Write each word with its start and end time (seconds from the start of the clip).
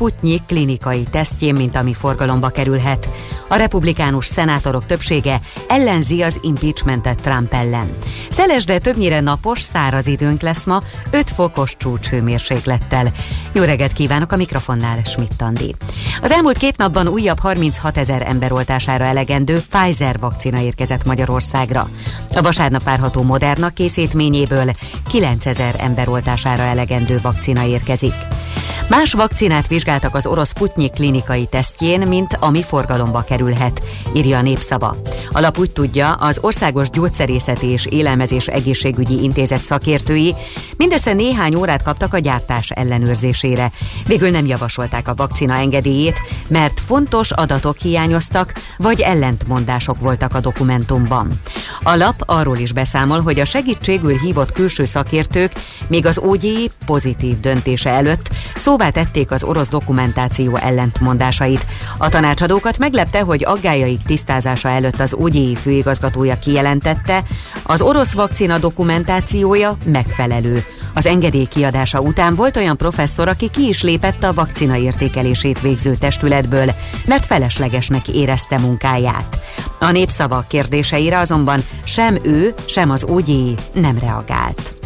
Sputnik 0.00 0.42
klinikai 0.46 1.02
tesztjén, 1.02 1.54
mint 1.54 1.76
ami 1.76 1.94
forgalomba 1.94 2.48
kerülhet. 2.48 3.08
A 3.48 3.56
republikánus 3.56 4.26
szenátorok 4.26 4.86
többsége 4.86 5.40
ellenzi 5.68 6.22
az 6.22 6.38
impeachmentet 6.42 7.20
Trump 7.20 7.52
ellen. 7.52 7.96
Szeles, 8.30 8.64
de 8.64 8.78
többnyire 8.78 9.20
napos, 9.20 9.60
száraz 9.60 10.06
időnk 10.06 10.40
lesz 10.40 10.64
ma, 10.64 10.82
5 11.10 11.30
fokos 11.30 11.76
csúcshőmérséklettel. 11.76 13.12
Jó 13.52 13.62
reggelt 13.62 13.92
kívánok 13.92 14.32
a 14.32 14.36
mikrofonnál, 14.36 15.02
Schmidt 15.04 15.42
Andi. 15.42 15.74
Az 16.22 16.30
elmúlt 16.30 16.58
két 16.58 16.76
napban 16.76 17.08
újabb 17.08 17.38
36 17.38 17.96
ezer 17.96 18.22
ember 18.22 18.52
oltására 18.52 19.04
elegendő 19.04 19.62
Pfizer 19.70 20.18
vakcina 20.18 20.60
érkezett 20.60 21.04
Magyarországra. 21.04 21.88
A 22.34 22.42
vasárnap 22.42 22.82
várható 22.82 23.22
Moderna 23.22 23.68
készítményéből 23.68 24.70
9 25.08 25.46
ezer 25.46 25.76
ember 25.78 26.08
oltására 26.08 26.62
elegendő 26.62 27.18
vakcina 27.22 27.64
érkezik. 27.64 28.14
Más 28.88 29.12
vakcinát 29.12 29.66
vizsgáltak 29.66 30.14
az 30.14 30.26
orosz 30.26 30.52
Putnyik 30.52 30.92
klinikai 30.92 31.46
tesztjén, 31.46 32.00
mint 32.00 32.36
ami 32.40 32.62
forgalomba 32.62 33.24
kerülhet, 33.24 33.82
írja 34.14 34.38
a 34.38 34.42
népszava. 34.42 34.96
A 35.32 35.58
úgy 35.58 35.70
tudja, 35.70 36.12
az 36.12 36.38
Országos 36.40 36.90
Gyógyszerészeti 36.90 37.66
és 37.66 37.86
Élelmezés 37.86 38.46
Egészségügyi 38.46 39.22
Intézet 39.22 39.62
szakértői 39.62 40.34
mindössze 40.76 41.12
néhány 41.12 41.54
órát 41.54 41.82
kaptak 41.82 42.14
a 42.14 42.18
gyártás 42.18 42.70
ellenőrzésére. 42.70 43.72
Végül 44.06 44.30
nem 44.30 44.46
javasolták 44.46 45.08
a 45.08 45.14
vakcina 45.14 45.54
engedélyét, 45.54 46.20
mert 46.48 46.80
fontos 46.86 47.30
adatok 47.30 47.76
hiányoztak, 47.78 48.52
vagy 48.78 49.00
ellentmondások 49.00 50.00
voltak 50.00 50.34
a 50.34 50.40
dokumentumban. 50.40 51.40
A 51.82 51.94
lap 51.94 52.22
arról 52.26 52.58
is 52.58 52.72
beszámol, 52.72 53.20
hogy 53.20 53.40
a 53.40 53.44
segítségül 53.44 54.18
hívott 54.18 54.52
külső 54.52 54.84
szakértők 54.84 55.52
még 55.86 56.06
az 56.06 56.18
OGI 56.18 56.70
pozitív 56.86 57.40
döntése 57.40 57.90
előtt 57.90 58.30
szóvá 58.60 58.90
tették 58.90 59.30
az 59.30 59.44
orosz 59.44 59.68
dokumentáció 59.68 60.56
ellentmondásait. 60.56 61.66
A 61.98 62.08
tanácsadókat 62.08 62.78
meglepte, 62.78 63.20
hogy 63.20 63.44
aggájaik 63.44 64.02
tisztázása 64.02 64.68
előtt 64.68 65.00
az 65.00 65.14
OGI 65.14 65.56
főigazgatója 65.56 66.38
kijelentette, 66.38 67.22
az 67.62 67.80
orosz 67.80 68.12
vakcina 68.12 68.58
dokumentációja 68.58 69.76
megfelelő. 69.84 70.64
Az 70.94 71.06
engedély 71.06 71.44
kiadása 71.44 72.00
után 72.00 72.34
volt 72.34 72.56
olyan 72.56 72.76
professzor, 72.76 73.28
aki 73.28 73.50
ki 73.50 73.68
is 73.68 73.82
lépett 73.82 74.22
a 74.22 74.32
vakcina 74.32 74.76
értékelését 74.76 75.60
végző 75.60 75.94
testületből, 75.94 76.74
mert 77.04 77.26
feleslegesnek 77.26 78.08
érezte 78.08 78.58
munkáját. 78.58 79.38
A 79.78 79.90
népszava 79.90 80.44
kérdéseire 80.48 81.18
azonban 81.18 81.60
sem 81.84 82.18
ő, 82.22 82.54
sem 82.66 82.90
az 82.90 83.04
OGI 83.04 83.54
nem 83.72 83.98
reagált. 83.98 84.79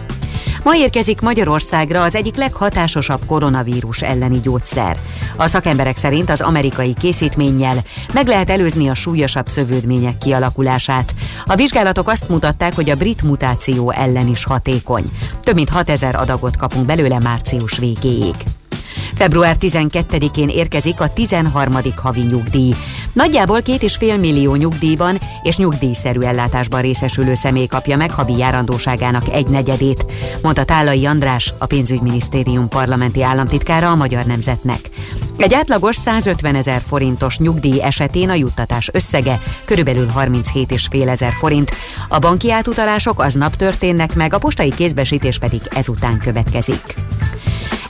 Ma 0.64 0.76
érkezik 0.76 1.20
Magyarországra 1.20 2.02
az 2.02 2.14
egyik 2.14 2.36
leghatásosabb 2.36 3.20
koronavírus 3.26 4.02
elleni 4.02 4.40
gyógyszer. 4.40 4.96
A 5.36 5.46
szakemberek 5.46 5.96
szerint 5.96 6.30
az 6.30 6.40
amerikai 6.40 6.94
készítménnyel 6.94 7.76
meg 8.12 8.26
lehet 8.26 8.50
előzni 8.50 8.88
a 8.88 8.94
súlyosabb 8.94 9.46
szövődmények 9.46 10.18
kialakulását. 10.18 11.14
A 11.44 11.54
vizsgálatok 11.54 12.08
azt 12.08 12.28
mutatták, 12.28 12.74
hogy 12.74 12.90
a 12.90 12.94
brit 12.94 13.22
mutáció 13.22 13.90
ellen 13.90 14.28
is 14.28 14.44
hatékony. 14.44 15.10
Több 15.42 15.54
mint 15.54 15.68
6000 15.68 16.14
adagot 16.14 16.56
kapunk 16.56 16.86
belőle 16.86 17.18
március 17.18 17.78
végéig. 17.78 18.34
Február 19.14 19.56
12-én 19.60 20.48
érkezik 20.48 21.00
a 21.00 21.12
13. 21.12 21.74
havi 21.96 22.20
nyugdíj. 22.20 22.74
Nagyjából 23.12 23.62
két 23.62 23.82
és 23.82 23.96
fél 23.96 24.16
millió 24.16 24.54
nyugdíjban 24.54 25.18
és 25.42 25.56
nyugdíjszerű 25.56 26.20
ellátásban 26.20 26.80
részesülő 26.80 27.34
személy 27.34 27.66
kapja 27.66 27.96
meg 27.96 28.10
havi 28.10 28.36
járandóságának 28.36 29.28
egy 29.32 29.46
negyedét, 29.46 30.06
mondta 30.42 30.64
Tálai 30.64 31.06
András, 31.06 31.52
a 31.58 31.66
pénzügyminisztérium 31.66 32.68
parlamenti 32.68 33.22
államtitkára 33.22 33.90
a 33.90 33.96
Magyar 33.96 34.24
Nemzetnek. 34.24 34.90
Egy 35.36 35.54
átlagos 35.54 35.96
150 35.96 36.54
ezer 36.54 36.82
forintos 36.86 37.38
nyugdíj 37.38 37.82
esetén 37.82 38.28
a 38.28 38.34
juttatás 38.34 38.88
összege 38.92 39.40
körülbelül 39.64 40.06
37,5 40.16 41.08
ezer 41.08 41.32
forint. 41.38 41.70
A 42.08 42.18
banki 42.18 42.52
átutalások 42.52 43.20
aznap 43.20 43.56
történnek 43.56 44.14
meg, 44.14 44.34
a 44.34 44.38
postai 44.38 44.70
kézbesítés 44.70 45.38
pedig 45.38 45.60
ezután 45.70 46.18
következik. 46.18 46.94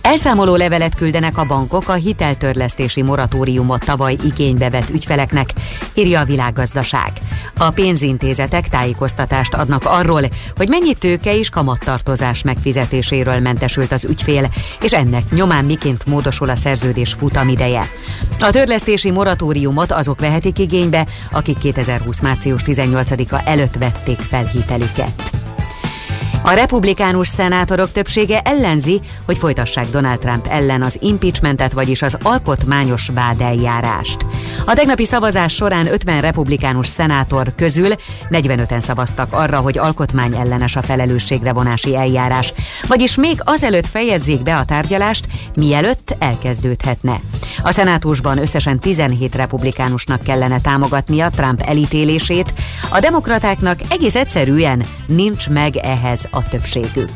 Elszámoló 0.04 0.56
levelet 0.56 0.94
küldenek 0.94 1.38
a 1.38 1.44
bankok 1.44 1.88
a 1.88 1.92
hiteltörlesztési 1.92 3.02
moratóriumot 3.02 3.84
tavaly 3.84 4.16
igénybe 4.24 4.70
vett 4.70 4.90
ügyfeleknek, 4.90 5.50
írja 5.94 6.20
a 6.20 6.24
világgazdaság. 6.24 7.12
A 7.58 7.70
pénzintézetek 7.70 8.68
tájékoztatást 8.68 9.54
adnak 9.54 9.84
arról, 9.84 10.22
hogy 10.56 10.68
mennyi 10.68 10.94
tőke 10.94 11.38
és 11.38 11.48
kamattartozás 11.48 12.42
megfizetéséről 12.42 13.38
mentesült 13.38 13.92
az 13.92 14.04
ügyfél, 14.04 14.48
és 14.80 14.92
ennek 14.92 15.30
nyomán 15.30 15.64
miként 15.64 16.06
módosul 16.06 16.48
a 16.48 16.56
szerződés 16.56 17.12
futamideje. 17.12 17.88
A 18.40 18.50
törlesztési 18.50 19.10
moratóriumot 19.10 19.92
azok 19.92 20.20
vehetik 20.20 20.58
igénybe, 20.58 21.06
akik 21.32 21.58
2020. 21.58 22.20
március 22.20 22.62
18-a 22.66 23.42
előtt 23.44 23.74
vették 23.74 24.18
fel 24.18 24.44
hitelüket. 24.44 25.44
A 26.46 26.52
republikánus 26.52 27.28
szenátorok 27.28 27.92
többsége 27.92 28.40
ellenzi, 28.40 29.00
hogy 29.24 29.38
folytassák 29.38 29.90
Donald 29.90 30.18
Trump 30.18 30.46
ellen 30.46 30.82
az 30.82 30.96
impeachmentet, 31.00 31.72
vagyis 31.72 32.02
az 32.02 32.16
alkotmányos 32.22 33.08
vádeljárást. 33.14 34.26
A 34.66 34.72
tegnapi 34.72 35.04
szavazás 35.04 35.54
során 35.54 35.92
50 35.92 36.20
republikánus 36.20 36.86
szenátor 36.86 37.54
közül 37.56 37.88
45-en 38.30 38.80
szavaztak 38.80 39.32
arra, 39.32 39.58
hogy 39.58 39.78
alkotmány 39.78 40.34
ellenes 40.36 40.76
a 40.76 40.82
felelősségre 40.82 41.52
vonási 41.52 41.96
eljárás, 41.96 42.52
vagyis 42.86 43.16
még 43.16 43.40
azelőtt 43.44 43.88
fejezzék 43.88 44.42
be 44.42 44.56
a 44.56 44.64
tárgyalást, 44.64 45.26
mielőtt 45.54 46.16
elkezdődhetne. 46.18 47.20
A 47.62 47.72
szenátusban 47.72 48.38
összesen 48.38 48.78
17 48.78 49.34
republikánusnak 49.34 50.22
kellene 50.22 50.60
támogatnia 50.60 51.30
Trump 51.30 51.60
elítélését, 51.60 52.54
a 52.90 53.00
demokratáknak 53.00 53.80
egész 53.88 54.14
egyszerűen 54.14 54.84
nincs 55.06 55.48
meg 55.48 55.76
ehhez 55.76 56.28
a 56.34 56.48
többségük. 56.50 57.10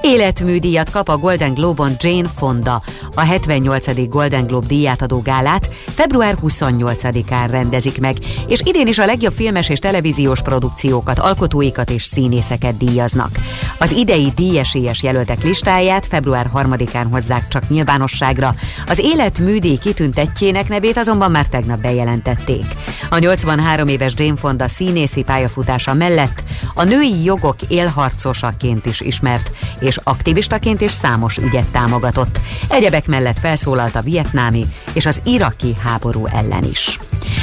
Életműdíjat 0.00 0.90
kap 0.90 1.08
a 1.08 1.16
Golden 1.16 1.54
Globe-on 1.54 1.96
Jane 1.98 2.28
Fonda. 2.36 2.82
A 3.14 3.20
78. 3.20 4.08
Golden 4.08 4.46
Globe 4.46 4.66
díjátadó 4.66 5.20
gálát 5.20 5.70
február 5.86 6.36
28-án 6.42 7.46
rendezik 7.50 8.00
meg, 8.00 8.16
és 8.46 8.60
idén 8.64 8.86
is 8.86 8.98
a 8.98 9.04
legjobb 9.04 9.32
filmes 9.32 9.68
és 9.68 9.78
televíziós 9.78 10.42
produkciókat, 10.42 11.18
alkotóikat 11.18 11.90
és 11.90 12.02
színészeket 12.02 12.76
díjaznak. 12.76 13.30
Az 13.78 13.90
idei 13.90 14.32
díjesélyes 14.34 15.02
jelöltek 15.02 15.42
listáját 15.42 16.06
február 16.06 16.50
3-án 16.54 17.06
hozzák 17.10 17.48
csak 17.48 17.68
nyilvánosságra. 17.68 18.54
Az 18.86 18.98
életműdíj 18.98 19.76
kitüntetjének 19.76 20.68
nevét 20.68 20.96
azonban 20.96 21.30
már 21.30 21.46
tegnap 21.46 21.80
bejelentették. 21.80 22.64
A 23.10 23.18
83 23.18 23.88
éves 23.88 24.12
Jane 24.16 24.36
Fonda 24.36 24.68
színészi 24.68 25.22
pályafutása 25.22 25.94
mellett 25.94 26.42
a 26.74 26.84
női 26.84 27.24
jogok 27.24 27.56
élharcosaként 27.68 28.86
is 28.86 29.00
ismert, 29.00 29.50
és 29.88 29.98
aktivistaként 30.02 30.80
is 30.80 30.90
számos 30.90 31.36
ügyet 31.36 31.70
támogatott. 31.70 32.40
Egyebek 32.68 33.06
mellett 33.06 33.38
felszólalt 33.38 33.94
a 33.94 34.02
vietnámi 34.02 34.66
és 34.92 35.06
az 35.06 35.20
iraki 35.24 35.76
háború 35.82 36.26
ellen 36.26 36.64
is. 36.64 36.98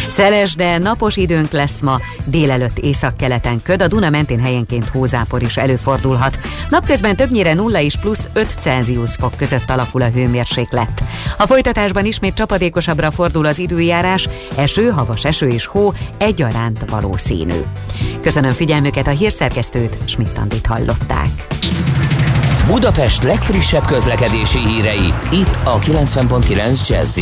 Szeles, 0.07 0.55
de 0.55 0.77
napos 0.77 1.15
időnk 1.15 1.51
lesz 1.51 1.79
ma, 1.79 1.99
délelőtt 2.25 2.77
északkeleten 2.77 3.61
köd, 3.61 3.81
a 3.81 3.87
Duna 3.87 4.09
mentén 4.09 4.39
helyenként 4.39 4.89
hózápor 4.89 5.41
is 5.41 5.57
előfordulhat. 5.57 6.39
Napközben 6.69 7.15
többnyire 7.15 7.53
0 7.53 7.81
és 7.81 7.95
plusz 7.95 8.29
5 8.33 8.55
Celsius 8.59 9.15
fok 9.15 9.35
között 9.37 9.69
alakul 9.69 10.01
a 10.01 10.09
hőmérséklet. 10.09 11.03
A 11.37 11.45
folytatásban 11.45 12.05
ismét 12.05 12.33
csapadékosabbra 12.33 13.11
fordul 13.11 13.45
az 13.45 13.59
időjárás, 13.59 14.27
eső, 14.55 14.89
havas 14.89 15.25
eső 15.25 15.47
és 15.47 15.65
hó 15.65 15.93
egyaránt 16.17 16.89
valószínű. 16.89 17.59
Köszönöm 18.21 18.51
figyelmüket 18.51 19.07
a 19.07 19.11
hírszerkesztőt, 19.11 19.97
Schmidt-Tandit 20.05 20.65
hallották. 20.65 21.29
Budapest 22.67 23.23
legfrissebb 23.23 23.85
közlekedési 23.85 24.59
hírei, 24.59 25.13
itt 25.31 25.59
a 25.63 25.79
90.9 25.79 26.87
jazz 26.87 27.19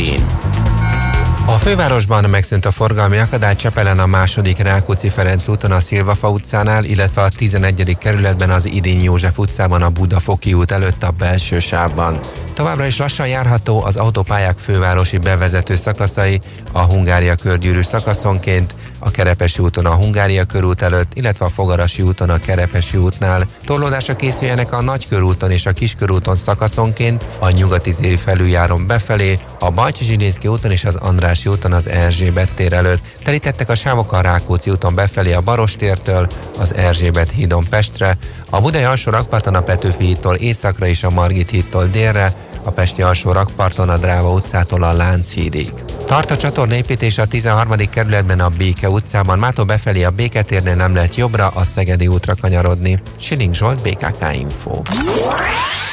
a 1.46 1.58
fővárosban 1.58 2.30
megszűnt 2.30 2.64
a 2.64 2.70
forgalmi 2.70 3.18
akadály 3.18 3.56
Csepelen 3.56 3.98
a 3.98 4.06
második 4.06 4.58
Rákóczi 4.58 5.08
Ferenc 5.08 5.48
úton 5.48 5.70
a 5.70 5.80
Szilvafa 5.80 6.30
utcánál, 6.30 6.84
illetve 6.84 7.22
a 7.22 7.28
11. 7.28 7.96
kerületben 7.98 8.50
az 8.50 8.66
Irény 8.66 9.02
József 9.02 9.38
utcában 9.38 9.82
a 9.82 9.88
Budafoki 9.88 10.52
út 10.52 10.70
előtt 10.70 11.02
a 11.02 11.10
belső 11.10 11.58
sávban. 11.58 12.20
Továbbra 12.54 12.86
is 12.86 12.98
lassan 12.98 13.28
járható 13.28 13.84
az 13.84 13.96
autópályák 13.96 14.58
fővárosi 14.58 15.18
bevezető 15.18 15.74
szakaszai, 15.74 16.40
a 16.72 16.80
Hungária 16.80 17.34
körgyűrű 17.34 17.82
szakaszonként, 17.82 18.74
a 18.98 19.10
Kerepesi 19.10 19.62
úton 19.62 19.86
a 19.86 19.94
Hungária 19.94 20.44
körút 20.44 20.82
előtt, 20.82 21.12
illetve 21.14 21.44
a 21.44 21.48
Fogarasi 21.48 22.02
úton 22.02 22.30
a 22.30 22.38
Kerepesi 22.38 22.96
útnál. 22.96 23.46
Torlódásra 23.64 24.16
készüljenek 24.16 24.72
a 24.72 24.80
Nagykörúton 24.80 25.50
és 25.50 25.66
a 25.66 25.72
Kiskörúton 25.72 26.36
szakaszonként, 26.36 27.24
a 27.38 27.50
Nyugati 27.50 27.94
téri 27.94 28.16
felüljáron 28.16 28.86
befelé, 28.86 29.38
a 29.58 29.70
Bajcsi 29.70 30.04
Zsilinszki 30.04 30.48
úton 30.48 30.70
és 30.70 30.84
az 30.84 30.96
Andrási 30.96 31.48
úton 31.48 31.72
az 31.72 31.88
Erzsébet 31.88 32.50
tér 32.54 32.72
előtt. 32.72 33.02
Telítettek 33.22 33.68
a 33.68 33.74
sávok 33.74 34.12
a 34.12 34.20
Rákóczi 34.20 34.70
úton 34.70 34.94
befelé 34.94 35.32
a 35.32 35.40
Barostértől, 35.40 36.28
az 36.58 36.74
Erzsébet 36.74 37.30
hídon 37.30 37.66
Pestre, 37.68 38.16
a 38.50 38.60
Budai 38.60 38.82
alsó 38.82 39.10
rakparton 39.10 39.54
a 39.54 39.60
Petőfi 39.60 40.04
hídtól 40.04 40.34
északra 40.34 40.86
és 40.86 41.02
a 41.02 41.10
Margit 41.10 41.50
hídtól 41.50 41.86
délre, 41.86 42.34
a 42.64 42.70
Pesti 42.70 43.02
alsó 43.02 43.32
rakparton 43.32 43.88
a 43.88 43.96
Dráva 43.96 44.32
utcától 44.32 44.82
a 44.82 44.92
Lánchídig. 44.92 45.72
Tart 46.06 46.30
a 46.30 46.36
csatornépítés 46.36 47.18
a 47.18 47.24
13. 47.24 47.76
kerületben 47.90 48.40
a 48.40 48.48
Béke 48.48 48.90
utcában, 48.90 49.38
mától 49.38 49.64
befelé 49.64 50.02
a 50.02 50.10
Béketérnél 50.10 50.74
nem 50.74 50.94
lehet 50.94 51.14
jobbra, 51.14 51.46
a 51.46 51.64
Szegedi 51.64 52.06
útra 52.06 52.34
kanyarodni. 52.40 53.02
Siling 53.16 53.54
Zsolt, 53.54 53.82
BKK 53.82 54.36
Info. 54.36 54.82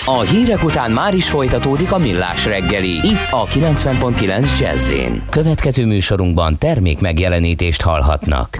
A 0.05 0.19
hírek 0.19 0.63
után 0.63 0.91
már 0.91 1.13
is 1.13 1.29
folytatódik 1.29 1.91
a 1.91 1.97
millás 1.97 2.45
reggeli, 2.45 3.07
itt 3.07 3.27
a 3.31 3.45
90.9 3.45 4.59
jazz 4.59 4.93
Következő 5.29 5.85
műsorunkban 5.85 6.57
termék 6.57 6.99
megjelenítést 6.99 7.81
hallhatnak. 7.81 8.59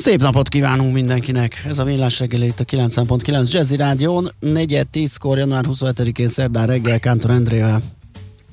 Szép 0.00 0.20
napot 0.20 0.48
kívánunk 0.48 0.92
mindenkinek! 0.92 1.62
Ez 1.66 1.78
a 1.78 1.84
Villás 1.84 2.18
reggel 2.18 2.42
itt 2.42 2.60
a 2.60 2.64
9.9 2.64 3.50
Jazzy 3.50 3.76
Rádión, 3.76 4.32
4-10-kor, 4.42 5.38
január 5.38 5.64
27-én 5.68 6.28
szerdán 6.28 6.66
reggel 6.66 7.00
Kántor 7.00 7.30
Endrével. 7.30 7.82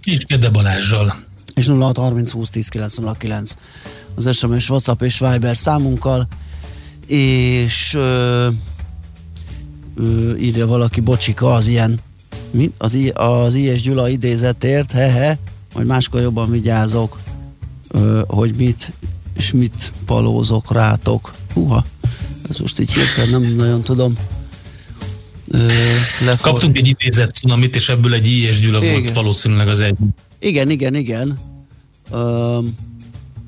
És 0.04 0.26
Gede 0.26 0.50
Balázsjal. 0.50 1.16
És 1.56 1.68
0630 1.68 2.32
20 2.32 2.50
10 2.50 2.68
909 2.68 3.54
az 4.16 4.36
SMS, 4.36 4.70
WhatsApp 4.70 5.02
és 5.02 5.20
Viber 5.20 5.58
számunkkal, 5.58 6.28
és 7.08 7.94
ö, 7.94 8.48
ö, 9.96 10.36
írja 10.36 10.68
valaki, 10.68 11.02
bocsika, 11.02 11.54
az 11.54 11.68
ilyen 11.68 12.00
mi? 12.52 12.72
Az, 12.78 12.98
az 13.14 13.54
I.S. 13.54 13.82
Gyula 13.82 14.10
idézetért, 14.10 14.92
hehe, 14.92 15.38
majd 15.74 15.88
máskor 15.88 16.22
jobban 16.22 16.52
vigyázok, 16.52 17.20
ö, 17.88 18.22
hogy 18.28 18.56
mit 18.56 18.92
és 19.36 19.52
mit 19.52 19.92
palózok 20.06 20.72
rátok. 20.72 21.34
Húha, 21.54 21.86
ez 22.50 22.58
most 22.58 22.80
így 22.80 22.94
hirtelen 22.94 23.42
nem 23.42 23.56
nagyon 23.56 23.82
tudom. 23.82 24.18
Ö, 25.48 25.68
Kaptunk 26.42 26.78
egy 26.78 26.88
idézet 26.88 27.40
amit 27.42 27.76
és 27.76 27.90
ebből 27.90 28.14
egy 28.14 28.28
I.S. 28.28 28.60
Gyula 28.60 28.84
igen. 28.84 28.92
volt 28.92 29.14
valószínűleg 29.14 29.68
az 29.68 29.80
egy. 29.80 29.96
Igen, 30.40 30.70
igen, 30.70 30.96
igen. 30.96 31.38
Ö, 32.12 32.60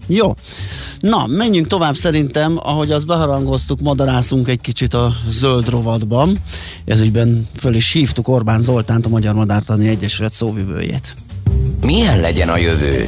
jó. 0.07 0.35
Na, 0.99 1.25
menjünk 1.27 1.67
tovább 1.67 1.95
szerintem, 1.95 2.57
ahogy 2.63 2.91
azt 2.91 3.05
beharangoztuk, 3.05 3.79
madarászunk 3.79 4.47
egy 4.47 4.61
kicsit 4.61 4.93
a 4.93 5.15
zöld 5.27 5.69
rovatban. 5.69 6.37
Ezügyben 6.85 7.47
föl 7.55 7.75
is 7.75 7.91
hívtuk 7.91 8.27
Orbán 8.27 8.61
Zoltánt, 8.61 9.05
a 9.05 9.09
Magyar 9.09 9.33
Madártani 9.33 9.87
Egyesület 9.87 10.33
szóvivőjét. 10.33 11.15
Milyen 11.85 12.19
legyen 12.19 12.49
a 12.49 12.57
jövő? 12.57 13.07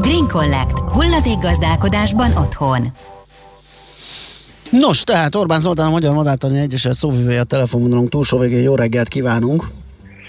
Green 0.00 0.26
Collect. 0.28 0.78
Hulladékgazdálkodásban 0.78 2.30
otthon. 2.36 2.82
Nos, 4.70 5.02
tehát 5.02 5.34
Orbán 5.34 5.60
Zoltán, 5.60 5.86
a 5.86 5.90
Magyar 5.90 6.14
Madártani 6.14 6.58
Egyeset 6.58 6.94
szóvivője 6.94 7.40
a 7.40 7.44
telefonvonalunk 7.44 8.08
túlsó 8.08 8.38
végén. 8.38 8.62
Jó 8.62 8.74
reggelt 8.74 9.08
kívánunk! 9.08 9.64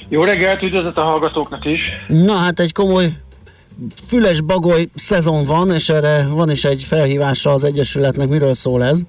Jó 0.09 0.23
reggelt, 0.23 0.61
üdvözlet 0.61 0.97
a 0.97 1.03
hallgatóknak 1.03 1.65
is! 1.65 1.81
Na 2.07 2.35
hát 2.35 2.59
egy 2.59 2.71
komoly 2.71 3.13
füles 4.07 4.41
bagoly 4.41 4.87
szezon 4.95 5.43
van, 5.43 5.71
és 5.71 5.89
erre 5.89 6.27
van 6.29 6.51
is 6.51 6.63
egy 6.65 6.83
felhívása 6.83 7.51
az 7.51 7.63
Egyesületnek. 7.63 8.27
Miről 8.27 8.53
szól 8.53 8.83
ez? 8.83 9.01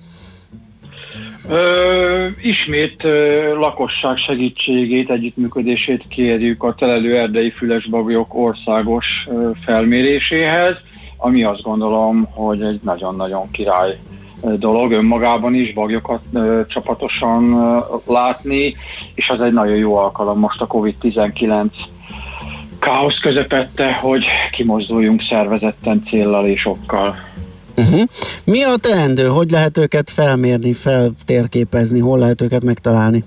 Ö, 1.49 2.27
ismét 2.41 3.05
ö, 3.05 3.55
lakosság 3.59 4.17
segítségét, 4.17 5.11
együttműködését 5.11 6.05
kérjük 6.09 6.63
a 6.63 6.75
telelő 6.75 7.19
erdei 7.19 7.51
fülesbagolyok 7.51 8.35
országos 8.35 9.07
ö, 9.29 9.51
felméréséhez, 9.65 10.77
ami 11.17 11.43
azt 11.43 11.63
gondolom, 11.63 12.29
hogy 12.31 12.63
egy 12.63 12.81
nagyon-nagyon 12.83 13.51
király 13.51 13.99
dolog 14.43 14.93
önmagában 14.93 15.55
is, 15.55 15.73
bagyokat 15.73 16.23
ö, 16.33 16.61
csapatosan 16.69 17.53
ö, 17.53 17.79
látni, 18.07 18.77
és 19.15 19.29
az 19.29 19.41
egy 19.41 19.53
nagyon 19.53 19.77
jó 19.77 19.97
alkalom 19.97 20.39
most 20.39 20.61
a 20.61 20.67
COVID-19 20.67 21.67
káosz 22.79 23.19
közepette, 23.19 23.95
hogy 23.95 24.25
kimozduljunk 24.53 25.23
szervezetten 25.23 26.03
céllal 26.09 26.47
és 26.47 26.67
okkal. 26.67 27.26
Uh-huh. 27.77 28.03
Mi 28.45 28.63
a 28.63 28.77
teendő? 28.77 29.27
Hogy 29.27 29.51
lehet 29.51 29.79
őket 29.79 30.11
felmérni, 30.11 30.73
feltérképezni? 30.73 31.99
Hol 31.99 32.19
lehet 32.19 32.43
őket 32.43 32.65
megtalálni? 32.65 33.25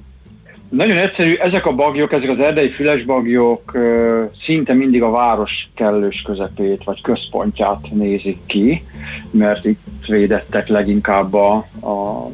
Nagyon 0.70 0.98
egyszerű, 0.98 1.36
ezek 1.36 1.65
a 1.65 1.75
bagyok, 1.75 2.13
ezek 2.13 2.29
az 2.29 2.39
erdei 2.39 2.70
fülesbagyok 2.70 3.77
szinte 4.46 4.74
mindig 4.74 5.03
a 5.03 5.10
város 5.10 5.70
kellős 5.75 6.22
közepét 6.25 6.84
vagy 6.84 7.01
központját 7.01 7.91
nézik 7.91 8.38
ki, 8.46 8.84
mert 9.32 9.65
itt 9.65 9.79
védettek 10.08 10.68
leginkább 10.68 11.34
a, 11.34 11.53
a 11.82 12.27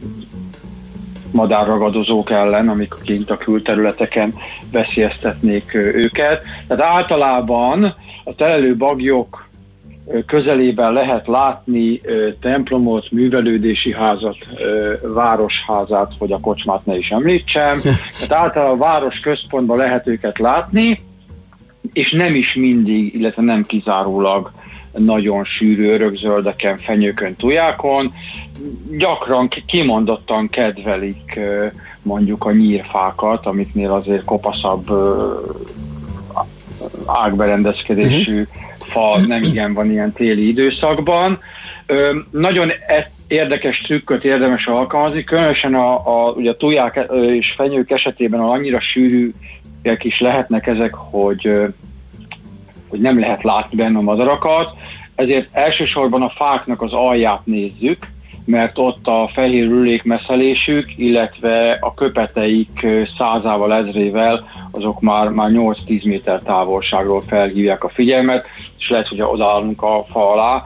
madárragadozók 1.31 2.31
ellen, 2.31 2.69
amik 2.69 2.93
kint 3.03 3.29
a 3.29 3.38
külterületeken 3.38 4.34
veszélyeztetnék 4.72 5.74
őket. 5.74 6.43
Tehát 6.67 6.84
általában 6.84 7.95
a 8.24 8.36
telelő 8.36 8.75
bagyok 8.75 9.48
közelében 10.25 10.93
lehet 10.93 11.27
látni 11.27 12.01
templomot, 12.41 13.12
művelődési 13.12 13.93
házat, 13.93 14.38
városházát, 15.01 16.13
hogy 16.19 16.31
a 16.31 16.39
kocsmát 16.39 16.85
ne 16.85 16.97
is 16.97 17.09
említsem. 17.09 17.81
Tehát 18.27 18.43
általában 18.43 18.75
a 18.75 18.83
város 18.83 19.19
központban 19.19 19.77
lehet 19.77 20.07
őket 20.07 20.38
látni, 20.38 21.03
és 21.93 22.12
nem 22.12 22.35
is 22.35 22.53
mindig, 22.53 23.13
illetve 23.13 23.41
nem 23.41 23.63
kizárólag 23.63 24.51
nagyon 24.97 25.43
sűrű 25.43 25.89
örökzöldeken, 25.89 26.77
fenyőkön, 26.77 27.35
tujákon. 27.35 28.13
Gyakran 28.97 29.50
kimondottan 29.65 30.47
kedvelik 30.47 31.39
mondjuk 32.01 32.45
a 32.45 32.51
nyírfákat, 32.51 33.45
amiknél 33.45 33.91
azért 33.91 34.24
kopaszabb 34.24 34.85
ágberendezkedésű 37.05 38.41
uh-huh. 38.41 38.75
Fa 38.95 39.19
nem 39.27 39.43
igen 39.43 39.73
van 39.73 39.91
ilyen 39.91 40.11
téli 40.11 40.47
időszakban. 40.47 41.39
Nagyon 42.31 42.69
e- 42.69 43.11
érdekes 43.27 43.81
trükköt 43.81 44.23
érdemes 44.23 44.65
alkalmazni, 44.65 45.23
különösen 45.23 45.73
a, 45.75 45.93
a, 45.93 46.31
ugye 46.31 46.49
a 46.49 46.57
tuják 46.57 47.09
és 47.33 47.53
fenyők 47.57 47.91
esetében 47.91 48.39
annyira 48.39 48.79
sűrűek 48.79 50.03
is 50.03 50.19
lehetnek 50.19 50.67
ezek, 50.67 50.93
hogy 50.93 51.49
hogy 52.87 52.99
nem 52.99 53.19
lehet 53.19 53.43
látni 53.43 53.77
benne 53.77 53.97
a 53.97 54.01
madarakat, 54.01 54.69
ezért 55.15 55.47
elsősorban 55.51 56.21
a 56.21 56.33
fáknak 56.35 56.81
az 56.81 56.93
alját 56.93 57.45
nézzük, 57.45 58.07
mert 58.45 58.77
ott 58.77 59.07
a 59.07 59.29
fehér 59.33 59.63
ürülék 59.63 60.03
meszelésük, 60.03 60.97
illetve 60.97 61.77
a 61.81 61.93
köpeteik 61.93 62.87
százával, 63.17 63.73
ezrével, 63.73 64.49
azok 64.71 65.01
már, 65.01 65.29
már 65.29 65.49
8-10 65.53 66.03
méter 66.03 66.41
távolságról 66.41 67.23
felhívják 67.27 67.83
a 67.83 67.89
figyelmet, 67.89 68.45
és 68.86 68.92
lehet, 68.92 69.08
hogy 69.08 69.22
odaállunk 69.22 69.82
a 69.82 70.06
fa 70.08 70.32
alá, 70.32 70.65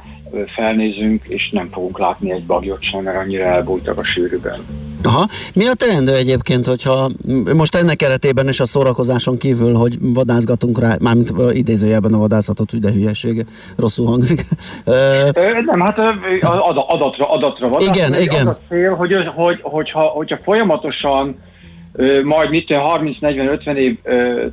felnézünk, 0.56 1.28
és 1.28 1.50
nem 1.52 1.70
fogunk 1.72 2.00
látni 2.00 2.32
egy 2.32 2.46
bagyot 2.46 2.82
sem, 2.82 3.04
mert 3.04 3.18
annyira 3.18 3.44
elbújtak 3.44 4.00
a 4.00 4.04
sűrűben. 4.04 4.60
Aha. 5.04 5.28
Mi 5.54 5.68
a 5.68 5.74
teendő 5.74 6.16
egyébként, 6.16 6.66
hogyha 6.66 7.10
most 7.56 7.76
ennek 7.76 7.96
keretében 7.96 8.48
is 8.48 8.60
a 8.60 8.66
szórakozáson 8.66 9.38
kívül, 9.38 9.74
hogy 9.74 9.98
vadászgatunk 10.00 10.80
rá, 10.80 10.96
mármint 11.00 11.34
idézőjelben 11.52 12.14
a 12.14 12.18
vadászatot, 12.18 12.74
ugye 12.74 12.92
hülyeség, 12.92 13.46
rosszul 13.76 14.06
hangzik. 14.06 14.46
Nem, 15.66 15.80
hát 15.80 15.98
adatra, 16.42 17.30
adatra 17.30 17.68
vadász. 17.70 17.88
Igen, 17.88 18.22
igen. 18.22 18.48
Az 18.48 18.56
a 18.56 18.60
cél, 18.70 18.96
hogy, 18.96 19.16
hogy, 19.36 19.60
hogyha, 19.62 20.02
hogyha 20.02 20.38
folyamatosan 20.44 21.38
majd 22.24 22.50
mit 22.50 22.68
30-40-50 22.70 23.76
év 23.76 23.98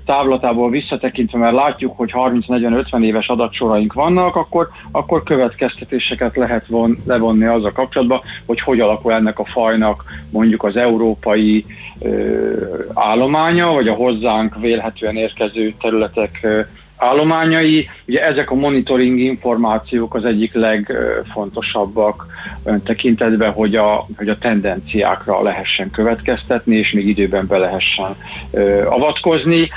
távlatából 0.05 0.71
visszatekintve, 0.71 1.39
mert 1.39 1.55
látjuk, 1.55 1.97
hogy 1.97 2.11
30-40-50 2.15 3.03
éves 3.03 3.29
adatsoraink 3.29 3.93
vannak, 3.93 4.37
akkor, 4.37 4.69
akkor 4.91 5.23
következtetéseket 5.23 6.37
lehet 6.37 6.67
von, 6.67 6.99
levonni 7.07 7.45
az 7.45 7.65
a 7.65 7.73
kapcsolatban, 7.73 8.21
hogy 8.47 8.61
hogy 8.61 8.81
alakul 8.81 9.13
ennek 9.13 9.39
a 9.39 9.45
fajnak 9.45 10.05
mondjuk 10.31 10.65
az 10.65 10.77
európai 10.77 11.65
ö, 12.01 12.55
állománya, 12.95 13.73
vagy 13.73 13.89
a 13.89 13.95
hozzánk 13.95 14.57
vélhetően 14.61 15.17
érkező 15.17 15.75
területek 15.81 16.39
ö, 16.43 16.61
állományai. 16.97 17.89
Ugye 18.07 18.25
ezek 18.25 18.51
a 18.51 18.55
monitoring 18.55 19.19
információk 19.19 20.15
az 20.15 20.25
egyik 20.25 20.55
legfontosabbak 20.55 22.27
tekintetben, 22.85 23.53
hogy 23.53 23.77
a, 23.77 24.07
hogy 24.17 24.29
a 24.29 24.39
tendenciákra 24.39 25.43
lehessen 25.43 25.91
következtetni, 25.91 26.77
és 26.77 26.93
még 26.93 27.09
időben 27.09 27.47
be 27.47 27.59
lehessen 27.59 28.17
avatkozni. 28.85 29.71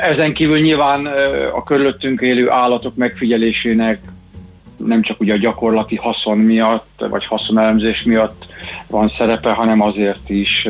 Ezen 0.00 0.32
kívül 0.32 0.58
nyilván 0.58 1.06
a 1.54 1.62
körülöttünk 1.62 2.20
élő 2.20 2.50
állatok 2.50 2.94
megfigyelésének 2.96 3.98
nem 4.86 5.02
csak 5.02 5.20
ugye 5.20 5.32
a 5.32 5.38
gyakorlati 5.38 5.96
haszon 5.96 6.38
miatt, 6.38 7.04
vagy 7.08 7.26
haszonelemzés 7.26 8.02
miatt 8.02 8.46
van 8.86 9.12
szerepe, 9.18 9.50
hanem 9.50 9.80
azért 9.80 10.30
is, 10.30 10.66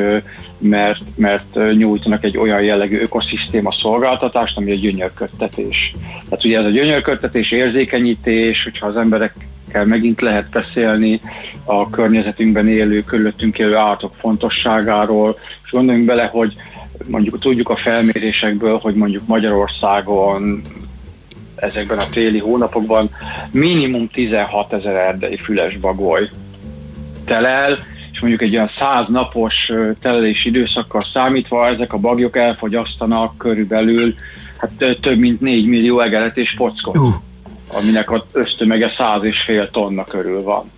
mert, 0.57 1.01
mert 1.15 1.57
nyújtanak 1.77 2.23
egy 2.23 2.37
olyan 2.37 2.61
jellegű 2.61 2.99
ökoszisztéma 3.01 3.71
szolgáltatást, 3.71 4.57
ami 4.57 4.71
a 4.71 4.75
gyönyörködtetés. 4.75 5.91
Tehát 6.29 6.45
ugye 6.45 6.59
ez 6.59 6.65
a 6.65 6.69
gyönyörködtetés, 6.69 7.51
érzékenyítés, 7.51 8.63
hogyha 8.63 8.87
az 8.87 8.97
emberekkel 8.97 9.85
megint 9.85 10.21
lehet 10.21 10.49
beszélni 10.49 11.21
a 11.63 11.89
környezetünkben 11.89 12.67
élő, 12.67 13.03
körülöttünk 13.03 13.59
élő 13.59 13.75
állatok 13.75 14.13
fontosságáról, 14.15 15.39
és 15.63 15.71
gondoljunk 15.71 16.07
bele, 16.07 16.25
hogy 16.25 16.53
mondjuk 17.07 17.39
tudjuk 17.39 17.69
a 17.69 17.75
felmérésekből, 17.75 18.77
hogy 18.77 18.95
mondjuk 18.95 19.27
Magyarországon 19.27 20.61
ezekben 21.55 21.97
a 21.97 22.09
téli 22.11 22.39
hónapokban 22.39 23.09
minimum 23.51 24.07
16 24.07 24.73
ezer 24.73 24.95
erdei 24.95 25.37
füles 25.37 25.77
bagoly 25.77 26.29
telel, 27.25 27.77
és 28.11 28.19
mondjuk 28.19 28.41
egy 28.41 28.55
olyan 28.55 28.71
100 28.79 29.07
napos 29.07 29.71
telelési 30.01 30.49
időszakkal 30.49 31.01
számítva 31.13 31.67
ezek 31.67 31.93
a 31.93 31.97
bagyok 31.97 32.37
elfogyasztanak 32.37 33.37
körülbelül 33.37 34.13
hát 34.57 34.99
több 35.01 35.17
mint 35.17 35.41
4 35.41 35.67
millió 35.67 35.99
egeret 35.99 36.37
és 36.37 36.53
pockot, 36.57 36.97
uh. 36.97 37.13
aminek 37.73 38.11
az 38.11 38.21
ösztömege 38.31 38.93
100 38.97 39.23
és 39.23 39.41
fél 39.45 39.69
tonna 39.69 40.03
körül 40.03 40.43
van. 40.43 40.71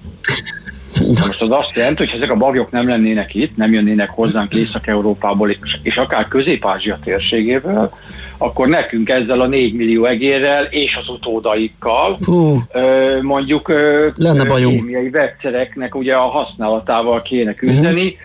Most 1.07 1.41
az 1.41 1.51
azt 1.51 1.75
jelenti, 1.75 2.05
hogy 2.05 2.15
ezek 2.15 2.31
a 2.31 2.35
bagyok 2.35 2.71
nem 2.71 2.87
lennének 2.87 3.35
itt, 3.35 3.57
nem 3.57 3.73
jönnének 3.73 4.09
hozzánk 4.09 4.53
Észak-Európából 4.53 5.49
és, 5.49 5.77
és 5.81 5.97
akár 5.97 6.27
Közép-Ázsia 6.27 6.99
térségéből, 7.03 7.91
akkor 8.37 8.67
nekünk 8.67 9.09
ezzel 9.09 9.41
a 9.41 9.47
4 9.47 9.73
millió 9.73 10.05
egérrel 10.05 10.63
és 10.63 10.95
az 10.95 11.09
utódaikkal 11.09 12.17
Hú, 12.25 12.61
mondjuk 13.21 13.69
lenne 14.15 14.45
bajunk. 14.45 14.75
kémiai 14.75 15.09
vegyszereknek 15.09 15.95
ugye 15.95 16.15
a 16.15 16.27
használatával 16.27 17.21
kéne 17.21 17.53
küzdeni. 17.53 18.05
Uh-huh. 18.05 18.19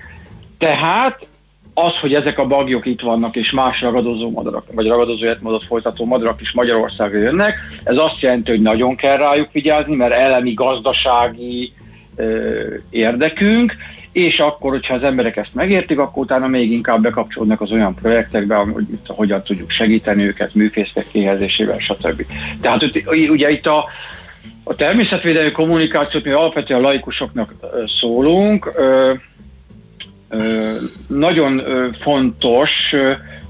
Tehát 0.58 1.26
az, 1.74 1.96
hogy 2.00 2.14
ezek 2.14 2.38
a 2.38 2.46
bagyok 2.46 2.86
itt 2.86 3.00
vannak, 3.00 3.36
és 3.36 3.50
más 3.50 3.80
ragadozó 3.80 4.30
madarak, 4.30 4.64
vagy 4.74 4.86
ragadozó 4.86 5.24
életmódot 5.24 5.64
folytató 5.64 6.04
madarak 6.04 6.40
is 6.40 6.52
Magyarországra 6.52 7.18
jönnek, 7.18 7.54
ez 7.84 7.96
azt 7.96 8.20
jelenti, 8.20 8.50
hogy 8.50 8.62
nagyon 8.62 8.96
kell 8.96 9.16
rájuk 9.16 9.52
vigyázni, 9.52 9.96
mert 9.96 10.12
elemi 10.12 10.52
gazdasági 10.52 11.72
ö, 12.16 12.50
érdekünk, 12.90 13.76
és 14.12 14.38
akkor, 14.38 14.70
hogyha 14.70 14.94
az 14.94 15.02
emberek 15.02 15.36
ezt 15.36 15.54
megértik, 15.54 15.98
akkor 15.98 16.22
utána 16.22 16.46
még 16.46 16.72
inkább 16.72 17.02
bekapcsolódnak 17.02 17.60
az 17.60 17.72
olyan 17.72 17.94
projektekbe, 17.94 18.54
hogy 18.54 18.84
hogyan 19.06 19.42
tudjuk 19.42 19.70
segíteni 19.70 20.22
őket 20.22 20.54
műfészek 20.54 21.06
kihelyezésével, 21.12 21.78
stb. 21.78 22.26
Tehát 22.60 22.84
ugye 23.30 23.50
itt 23.50 23.66
a, 23.66 23.84
a 24.64 24.74
természetvédelmi 24.74 25.50
kommunikációt 25.50 26.24
mi 26.24 26.30
alapvetően 26.30 26.80
a 26.80 26.82
laikusoknak 26.82 27.54
szólunk, 28.00 28.72
ö, 28.76 29.12
ö, 30.28 30.74
nagyon 31.08 31.62
fontos 32.00 32.70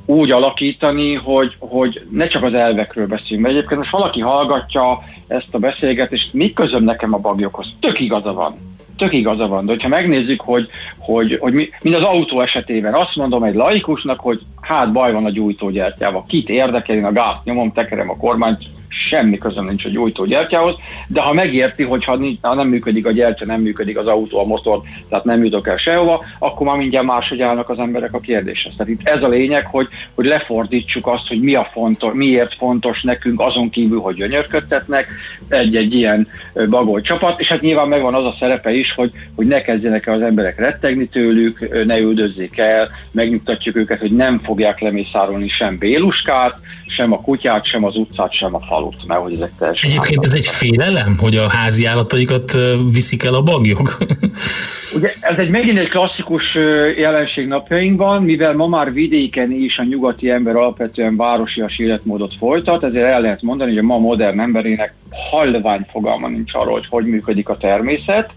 úgy 0.07 0.31
alakítani, 0.31 1.15
hogy, 1.15 1.57
hogy 1.59 2.07
ne 2.11 2.27
csak 2.27 2.43
az 2.43 2.55
elvekről 2.55 3.07
beszéljünk. 3.07 3.49
Egyébként 3.49 3.81
most 3.81 3.91
valaki 3.91 4.21
hallgatja 4.21 5.05
ezt 5.27 5.55
a 5.55 5.59
beszélgetést, 5.59 6.33
mi 6.33 6.53
közöm 6.53 6.85
nekem 6.85 7.15
a 7.15 7.19
bagyokhoz? 7.19 7.67
Tök 7.81 8.01
igaza 8.01 8.33
van 8.33 8.55
tök 8.97 9.13
igaza 9.13 9.47
van, 9.49 9.67
de 9.67 9.73
hogyha 9.73 9.89
megnézzük, 9.89 10.41
hogy, 10.41 10.69
hogy, 10.99 11.39
hogy 11.41 11.53
mi, 11.53 11.69
mind 11.83 11.97
az 11.97 12.07
autó 12.07 12.41
esetében 12.41 12.95
azt 12.95 13.17
mondom 13.17 13.43
egy 13.43 13.55
laikusnak, 13.55 14.21
hogy 14.21 14.41
hát 14.61 14.93
baj 14.93 15.13
van 15.13 15.25
a 15.25 15.31
gyújtógyertyával, 15.31 16.25
kit 16.29 16.49
érdekel, 16.49 16.97
én 16.97 17.05
a 17.05 17.13
gázt 17.13 17.45
nyomom, 17.45 17.73
tekerem 17.73 18.11
a 18.11 18.17
kormányt, 18.17 18.59
semmi 18.93 19.39
közöm 19.39 19.65
nincs 19.65 19.85
a 19.85 19.89
gyújtógyertyához, 19.89 20.75
de 21.07 21.21
ha 21.21 21.33
megérti, 21.33 21.83
hogy 21.83 22.05
ha, 22.05 22.17
nincs, 22.17 22.39
ha 22.43 22.55
nem 22.55 22.69
működik 22.69 23.07
a 23.07 23.13
gyertya, 23.13 23.45
nem 23.45 23.61
működik 23.61 23.99
az 23.99 24.07
autó, 24.07 24.39
a 24.39 24.45
motor, 24.45 24.81
tehát 25.09 25.25
nem 25.25 25.45
jutok 25.45 25.69
el 25.69 25.77
sehova, 25.77 26.25
akkor 26.39 26.67
már 26.67 26.77
mindjárt 26.77 27.07
máshogy 27.07 27.43
állnak 27.43 27.69
az 27.69 27.79
emberek 27.79 28.15
a 28.15 28.21
kérdéshez. 28.21 28.73
Tehát 28.77 28.93
itt 28.93 29.09
ez 29.09 29.23
a 29.23 29.29
lényeg, 29.29 29.67
hogy, 29.67 29.89
hogy 30.15 30.25
lefordítsuk 30.25 31.07
azt, 31.07 31.29
hogy 31.29 31.41
mi 31.41 31.55
a 31.55 31.69
fontos, 31.73 32.13
miért 32.15 32.55
fontos 32.55 33.03
nekünk 33.03 33.41
azon 33.41 33.71
kívül, 33.71 34.01
hogy 34.01 34.15
gyönyörködtetnek 34.15 35.07
egy-egy 35.49 35.95
ilyen 35.95 36.29
bagoly 36.69 37.01
csapat, 37.01 37.41
és 37.41 37.49
hát 37.49 37.61
nyilván 37.61 37.89
megvan 37.89 38.15
az 38.15 38.25
a 38.25 38.37
szerepe 38.39 38.73
is, 38.73 38.93
hogy, 38.93 39.11
hogy 39.37 39.47
ne 39.47 39.61
kezdjenek 39.61 40.07
el 40.07 40.15
az 40.15 40.23
emberek 40.23 40.59
rettegni 40.59 41.09
tőlük, 41.09 41.85
ne 41.85 41.99
üldözzék 41.99 42.59
el, 42.59 42.91
megnyugtatjuk 43.13 43.77
őket, 43.77 44.01
hogy 44.01 44.13
nem 44.13 44.39
fogják 44.39 44.81
lemészárolni 44.81 45.49
sem 45.49 45.79
Béluskát, 45.79 46.57
sem 46.87 47.13
a 47.13 47.21
kutyát, 47.21 47.65
sem 47.65 47.85
az 47.85 47.97
utcát, 47.97 48.33
sem 48.33 48.55
a 48.55 48.61
falut, 48.83 49.07
mert 49.07 49.21
hogy 49.21 49.33
ezek 49.33 49.51
teljesen 49.59 49.91
Egyébként 49.91 50.25
ez 50.25 50.33
egy 50.33 50.47
félelem, 50.47 51.19
hogy 51.19 51.37
a 51.37 51.49
házi 51.49 51.85
állataikat 51.85 52.57
viszik 52.93 53.25
el 53.25 53.35
a 53.35 53.43
bagyok? 53.43 53.99
Ugye 54.97 55.13
ez 55.21 55.39
egy 55.39 55.51
megint 55.51 55.79
egy 55.79 55.89
klasszikus 55.89 56.55
jelenség 56.97 57.47
napjainkban, 57.47 58.23
mivel 58.23 58.53
ma 58.53 58.67
már 58.67 58.93
vidéken 58.93 59.51
is 59.51 59.79
a 59.79 59.83
nyugati 59.83 60.31
ember 60.31 60.57
alapvetően 60.57 61.17
városias 61.17 61.79
életmódot 61.79 62.35
folytat, 62.39 62.85
ezért 62.85 63.05
el 63.05 63.21
lehet 63.21 63.43
mondani, 63.43 63.71
hogy 63.71 63.79
a 63.79 63.83
ma 63.83 63.99
modern 63.99 64.41
emberének 64.41 64.95
halvány 65.31 65.87
fogalma 65.91 66.29
nincs 66.29 66.55
arról, 66.55 66.73
hogy 66.73 66.87
hogy 66.89 67.07
működik 67.07 67.49
a 67.49 67.57
természet, 67.57 68.31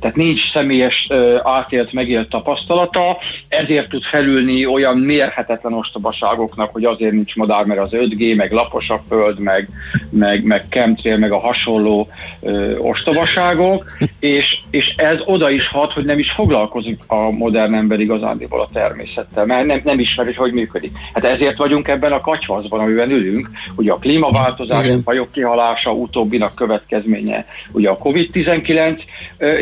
tehát 0.00 0.16
nincs 0.16 0.52
személyes 0.52 1.08
átélt, 1.42 1.92
megélt 1.92 2.28
tapasztalata, 2.28 3.18
ezért 3.48 3.88
tud 3.88 4.04
felülni 4.04 4.66
olyan 4.66 4.98
mérhetetlen 4.98 5.72
ostobaságoknak, 5.72 6.72
hogy 6.72 6.84
azért 6.84 7.12
nincs 7.12 7.34
madár, 7.34 7.64
mert 7.64 7.80
az 7.80 7.90
5G, 7.92 8.36
meg 8.36 8.52
lapos 8.52 8.88
a 8.88 9.02
föld, 9.08 9.40
meg, 9.40 9.68
meg, 10.10 10.44
meg 10.44 10.64
chemtrail, 10.70 11.16
meg 11.16 11.32
a 11.32 11.38
hasonló 11.38 12.08
ö, 12.40 12.76
ostobaságok, 12.76 13.96
és, 14.20 14.58
és 14.70 14.94
ez 14.96 15.16
oda 15.24 15.50
is 15.50 15.68
hat, 15.68 15.92
hogy 15.92 16.04
nem 16.04 16.18
is 16.18 16.30
foglalkozik 16.30 17.02
a 17.06 17.30
modern 17.30 17.74
ember 17.74 18.00
igazándiból 18.00 18.60
a 18.60 18.68
természettel, 18.72 19.44
mert 19.44 19.66
nem, 19.66 19.80
nem 19.84 19.98
ismeri, 19.98 20.32
hogy 20.32 20.52
működik. 20.52 20.92
Hát 21.12 21.24
ezért 21.24 21.56
vagyunk 21.56 21.88
ebben 21.88 22.12
a 22.12 22.20
kacsvaszban, 22.20 22.80
amiben 22.80 23.10
ülünk, 23.10 23.50
ugye 23.74 23.92
a 23.92 23.98
klímaváltozás, 23.98 24.88
a 24.88 24.98
fajok 25.04 25.32
kihalása 25.32 25.92
utóbbinak 25.92 26.54
következménye, 26.54 27.46
ugye 27.72 27.88
a 27.88 27.96
COVID-19 27.96 29.00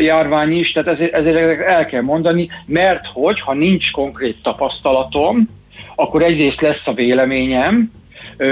jár 0.01 0.26
járvány 0.27 0.57
is, 0.57 0.71
tehát 0.71 0.89
ezért, 0.89 1.13
ezért 1.13 1.61
el 1.61 1.85
kell 1.85 2.01
mondani, 2.01 2.49
mert 2.67 3.05
hogy, 3.13 3.39
ha 3.39 3.53
nincs 3.53 3.91
konkrét 3.91 4.37
tapasztalatom, 4.43 5.49
akkor 5.95 6.23
egyrészt 6.23 6.61
lesz 6.61 6.81
a 6.85 6.93
véleményem, 6.93 7.91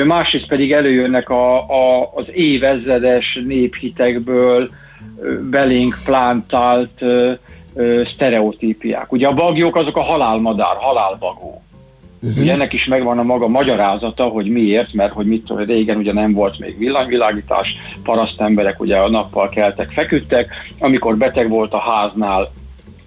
másrészt 0.05 0.47
pedig 0.47 0.71
előjönnek 0.71 1.29
a, 1.29 1.57
a, 1.57 2.11
az 2.15 2.25
évezredes 2.33 3.39
néphitekből 3.45 4.69
belénk 5.49 5.97
plántált 6.05 7.03
sztereotípiák. 8.13 9.11
Ugye 9.11 9.27
a 9.27 9.33
bagyok 9.33 9.75
azok 9.75 9.97
a 9.97 10.03
halálmadár, 10.03 10.75
halálbagó. 10.77 11.61
Uh-huh. 12.21 12.41
Ugye 12.41 12.53
ennek 12.53 12.73
is 12.73 12.85
megvan 12.85 13.19
a 13.19 13.23
maga 13.23 13.47
magyarázata, 13.47 14.23
hogy 14.23 14.49
miért, 14.49 14.93
mert 14.93 15.13
hogy 15.13 15.25
mit 15.25 15.45
tudom, 15.45 15.65
régen 15.65 15.97
ugye 15.97 16.13
nem 16.13 16.33
volt 16.33 16.59
még 16.59 16.77
villanyvilágítás, 16.77 17.75
paraszt 18.03 18.41
emberek 18.41 18.79
ugye 18.79 18.97
a 18.97 19.09
nappal 19.09 19.49
keltek, 19.49 19.91
feküdtek, 19.91 20.53
amikor 20.79 21.17
beteg 21.17 21.49
volt 21.49 21.73
a 21.73 21.79
háznál, 21.79 22.51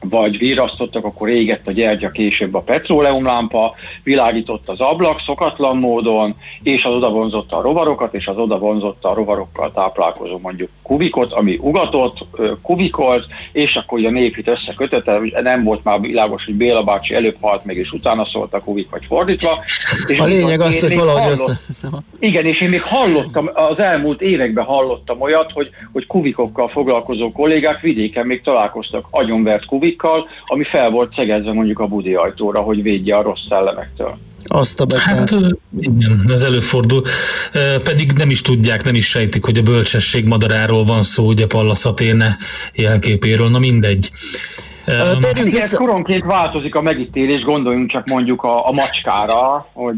vagy 0.01 0.39
virasztottak, 0.39 1.05
akkor 1.05 1.29
égett 1.29 1.67
a 1.67 1.73
gyertya 1.73 2.11
később 2.11 2.55
a 2.55 2.61
petróleumlámpa, 2.61 3.75
világított 4.03 4.69
az 4.69 4.81
ablak 4.81 5.21
szokatlan 5.27 5.77
módon, 5.77 6.35
és 6.63 6.85
az 6.85 6.95
oda 6.95 7.11
vonzotta 7.11 7.57
a 7.57 7.63
rovarokat, 7.63 8.15
és 8.15 8.27
az 8.27 8.37
oda 8.37 8.59
vonzotta 8.59 9.11
a 9.11 9.15
rovarokkal 9.15 9.73
táplálkozó 9.73 10.39
mondjuk 10.39 10.71
kubikot, 10.83 11.33
ami 11.33 11.59
ugatott, 11.61 12.19
kubikolt, 12.63 13.27
és 13.53 13.75
akkor 13.77 14.05
a 14.05 14.11
néphit 14.11 14.49
összekötötte, 14.49 15.21
nem 15.43 15.65
volt 15.65 15.85
már 15.85 16.01
világos, 16.01 16.45
hogy 16.45 16.55
Béla 16.55 16.83
bácsi 16.83 17.15
előbb 17.15 17.37
halt 17.41 17.65
meg, 17.65 17.77
és 17.77 17.93
utána 17.93 18.25
szólt 18.25 18.55
a 18.55 18.61
kubik, 18.61 18.91
vagy 18.91 19.05
fordítva. 19.09 19.65
És 20.07 20.19
a 20.19 20.25
lényeg 20.25 20.61
az, 20.61 20.81
hogy 20.81 20.95
valahogy 20.95 21.21
hallott, 21.21 21.39
össze... 21.39 21.89
Igen, 22.19 22.45
és 22.45 22.61
én 22.61 22.69
még 22.69 22.83
hallottam, 22.83 23.51
az 23.55 23.79
elmúlt 23.79 24.21
években 24.21 24.65
hallottam 24.65 25.21
olyat, 25.21 25.53
hogy, 25.53 25.71
hogy 25.93 26.07
kubikokkal 26.07 26.69
foglalkozó 26.69 27.33
kollégák 27.33 27.81
vidéken 27.81 28.27
még 28.27 28.43
találkoztak 28.43 29.07
agyonvert 29.11 29.65
kubik, 29.65 29.88
kubikkal, 29.97 30.29
ami 30.47 30.65
fel 30.65 30.91
volt 30.91 31.15
szegezve 31.15 31.53
mondjuk 31.53 31.79
a 31.79 31.87
budi 31.87 32.15
ajtóra, 32.15 32.61
hogy 32.61 32.83
védje 32.83 33.17
a 33.17 33.23
rossz 33.23 33.47
szellemektől. 33.49 34.19
Azt 34.45 34.81
a 34.81 34.87
Hát 34.99 35.31
igen, 35.81 36.25
ez 36.29 36.43
előfordul. 36.43 37.03
Pedig 37.85 38.13
nem 38.13 38.31
is 38.31 38.43
tudják, 38.43 38.85
nem 38.85 38.95
is 38.95 39.07
sejtik, 39.07 39.45
hogy 39.45 39.59
a 39.59 39.63
bölcsesség 39.63 40.25
madaráról 40.25 40.85
van 40.85 41.03
szó, 41.03 41.27
ugye 41.27 41.47
Pallas 41.47 41.85
Athéne 41.85 42.37
jelképéről, 42.75 43.49
na 43.49 43.59
mindegy. 43.59 44.11
Um, 44.89 45.21
Térjünk 45.21 45.53
vissza... 45.53 45.77
koronként 45.77 46.25
változik 46.25 46.75
a 46.75 46.83
megítélés, 46.83 47.43
gondoljunk 47.43 47.91
csak 47.91 48.07
mondjuk 48.07 48.43
a, 48.43 48.69
a 48.69 48.73
macskára, 48.73 49.69
hogy 49.73 49.97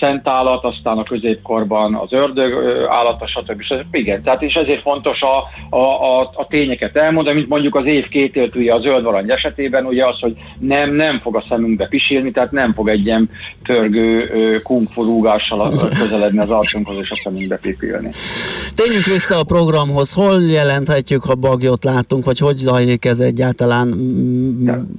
szent 0.00 0.28
állat, 0.28 0.64
aztán 0.64 0.98
a 0.98 1.02
középkorban 1.02 1.94
az 1.94 2.12
ördög 2.12 2.52
uh, 2.54 2.92
állata, 2.92 3.26
stb. 3.26 3.62
stb. 3.62 3.94
Igen, 3.94 4.22
tehát 4.22 4.42
és 4.42 4.54
ezért 4.54 4.82
fontos 4.82 5.22
a, 5.22 5.36
a, 5.76 6.18
a, 6.18 6.20
a 6.34 6.46
tényeket 6.46 6.96
elmondani, 6.96 7.36
mint 7.36 7.48
mondjuk 7.48 7.74
az 7.74 7.86
év 7.86 8.08
két 8.08 8.36
éltője 8.36 8.74
a 8.74 8.80
zöld 8.80 9.30
esetében, 9.30 9.86
ugye 9.86 10.06
az, 10.06 10.18
hogy 10.20 10.36
nem, 10.58 10.94
nem 10.94 11.20
fog 11.20 11.36
a 11.36 11.44
szemünkbe 11.48 11.86
pisilni, 11.86 12.30
tehát 12.30 12.50
nem 12.50 12.72
fog 12.72 12.88
egy 12.88 13.06
ilyen 13.06 13.30
pörgő 13.62 14.30
kung 14.62 14.88
fu 14.92 15.04
rúgással 15.04 15.90
közeledni 15.98 16.38
az 16.38 16.50
arcunkhoz 16.50 16.96
és 17.00 17.10
a 17.10 17.20
szemünkbe 17.24 17.56
pipilni. 17.56 18.10
Térjünk 18.74 19.04
vissza 19.04 19.38
a 19.38 19.44
programhoz, 19.44 20.12
hol 20.12 20.42
jelenthetjük, 20.42 21.22
ha 21.22 21.34
bagyot 21.34 21.84
látunk, 21.84 22.24
vagy 22.24 22.38
hogy 22.38 22.56
zajlik 22.56 23.04
ez 23.04 23.18
egyáltalán? 23.18 24.05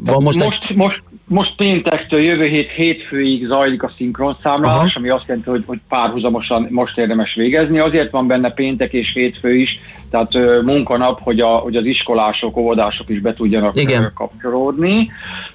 Van 0.03 0.23
most, 0.23 0.43
most, 0.43 0.65
egy... 0.69 0.75
most, 0.75 1.03
most 1.27 1.55
péntektől 1.55 2.19
jövő 2.19 2.45
hét 2.45 2.69
hétfőig 2.69 3.45
zajlik 3.45 3.83
a 3.83 3.91
szinkronszámlálás, 3.97 4.95
ami 4.95 5.09
azt 5.09 5.27
jelenti, 5.27 5.49
hogy, 5.49 5.63
hogy 5.65 5.79
párhuzamosan 5.89 6.67
most 6.69 6.97
érdemes 6.97 7.33
végezni. 7.33 7.79
Azért 7.79 8.11
van 8.11 8.27
benne 8.27 8.51
péntek 8.51 8.93
és 8.93 9.13
hétfő 9.13 9.55
is, 9.55 9.79
tehát 10.09 10.35
ö, 10.35 10.61
munkanap, 10.61 11.21
hogy, 11.21 11.39
a, 11.39 11.47
hogy 11.47 11.75
az 11.75 11.85
iskolások, 11.85 12.57
óvodások 12.57 13.09
is 13.09 13.19
be 13.19 13.33
tudjanak 13.33 13.77
Igen. 13.77 14.11
kapcsolódni. 14.15 15.11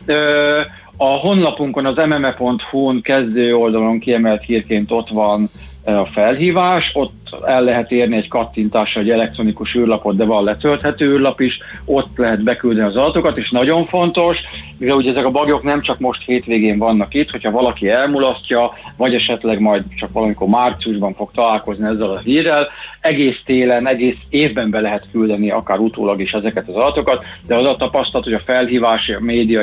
Ö, 0.07 0.61
a 0.97 1.07
honlapunkon, 1.07 1.87
az 1.87 2.07
mme.hu-n 2.07 3.01
kezdő 3.01 3.57
oldalon 3.57 3.99
kiemelt 3.99 4.43
hírként 4.43 4.91
ott 4.91 5.09
van 5.09 5.51
a 5.85 6.07
felhívás, 6.07 6.91
ott 6.95 7.37
el 7.47 7.63
lehet 7.63 7.91
érni 7.91 8.17
egy 8.17 8.29
kattintással 8.29 9.03
egy 9.03 9.11
elektronikus 9.11 9.75
űrlapot, 9.75 10.17
de 10.17 10.25
van 10.25 10.45
letölthető 10.45 11.13
űrlap 11.13 11.41
is, 11.41 11.59
ott 11.85 12.17
lehet 12.17 12.43
beküldeni 12.43 12.87
az 12.87 12.97
adatokat, 12.97 13.37
és 13.37 13.51
nagyon 13.51 13.87
fontos, 13.87 14.39
mivel 14.79 14.97
ugye 14.97 15.11
ezek 15.11 15.25
a 15.25 15.31
bagyok 15.31 15.63
nem 15.63 15.81
csak 15.81 15.99
most 15.99 16.23
hétvégén 16.25 16.79
vannak 16.79 17.15
itt, 17.15 17.31
hogyha 17.31 17.51
valaki 17.51 17.89
elmulasztja, 17.89 18.73
vagy 18.97 19.15
esetleg 19.15 19.61
majd 19.61 19.83
csak 19.97 20.13
valamikor 20.13 20.49
márciusban 20.49 21.15
fog 21.15 21.31
találkozni 21.35 21.87
ezzel 21.87 22.11
a 22.11 22.19
hírrel, 22.19 22.69
egész 23.01 23.41
télen, 23.45 23.87
egész 23.87 24.19
évben 24.29 24.71
be 24.71 24.81
lehet 24.81 25.07
küldeni 25.13 25.51
akár 25.51 25.79
utólag 25.79 26.21
is 26.21 26.33
ezeket 26.33 26.69
az 26.69 26.75
adatokat, 26.75 27.25
de 27.47 27.57
az 27.57 27.67
a 27.67 27.77
tapasztalat, 27.77 28.25
hogy 28.25 28.35
a 28.35 28.43
felhívás, 28.45 29.09
a 29.09 29.21
média, 29.21 29.63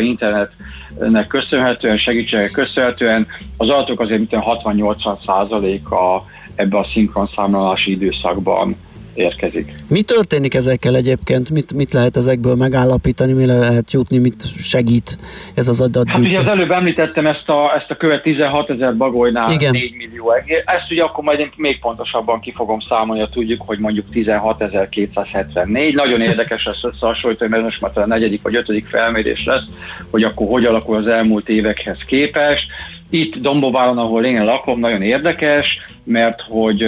internetnek 0.99 1.27
köszönhetően, 1.27 1.97
segítségek 1.97 2.51
köszönhetően. 2.51 3.27
Az 3.57 3.69
adatok 3.69 3.99
azért 3.99 4.19
mint 4.19 4.31
60-80 4.63 5.25
százaléka 5.25 6.25
ebbe 6.55 6.77
a 6.77 6.87
szinkronszámlálási 6.93 7.91
időszakban 7.91 8.75
érkezik. 9.13 9.73
Mi 9.87 10.01
történik 10.01 10.53
ezekkel 10.53 10.95
egyébként? 10.95 11.49
Mit, 11.49 11.73
mit 11.73 11.93
lehet 11.93 12.17
ezekből 12.17 12.55
megállapítani, 12.55 13.33
mire 13.33 13.57
lehet 13.57 13.91
jutni, 13.91 14.17
mit 14.17 14.43
segít 14.57 15.17
ez 15.53 15.67
az 15.67 15.81
adat? 15.81 16.09
Hát 16.09 16.19
ugye 16.19 16.39
az 16.39 16.45
előbb 16.45 16.71
említettem 16.71 17.27
ezt 17.27 17.49
a, 17.49 17.73
ezt 17.75 17.91
a 17.91 17.95
követ 17.95 18.23
16 18.23 18.69
ezer 18.69 18.97
bagolynál 18.97 19.51
Igen. 19.51 19.71
4 19.71 19.95
millió 19.95 20.31
egér. 20.31 20.63
Ezt 20.65 20.91
ugye 20.91 21.03
akkor 21.03 21.23
majd 21.23 21.39
én 21.39 21.51
még 21.55 21.79
pontosabban 21.79 22.39
ki 22.39 22.53
fogom 22.55 22.79
számolni, 22.79 23.21
ha 23.21 23.29
tudjuk, 23.29 23.61
hogy 23.65 23.79
mondjuk 23.79 24.05
16.274. 24.13 25.93
Nagyon 25.93 26.21
érdekes 26.21 26.65
ezt 26.65 26.85
összehasonlítani, 26.85 27.49
mert 27.49 27.63
most 27.63 27.81
már 27.81 27.91
a 27.93 28.05
negyedik 28.05 28.41
vagy 28.41 28.55
ötödik 28.55 28.87
felmérés 28.87 29.45
lesz, 29.45 29.63
hogy 30.11 30.23
akkor 30.23 30.47
hogy 30.47 30.65
alakul 30.65 30.97
az 30.97 31.07
elmúlt 31.07 31.49
évekhez 31.49 31.97
képest. 32.05 32.65
Itt 33.09 33.35
Dombóváron, 33.35 33.97
ahol 33.97 34.25
én 34.25 34.43
lakom, 34.43 34.79
nagyon 34.79 35.01
érdekes, 35.01 35.77
mert 36.03 36.41
hogy 36.41 36.83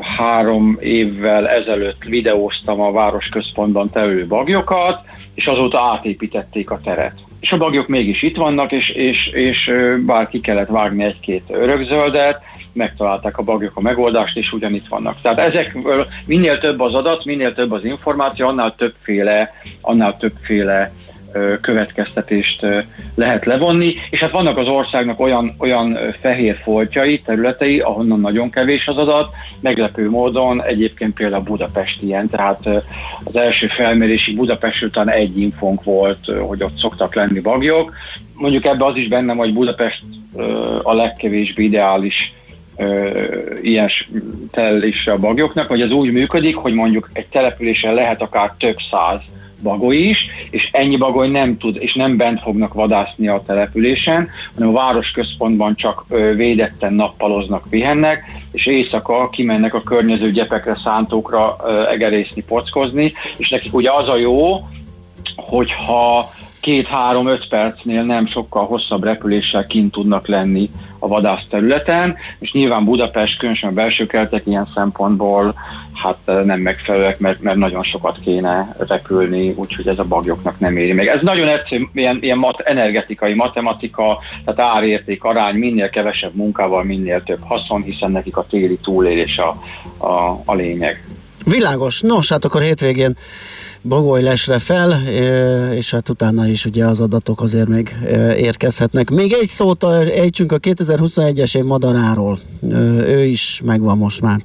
három 0.00 0.76
évvel 0.80 1.48
ezelőtt 1.48 2.04
videóztam 2.04 2.80
a 2.80 2.92
városközpontban 2.92 3.90
telő 3.90 4.26
bagyokat, 4.26 5.00
és 5.34 5.46
azóta 5.46 5.80
átépítették 5.92 6.70
a 6.70 6.80
teret. 6.84 7.14
És 7.40 7.52
a 7.52 7.56
bagyok 7.56 7.88
mégis 7.88 8.22
itt 8.22 8.36
vannak, 8.36 8.72
és, 8.72 8.88
és, 8.88 9.26
és 9.26 9.72
bár 10.06 10.28
ki 10.28 10.40
kellett 10.40 10.68
vágni 10.68 11.04
egy-két 11.04 11.42
örökzöldet, 11.48 12.40
megtalálták 12.72 13.38
a 13.38 13.42
bagyok 13.42 13.76
a 13.76 13.80
megoldást, 13.80 14.36
és 14.36 14.52
ugyanitt 14.52 14.88
vannak. 14.88 15.20
Tehát 15.20 15.38
ezekből 15.38 16.06
minél 16.26 16.58
több 16.58 16.80
az 16.80 16.94
adat, 16.94 17.24
minél 17.24 17.54
több 17.54 17.72
az 17.72 17.84
információ, 17.84 18.46
annál 18.46 18.74
többféle, 18.78 19.52
annál 19.80 20.16
többféle 20.16 20.92
következtetést 21.60 22.66
lehet 23.14 23.44
levonni, 23.44 23.94
és 24.10 24.20
hát 24.20 24.30
vannak 24.30 24.56
az 24.56 24.68
országnak 24.68 25.20
olyan, 25.20 25.54
olyan 25.58 25.98
fehér 26.20 26.60
foltjai, 26.62 27.20
területei, 27.20 27.80
ahonnan 27.80 28.20
nagyon 28.20 28.50
kevés 28.50 28.86
az 28.86 28.96
adat, 28.96 29.30
meglepő 29.60 30.10
módon 30.10 30.64
egyébként 30.64 31.14
például 31.14 31.42
Budapest 31.42 32.02
ilyen, 32.02 32.28
tehát 32.28 32.66
az 33.24 33.36
első 33.36 33.66
felmérési 33.66 34.34
Budapest 34.34 34.82
után 34.82 35.10
egy 35.10 35.38
infónk 35.38 35.84
volt, 35.84 36.26
hogy 36.40 36.62
ott 36.62 36.78
szoktak 36.78 37.14
lenni 37.14 37.40
bagyok. 37.40 37.92
Mondjuk 38.34 38.64
ebbe 38.64 38.84
az 38.84 38.96
is 38.96 39.08
benne, 39.08 39.34
hogy 39.34 39.52
Budapest 39.52 40.02
a 40.82 40.94
legkevésbé 40.94 41.64
ideális 41.64 42.34
ilyen 43.62 43.88
tellése 44.50 45.12
a 45.12 45.18
bagyoknak, 45.18 45.68
hogy 45.68 45.80
ez 45.80 45.90
úgy 45.90 46.12
működik, 46.12 46.56
hogy 46.56 46.74
mondjuk 46.74 47.08
egy 47.12 47.26
településen 47.26 47.94
lehet 47.94 48.22
akár 48.22 48.54
több 48.58 48.76
száz 48.90 49.20
bagoly 49.62 49.96
is, 49.96 50.26
és 50.50 50.68
ennyi 50.72 50.96
bagoly 50.96 51.28
nem 51.28 51.58
tud, 51.58 51.76
és 51.80 51.94
nem 51.94 52.16
bent 52.16 52.40
fognak 52.40 52.74
vadászni 52.74 53.28
a 53.28 53.42
településen, 53.46 54.28
hanem 54.54 54.68
a 54.68 54.80
városközpontban 54.80 55.74
csak 55.74 56.04
védetten 56.36 56.94
nappaloznak, 56.94 57.66
pihennek, 57.70 58.24
és 58.52 58.66
éjszaka 58.66 59.28
kimennek 59.28 59.74
a 59.74 59.82
környező 59.82 60.30
gyepekre, 60.30 60.78
szántókra 60.84 61.56
egerészni, 61.90 62.42
pockozni, 62.42 63.12
és 63.36 63.48
nekik 63.48 63.74
ugye 63.74 63.90
az 63.92 64.08
a 64.08 64.16
jó, 64.16 64.54
hogyha 65.36 66.28
két-három-öt 66.60 67.48
percnél 67.48 68.02
nem 68.02 68.26
sokkal 68.26 68.66
hosszabb 68.66 69.04
repüléssel 69.04 69.66
kint 69.66 69.92
tudnak 69.92 70.28
lenni 70.28 70.70
a 70.98 71.08
vadász 71.08 71.44
területen, 71.50 72.16
és 72.38 72.52
nyilván 72.52 72.84
Budapest, 72.84 73.38
különösen 73.38 73.70
a 73.70 73.72
belső 73.72 74.06
kertek 74.06 74.46
ilyen 74.46 74.68
szempontból 74.74 75.54
hát 76.02 76.44
nem 76.44 76.60
megfelelőek, 76.60 77.18
mert, 77.18 77.40
mert 77.40 77.56
nagyon 77.56 77.82
sokat 77.82 78.18
kéne 78.20 78.76
repülni, 78.88 79.54
úgyhogy 79.56 79.88
ez 79.88 79.98
a 79.98 80.04
bagyoknak 80.04 80.58
nem 80.58 80.76
éri 80.76 80.92
meg. 80.92 81.06
Ez 81.06 81.20
nagyon 81.22 81.48
egyszerű, 81.48 81.84
ilyen, 81.92 82.18
ilyen 82.20 82.38
mat, 82.38 82.60
energetikai 82.60 83.34
matematika, 83.34 84.18
tehát 84.44 84.74
árérték 84.74 85.24
arány, 85.24 85.54
minél 85.54 85.90
kevesebb 85.90 86.34
munkával, 86.34 86.84
minél 86.84 87.22
több 87.22 87.40
haszon, 87.42 87.82
hiszen 87.82 88.10
nekik 88.10 88.36
a 88.36 88.46
téli 88.50 88.78
túlélés 88.82 89.38
a, 89.38 89.62
a, 90.06 90.42
a 90.44 90.54
lényeg. 90.54 91.04
Világos. 91.44 92.00
Nos, 92.00 92.28
hát 92.28 92.44
akkor 92.44 92.62
hétvégén 92.62 93.16
bagoly 93.82 94.22
lesre 94.22 94.58
fel, 94.58 95.08
és 95.72 95.90
hát 95.90 96.08
utána 96.08 96.46
is 96.46 96.64
ugye 96.64 96.84
az 96.84 97.00
adatok 97.00 97.40
azért 97.40 97.68
még 97.68 97.96
érkezhetnek. 98.36 99.10
Még 99.10 99.32
egy 99.32 99.48
szót 99.48 99.84
ejtsünk 100.18 100.52
a 100.52 100.58
2021-es 100.58 101.56
év 101.56 101.64
madaráról. 101.64 102.38
Ő 103.06 103.24
is 103.24 103.60
megvan 103.64 103.98
most 103.98 104.20
már. 104.20 104.40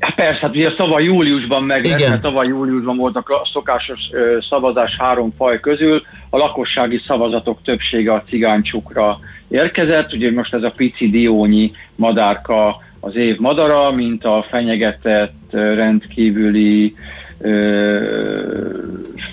Hát 0.00 0.14
persze, 0.14 0.40
hát 0.40 0.56
ugye 0.56 0.72
szava 0.76 1.00
júliusban 1.00 1.62
meg 1.62 1.84
lesz, 1.86 2.08
mert 2.08 2.20
tavaly 2.20 2.46
júliusban 2.46 2.96
volt 2.96 3.16
a 3.16 3.48
szokásos 3.52 4.00
szavazás 4.48 4.96
három 4.98 5.32
faj 5.36 5.60
közül, 5.60 6.02
a 6.30 6.36
lakossági 6.36 7.00
szavazatok 7.06 7.62
többsége 7.62 8.12
a 8.12 8.22
cigánycsukra 8.28 9.18
érkezett, 9.48 10.12
ugye 10.12 10.32
most 10.32 10.54
ez 10.54 10.62
a 10.62 10.72
pici 10.76 11.10
diónyi 11.10 11.72
madárka 11.94 12.76
az 13.00 13.16
év 13.16 13.38
madara, 13.38 13.90
mint 13.90 14.24
a 14.24 14.44
fenyegetett 14.48 15.48
rendkívüli 15.50 16.94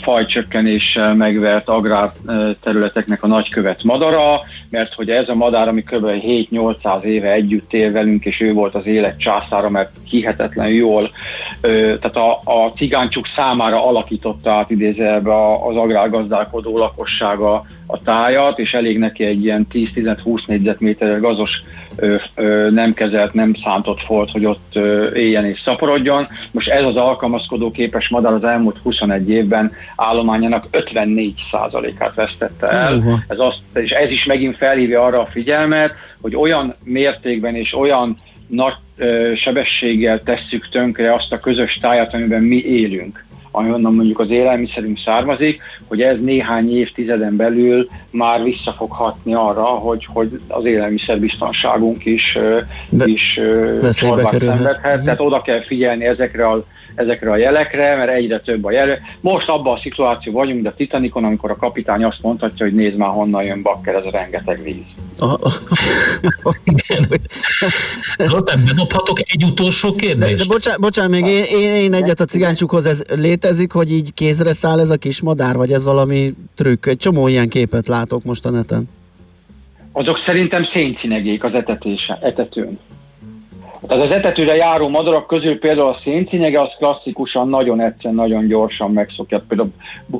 fajcsökkenéssel 0.01 1.15
megvert 1.15 1.69
agrárterületeknek 1.69 3.23
a 3.23 3.27
nagykövet 3.27 3.83
madara, 3.83 4.41
mert 4.69 4.93
hogy 4.93 5.09
ez 5.09 5.29
a 5.29 5.35
madár, 5.35 5.67
ami 5.67 5.81
kb. 5.81 6.05
7-800 6.05 7.01
éve 7.01 7.31
együtt 7.31 7.73
él 7.73 7.91
velünk, 7.91 8.25
és 8.25 8.41
ő 8.41 8.53
volt 8.53 8.75
az 8.75 8.85
élet 8.85 9.19
császára, 9.19 9.69
mert 9.69 9.91
hihetetlen 10.09 10.69
jól, 10.69 11.11
tehát 11.61 12.15
a, 12.15 12.31
a 12.31 12.71
cigáncsuk 12.75 13.25
számára 13.35 13.87
alakította 13.87 14.51
át 14.51 14.69
idézelbe 14.69 15.33
az 15.67 15.75
agrárgazdálkodó 15.75 16.77
lakossága 16.77 17.65
a 17.87 17.99
tájat, 17.99 18.59
és 18.59 18.73
elég 18.73 18.97
neki 18.97 19.23
egy 19.23 19.43
ilyen 19.43 19.67
10-15-20 19.73 20.45
négyzetméteres 20.45 21.19
gazos 21.19 21.61
nem 22.69 22.93
kezelt, 22.93 23.33
nem 23.33 23.53
szántott 23.63 24.01
folt, 24.01 24.31
hogy 24.31 24.45
ott 24.45 24.75
éljen 25.13 25.45
és 25.45 25.61
szaporodjon. 25.61 26.27
Most 26.51 26.69
ez 26.69 26.83
az 26.83 26.95
alkalmazkodó 26.95 27.71
képes 27.71 28.09
madár 28.09 28.33
az 28.33 28.43
elmúlt 28.43 28.77
21 28.83 29.29
évben 29.29 29.71
állományának 29.95 30.67
54%-át 30.71 32.15
vesztette 32.15 32.67
el. 32.67 32.95
Uh-huh. 32.95 33.19
Ez 33.27 33.39
azt, 33.39 33.59
és 33.73 33.91
ez 33.91 34.09
is 34.09 34.25
megint 34.25 34.57
felhívja 34.57 35.03
arra 35.03 35.21
a 35.21 35.25
figyelmet, 35.25 35.93
hogy 36.21 36.35
olyan 36.35 36.73
mértékben 36.83 37.55
és 37.55 37.73
olyan 37.73 38.17
nagy 38.47 38.73
ö, 38.97 39.31
sebességgel 39.35 40.19
tesszük 40.19 40.69
tönkre 40.69 41.13
azt 41.13 41.31
a 41.31 41.39
közös 41.39 41.77
tájat, 41.81 42.13
amiben 42.13 42.41
mi 42.41 42.63
élünk 42.63 43.25
ahonnan 43.57 43.93
mondjuk 43.93 44.19
az 44.19 44.29
élelmiszerünk 44.29 44.99
származik, 44.99 45.61
hogy 45.87 46.01
ez 46.01 46.19
néhány 46.21 46.77
évtizeden 46.77 47.35
belül 47.35 47.89
már 48.09 48.43
vissza 48.43 48.71
fog 48.77 48.91
hatni 48.91 49.33
arra, 49.33 49.63
hogy, 49.63 50.05
hogy 50.13 50.41
az 50.47 50.65
élelmiszerbiztonságunk 50.65 52.05
is, 52.05 52.37
Be, 52.89 53.05
is 53.05 53.39
szenvedhet. 53.89 54.75
Tehát 54.81 55.19
oda 55.19 55.41
kell 55.41 55.61
figyelni 55.61 56.05
ezekre 56.05 56.47
a 56.47 56.65
ezekre 56.95 57.31
a 57.31 57.35
jelekre, 57.35 57.95
mert 57.95 58.11
egyre 58.11 58.39
több 58.39 58.65
a 58.65 58.71
jel. 58.71 58.99
Most 59.19 59.49
abban 59.49 59.75
a 59.75 59.79
szituáció 59.79 60.33
vagyunk, 60.33 60.55
mint 60.55 60.67
a 60.67 60.73
Titanicon, 60.73 61.23
amikor 61.23 61.51
a 61.51 61.55
kapitány 61.55 62.03
azt 62.03 62.21
mondhatja, 62.21 62.65
hogy 62.65 62.75
nézd 62.75 62.97
már 62.97 63.09
honnan 63.09 63.43
jön 63.43 63.61
bakker, 63.61 63.95
ez 63.95 64.05
a 64.05 64.11
rengeteg 64.11 64.63
víz. 64.63 65.06
Zoltán, 68.17 68.63
bedobhatok 68.65 69.19
egy 69.19 69.43
utolsó 69.43 69.95
kérdést? 69.95 70.37
De, 70.37 70.43
de 70.43 70.43
bocsánat, 70.47 70.79
bocsánat, 70.79 71.11
még 71.11 71.25
én, 71.25 71.43
én, 71.43 71.75
én 71.75 71.93
egyet 71.93 72.19
a 72.19 72.25
cigáncsukhoz, 72.25 72.85
ez 72.85 73.03
létezik, 73.15 73.71
hogy 73.71 73.91
így 73.91 74.13
kézre 74.13 74.53
száll 74.53 74.79
ez 74.79 74.89
a 74.89 74.97
kis 74.97 75.21
madár, 75.21 75.55
vagy 75.55 75.71
ez 75.71 75.83
valami 75.83 76.33
trükk? 76.55 76.85
Egy 76.85 76.97
csomó 76.97 77.27
ilyen 77.27 77.49
képet 77.49 77.87
látok 77.87 78.23
most 78.23 78.45
a 78.45 78.49
neten. 78.49 78.89
Azok 79.91 80.17
szerintem 80.25 80.63
széncinegék 80.73 81.43
az 81.43 81.53
etetése, 81.53 82.19
etetőn. 82.21 82.79
Tehát 83.87 84.05
az 84.05 84.15
etetőre 84.15 84.55
járó 84.55 84.89
madarak 84.89 85.27
közül 85.27 85.59
például 85.59 85.87
a 85.87 85.99
széncinyege 86.03 86.61
az 86.61 86.69
klasszikusan 86.77 87.49
nagyon 87.49 87.81
egyszerűen, 87.81 88.15
nagyon 88.15 88.47
gyorsan 88.47 88.91
megszokja. 88.91 89.43
Például 89.47 89.71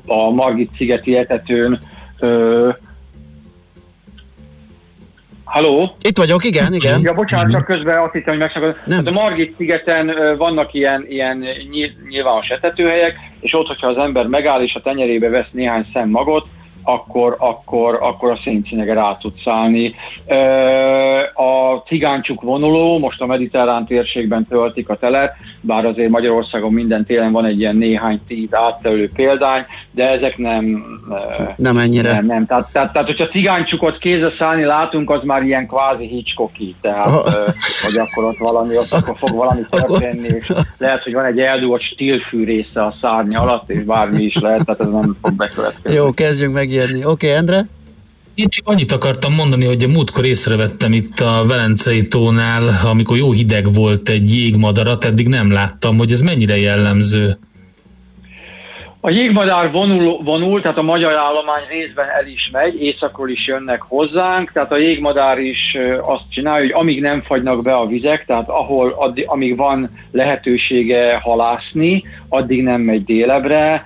a 0.05 0.29
Margit 0.29 0.71
szigeti 0.77 1.17
etetőn 1.17 1.79
ö, 2.19 2.69
Halló? 5.47 5.95
Itt 6.01 6.17
vagyok, 6.17 6.43
igen, 6.43 6.73
igen. 6.73 7.01
Ja, 7.01 7.13
bocsánat, 7.13 7.51
csak 7.51 7.65
közben 7.65 7.99
azt 7.99 8.11
hittem, 8.11 8.29
hogy 8.29 8.37
megszakad. 8.37 8.75
Hát 8.89 9.07
a 9.07 9.11
Margit 9.11 9.55
szigeten 9.57 10.35
vannak 10.37 10.73
ilyen, 10.73 11.05
ilyen 11.09 11.45
nyilvános 12.09 12.47
etetőhelyek, 12.47 13.15
és 13.39 13.53
ott, 13.53 13.67
hogyha 13.67 13.87
az 13.87 13.97
ember 13.97 14.25
megáll 14.25 14.61
és 14.61 14.73
a 14.73 14.81
tenyerébe 14.81 15.29
vesz 15.29 15.47
néhány 15.51 15.87
szem 15.93 16.09
magot, 16.09 16.47
akkor, 16.87 17.35
akkor, 17.39 17.97
akkor 18.01 18.31
a 18.31 18.39
széncinege 18.43 18.93
rá 18.93 19.17
tud 19.21 19.33
szállni. 19.43 19.95
A 21.33 21.75
cigáncsuk 21.87 22.41
vonuló, 22.41 22.99
most 22.99 23.21
a 23.21 23.25
mediterrán 23.25 23.85
térségben 23.85 24.47
töltik 24.47 24.89
a 24.89 24.97
telet, 24.97 25.33
bár 25.61 25.85
azért 25.85 26.09
Magyarországon 26.09 26.73
minden 26.73 27.05
télen 27.05 27.31
van 27.31 27.45
egy 27.45 27.59
ilyen 27.59 27.75
néhány 27.75 28.21
tíz 28.27 28.53
áttelő 28.53 29.09
példány, 29.15 29.65
de 29.91 30.09
ezek 30.09 30.37
nem... 30.37 30.85
Nem 31.55 31.77
ennyire. 31.77 32.11
Nem, 32.11 32.25
nem. 32.25 32.45
Tehát, 32.45 32.69
tehát, 32.71 32.93
tehát 32.93 33.07
hogyha 33.07 33.27
cigáncsukot 33.27 33.97
kézre 33.97 34.31
szállni 34.39 34.63
látunk, 34.63 35.09
az 35.09 35.23
már 35.23 35.43
ilyen 35.43 35.67
kvázi 35.67 36.07
Hitchcocki, 36.07 36.75
tehát 36.81 37.07
oh. 37.07 37.33
hogy 37.83 37.97
akkor 37.97 38.23
ott 38.23 38.37
valami, 38.37 38.77
ott 38.77 38.91
akkor 38.91 39.17
fog 39.17 39.35
valami 39.35 39.61
történni, 39.69 40.27
és 40.27 40.51
lehet, 40.77 41.03
hogy 41.03 41.13
van 41.13 41.25
egy 41.25 41.39
eldugott 41.39 41.81
stílfű 41.81 42.43
része 42.43 42.83
a 42.83 42.93
szárnya 43.01 43.41
alatt, 43.41 43.69
és 43.69 43.83
bármi 43.83 44.23
is 44.23 44.35
lehet, 44.35 44.65
tehát 44.65 44.81
ez 44.81 44.87
nem 44.87 45.15
fog 45.21 45.33
bekövetkezni. 45.33 45.97
Jó, 45.97 46.13
kezdjünk 46.13 46.53
meg 46.53 46.69
ijedni. 46.77 47.05
Oké, 47.05 47.09
okay, 47.09 47.29
Endre? 47.29 47.65
Én 48.35 48.49
csak 48.49 48.67
annyit 48.67 48.91
akartam 48.91 49.33
mondani, 49.33 49.65
hogy 49.65 49.83
a 49.83 49.87
múltkor 49.87 50.25
észrevettem 50.25 50.93
itt 50.93 51.19
a 51.19 51.43
Velencei 51.47 52.07
tónál, 52.07 52.69
amikor 52.83 53.17
jó 53.17 53.31
hideg 53.31 53.73
volt 53.73 54.09
egy 54.09 54.33
jégmadarat, 54.33 55.03
eddig 55.03 55.27
nem 55.27 55.51
láttam, 55.51 55.97
hogy 55.97 56.11
ez 56.11 56.21
mennyire 56.21 56.57
jellemző. 56.57 57.37
A 59.01 59.09
jégmadár 59.09 59.71
vonul, 59.71 60.17
vonul, 60.23 60.61
tehát 60.61 60.77
a 60.77 60.81
magyar 60.81 61.13
állomány 61.13 61.63
részben 61.69 62.07
el 62.19 62.27
is 62.27 62.49
megy, 62.51 62.81
északról 62.81 63.29
is 63.29 63.47
jönnek 63.47 63.81
hozzánk, 63.81 64.51
tehát 64.51 64.71
a 64.71 64.77
jégmadár 64.77 65.39
is 65.39 65.77
azt 66.01 66.23
csinálja, 66.29 66.61
hogy 66.61 66.81
amíg 66.81 67.01
nem 67.01 67.21
fagynak 67.21 67.61
be 67.63 67.75
a 67.75 67.85
vizek, 67.85 68.25
tehát 68.25 68.49
ahol, 68.49 68.95
addig, 68.97 69.23
amíg 69.27 69.55
van 69.55 69.89
lehetősége 70.11 71.19
halászni, 71.23 72.03
addig 72.29 72.63
nem 72.63 72.81
megy 72.81 73.03
délebre, 73.03 73.83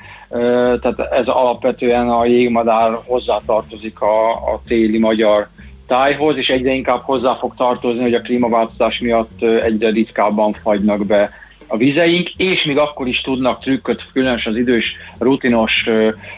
tehát 0.82 1.00
ez 1.12 1.28
alapvetően 1.28 2.10
a 2.10 2.26
jégmadár 2.26 3.00
hozzátartozik 3.06 4.02
a, 4.02 4.32
a 4.32 4.62
téli 4.68 4.98
magyar 4.98 5.48
tájhoz, 5.88 6.38
és 6.38 6.50
egyre 6.50 6.72
inkább 6.72 7.02
hozzá 7.02 7.34
fog 7.34 7.54
tartozni, 7.56 8.02
hogy 8.02 8.14
a 8.14 8.22
klímaváltozás 8.22 9.00
miatt 9.00 9.42
egyre 9.42 9.90
ritkábban 9.90 10.54
fagynak 10.54 11.06
be 11.06 11.30
a 11.68 11.78
vizeink, 11.78 12.30
és 12.38 12.64
még 12.64 12.78
akkor 12.78 13.08
is 13.08 13.22
tudnak 13.22 13.62
trükköt, 13.62 14.06
különösen 14.14 14.52
az 14.52 14.58
idős, 14.58 14.96
rutinos, 15.20 15.86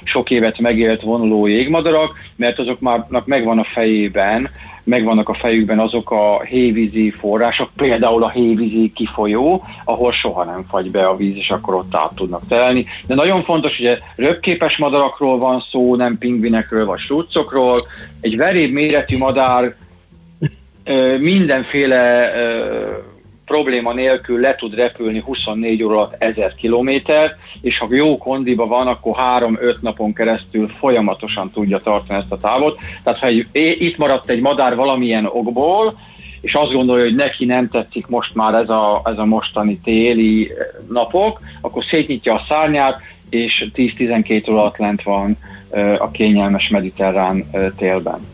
sok 0.03 0.31
évet 0.31 0.59
megélt 0.59 1.01
vonuló 1.01 1.47
jégmadarak, 1.47 2.11
mert 2.35 2.59
azoknak 2.59 3.25
megvan 3.25 3.59
a 3.59 3.63
fejében, 3.63 4.49
megvannak 4.83 5.29
a 5.29 5.33
fejükben 5.33 5.79
azok 5.79 6.11
a 6.11 6.41
hévízi 6.41 7.11
források, 7.11 7.69
például 7.75 8.23
a 8.23 8.29
hévízi 8.29 8.91
kifolyó, 8.95 9.63
ahol 9.85 10.11
soha 10.11 10.43
nem 10.43 10.65
fagy 10.69 10.91
be 10.91 11.07
a 11.07 11.15
víz, 11.15 11.35
és 11.35 11.49
akkor 11.49 11.73
ott 11.73 11.95
át 11.95 12.15
tudnak 12.15 12.47
telni. 12.47 12.85
De 13.07 13.15
nagyon 13.15 13.43
fontos, 13.43 13.77
hogy 13.77 13.97
röpképes 14.15 14.77
madarakról 14.77 15.37
van 15.37 15.63
szó, 15.71 15.95
nem 15.95 16.17
pingvinekről 16.17 16.85
vagy 16.85 16.99
struccokról. 16.99 17.75
Egy 18.21 18.37
veréb 18.37 18.73
méretű 18.73 19.17
madár 19.17 19.75
mindenféle 21.19 22.31
probléma 23.45 23.93
nélkül 23.93 24.39
le 24.39 24.55
tud 24.55 24.75
repülni 24.75 25.19
24 25.19 25.83
óra 25.83 25.95
alatt 25.95 26.15
1000 26.17 26.55
kilométer, 26.55 27.35
és 27.61 27.77
ha 27.77 27.87
jó 27.89 28.17
kondiba 28.17 28.67
van, 28.67 28.87
akkor 28.87 29.15
3-5 29.39 29.79
napon 29.79 30.13
keresztül 30.13 30.67
folyamatosan 30.79 31.51
tudja 31.51 31.77
tartani 31.77 32.19
ezt 32.19 32.31
a 32.31 32.37
távot. 32.37 32.79
Tehát 33.03 33.19
ha 33.19 33.27
egy, 33.27 33.47
itt 33.53 33.97
maradt 33.97 34.29
egy 34.29 34.41
madár 34.41 34.75
valamilyen 34.75 35.25
okból, 35.25 35.99
és 36.41 36.53
azt 36.53 36.71
gondolja, 36.71 37.03
hogy 37.03 37.15
neki 37.15 37.45
nem 37.45 37.69
tetszik 37.69 38.07
most 38.07 38.35
már 38.35 38.53
ez 38.53 38.69
a, 38.69 39.01
ez 39.05 39.17
a 39.17 39.25
mostani 39.25 39.79
téli 39.83 40.51
napok, 40.89 41.39
akkor 41.61 41.83
szétnyitja 41.83 42.33
a 42.33 42.45
szárnyát, 42.47 43.01
és 43.29 43.69
10-12 43.75 44.49
óra 44.49 44.59
alatt 44.59 44.77
lent 44.77 45.03
van 45.03 45.37
a 45.97 46.11
kényelmes 46.11 46.69
mediterrán 46.69 47.49
télben. 47.77 48.32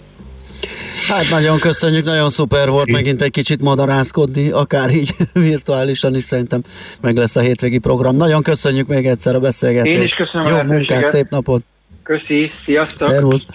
Hát 1.10 1.30
nagyon 1.30 1.60
köszönjük, 1.60 2.06
nagyon 2.06 2.30
szuper 2.30 2.70
volt 2.70 2.92
megint 2.92 3.22
egy 3.22 3.32
kicsit 3.32 3.62
madarászkodni, 3.62 4.50
akár 4.50 4.96
így 4.96 5.16
virtuálisan 5.34 6.16
is 6.16 6.24
szerintem 6.24 6.64
meg 7.02 7.18
lesz 7.18 7.36
a 7.36 7.40
hétvégi 7.40 7.78
program. 7.78 8.16
Nagyon 8.16 8.44
köszönjük 8.44 8.88
még 8.88 9.06
egyszer 9.06 9.36
a 9.36 9.40
beszélgetést. 9.40 9.98
Én 9.98 10.04
is 10.04 10.14
köszönöm 10.14 10.48
Jó 10.48 10.56
a 10.56 10.64
munkát, 10.64 11.08
szép 11.08 11.30
napot! 11.30 11.64
Köszi, 12.04 12.52
sziasztok! 12.66 13.10
Szervusz! 13.10 13.46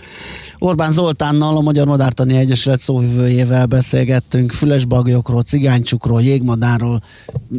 Orbán 0.59 0.91
Zoltánnal, 0.91 1.57
a 1.57 1.61
Magyar 1.61 1.87
Madártani 1.87 2.37
Egyesület 2.37 2.81
szóvivőjével 2.81 3.67
beszélgettünk 3.67 4.53
fülesbagyokról, 4.53 5.43
cigánycsukról, 5.43 6.23
jégmadárról, 6.23 7.03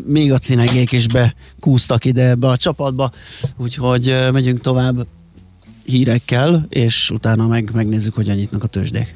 még 0.07 0.31
a 0.31 0.37
cinegék 0.37 0.91
is 0.91 1.05
bekúztak 1.07 2.05
ide 2.05 2.29
ebbe 2.29 2.47
a 2.47 2.57
csapatba, 2.57 3.11
úgyhogy 3.57 4.15
megyünk 4.31 4.61
tovább 4.61 5.07
hírekkel, 5.85 6.65
és 6.69 7.09
utána 7.09 7.47
meg 7.47 7.69
megnézzük, 7.73 8.15
hogyan 8.15 8.35
nyitnak 8.35 8.63
a 8.63 8.67
tőzsdék. 8.67 9.15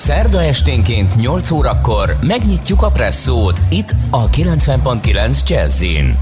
Szerda 0.00 0.42
esténként 0.42 1.16
8 1.16 1.50
órakor 1.50 2.16
megnyitjuk 2.20 2.82
a 2.82 2.90
presszót 2.90 3.60
itt 3.70 3.94
a 4.10 4.28
90.9 4.30 5.48
Jazzin. 5.48 6.18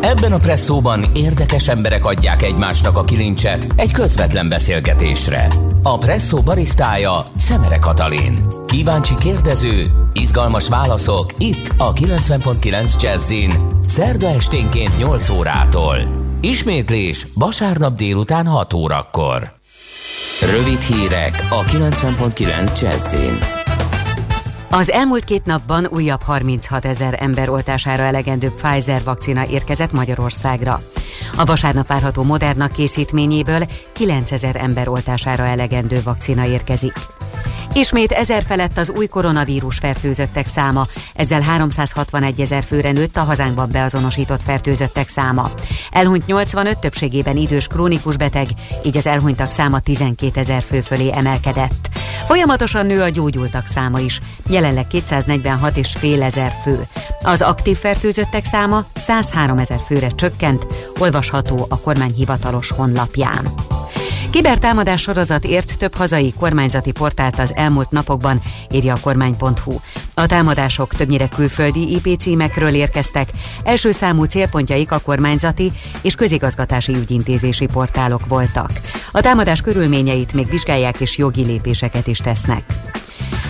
Ebben 0.00 0.32
a 0.32 0.38
presszóban 0.38 1.10
érdekes 1.14 1.68
emberek 1.68 2.04
adják 2.04 2.42
egymásnak 2.42 2.96
a 2.96 3.04
kilincset 3.04 3.66
egy 3.76 3.92
közvetlen 3.92 4.48
beszélgetésre. 4.48 5.48
A 5.82 5.98
presszó 5.98 6.40
barisztája 6.40 7.26
Szemere 7.36 7.78
Katalin. 7.78 8.38
Kíváncsi 8.66 9.14
kérdező, 9.14 9.82
izgalmas 10.12 10.68
válaszok 10.68 11.30
itt 11.38 11.72
a 11.78 11.92
90.9 11.92 13.02
Jazzin. 13.02 13.52
Szerda 13.86 14.26
esténként 14.26 14.98
8 14.98 15.28
órától. 15.28 15.96
Ismétlés 16.40 17.26
vasárnap 17.34 17.96
délután 17.96 18.46
6 18.46 18.72
órakor. 18.72 19.53
Rövid 20.40 20.80
hírek 20.80 21.46
a 21.50 21.62
90.9 21.62 22.80
Jazzin. 22.80 23.38
Az 24.70 24.90
elmúlt 24.90 25.24
két 25.24 25.44
napban 25.44 25.86
újabb 25.86 26.22
36 26.22 26.84
ezer 26.84 27.16
ember 27.20 27.48
oltására 27.48 28.02
elegendő 28.02 28.50
Pfizer 28.50 29.02
vakcina 29.04 29.46
érkezett 29.46 29.92
Magyarországra. 29.92 30.80
A 31.36 31.44
vasárnap 31.44 31.86
várható 31.86 32.22
Moderna 32.22 32.68
készítményéből 32.68 33.66
9 33.92 34.32
ezer 34.32 34.56
ember 34.56 34.88
oltására 34.88 35.44
elegendő 35.44 36.00
vakcina 36.04 36.46
érkezik. 36.46 36.92
Ismét 37.76 38.12
ezer 38.12 38.42
felett 38.46 38.78
az 38.78 38.92
új 38.96 39.06
koronavírus 39.06 39.78
fertőzöttek 39.78 40.46
száma, 40.46 40.86
ezzel 41.14 41.40
361 41.40 42.40
ezer 42.40 42.64
főre 42.64 42.92
nőtt 42.92 43.16
a 43.16 43.22
hazánkban 43.22 43.68
beazonosított 43.72 44.42
fertőzöttek 44.42 45.08
száma. 45.08 45.50
Elhunyt 45.90 46.26
85 46.26 46.78
többségében 46.78 47.36
idős 47.36 47.66
krónikus 47.66 48.16
beteg, 48.16 48.48
így 48.84 48.96
az 48.96 49.06
elhunytak 49.06 49.50
száma 49.50 49.80
12 49.80 50.40
ezer 50.40 50.62
fő 50.62 50.80
fölé 50.80 51.12
emelkedett. 51.12 51.88
Folyamatosan 52.26 52.86
nő 52.86 53.02
a 53.02 53.08
gyógyultak 53.08 53.66
száma 53.66 53.98
is, 53.98 54.20
jelenleg 54.48 54.86
246 54.86 55.76
és 55.76 55.92
fél 55.98 56.22
ezer 56.22 56.52
fő. 56.62 56.86
Az 57.22 57.42
aktív 57.42 57.76
fertőzöttek 57.76 58.44
száma 58.44 58.84
103 58.94 59.58
ezer 59.58 59.80
főre 59.86 60.08
csökkent, 60.08 60.66
olvasható 60.98 61.66
a 61.68 61.80
kormány 61.80 62.12
hivatalos 62.14 62.70
honlapján. 62.70 63.52
Kibertámadás 64.34 65.00
sorozat 65.00 65.44
ért 65.44 65.78
több 65.78 65.94
hazai 65.94 66.32
kormányzati 66.32 66.92
portált 66.92 67.38
az 67.38 67.52
elmúlt 67.54 67.90
napokban, 67.90 68.40
írja 68.70 68.94
a 68.94 68.98
kormány.hu. 69.00 69.74
A 70.14 70.26
támadások 70.26 70.94
többnyire 70.94 71.28
külföldi 71.28 71.94
IP 71.94 72.20
címekről 72.20 72.74
érkeztek, 72.74 73.28
első 73.64 73.92
számú 73.92 74.24
célpontjaik 74.24 74.92
a 74.92 74.98
kormányzati 74.98 75.72
és 76.02 76.14
közigazgatási 76.14 76.94
ügyintézési 76.94 77.66
portálok 77.66 78.26
voltak. 78.26 78.70
A 79.12 79.20
támadás 79.20 79.60
körülményeit 79.60 80.32
még 80.32 80.46
vizsgálják 80.46 81.00
és 81.00 81.18
jogi 81.18 81.44
lépéseket 81.44 82.06
is 82.06 82.18
tesznek. 82.18 82.62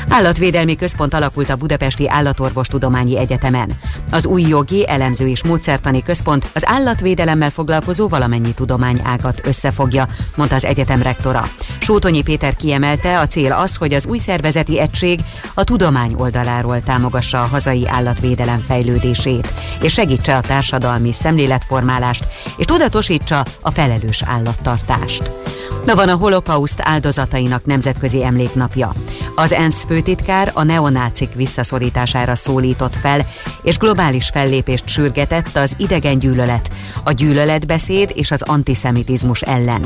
Állatvédelmi 0.09 0.77
központ 0.77 1.15
alakult 1.15 1.51
a 1.51 1.57
Budapesti 1.57 2.09
Állatorvostudományi 2.09 3.19
Egyetemen. 3.19 3.73
Az 4.11 4.27
új 4.27 4.43
jogi, 4.43 4.89
elemző 4.89 5.29
és 5.29 5.45
módszertani 5.45 6.03
központ 6.03 6.51
az 6.55 6.67
állatvédelemmel 6.67 7.51
foglalkozó 7.51 8.09
valamennyi 8.09 8.55
tudományágat 8.55 9.41
összefogja, 9.47 10.09
mondta 10.37 10.55
az 10.55 10.65
egyetem 10.65 11.03
rektora. 11.03 11.49
Sótonyi 11.79 12.23
Péter 12.23 12.57
kiemelte, 12.57 13.21
a 13.21 13.27
cél 13.27 13.53
az, 13.53 13.77
hogy 13.77 13.95
az 13.95 14.07
új 14.07 14.19
szervezeti 14.19 14.81
egység 14.81 15.21
a 15.55 15.65
tudomány 15.65 16.15
oldaláról 16.19 16.81
támogassa 16.81 17.43
a 17.43 17.47
hazai 17.47 17.89
állatvédelem 17.89 18.59
fejlődését, 18.59 19.55
és 19.81 19.93
segítse 19.93 20.37
a 20.37 20.41
társadalmi 20.41 21.13
szemléletformálást, 21.13 22.27
és 22.57 22.65
tudatosítsa 22.65 23.45
a 23.61 23.71
felelős 23.71 24.23
állattartást. 24.23 25.54
Na 25.85 25.95
van 25.95 26.09
a 26.09 26.17
holokauszt 26.17 26.81
áldozatainak 26.83 27.65
nemzetközi 27.65 28.25
emléknapja. 28.25 28.93
Az 29.35 29.53
ENSZ 29.53 29.85
főtitkár 29.89 30.51
a 30.55 30.63
neonácik 30.63 31.35
visszaszorítására 31.35 32.35
szólított 32.35 32.97
fel, 32.97 33.27
és 33.63 33.79
globális 33.79 34.29
fellépést 34.33 34.89
sürgetett 34.89 35.57
az 35.57 35.75
idegen 35.79 36.19
gyűlölet, 36.19 36.71
a 37.05 37.13
gyűlöletbeszéd 37.13 38.13
és 38.15 38.31
az 38.31 38.43
antiszemitizmus 38.43 39.41
ellen. 39.41 39.85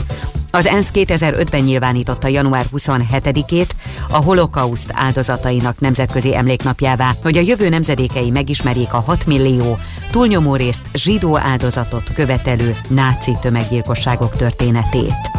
Az 0.50 0.66
ENSZ 0.66 0.90
2005-ben 0.94 1.62
nyilvánította 1.62 2.28
január 2.28 2.64
27-ét 2.76 3.70
a 4.10 4.16
holokauszt 4.16 4.92
áldozatainak 4.94 5.80
nemzetközi 5.80 6.36
emléknapjává, 6.36 7.10
hogy 7.22 7.36
a 7.36 7.40
jövő 7.40 7.68
nemzedékei 7.68 8.30
megismerjék 8.30 8.92
a 8.92 9.00
6 9.00 9.26
millió, 9.26 9.78
túlnyomó 10.10 10.56
részt 10.56 10.82
zsidó 10.94 11.38
áldozatot 11.38 12.12
követelő 12.14 12.76
náci 12.88 13.36
tömeggyilkosságok 13.40 14.36
történetét. 14.36 15.38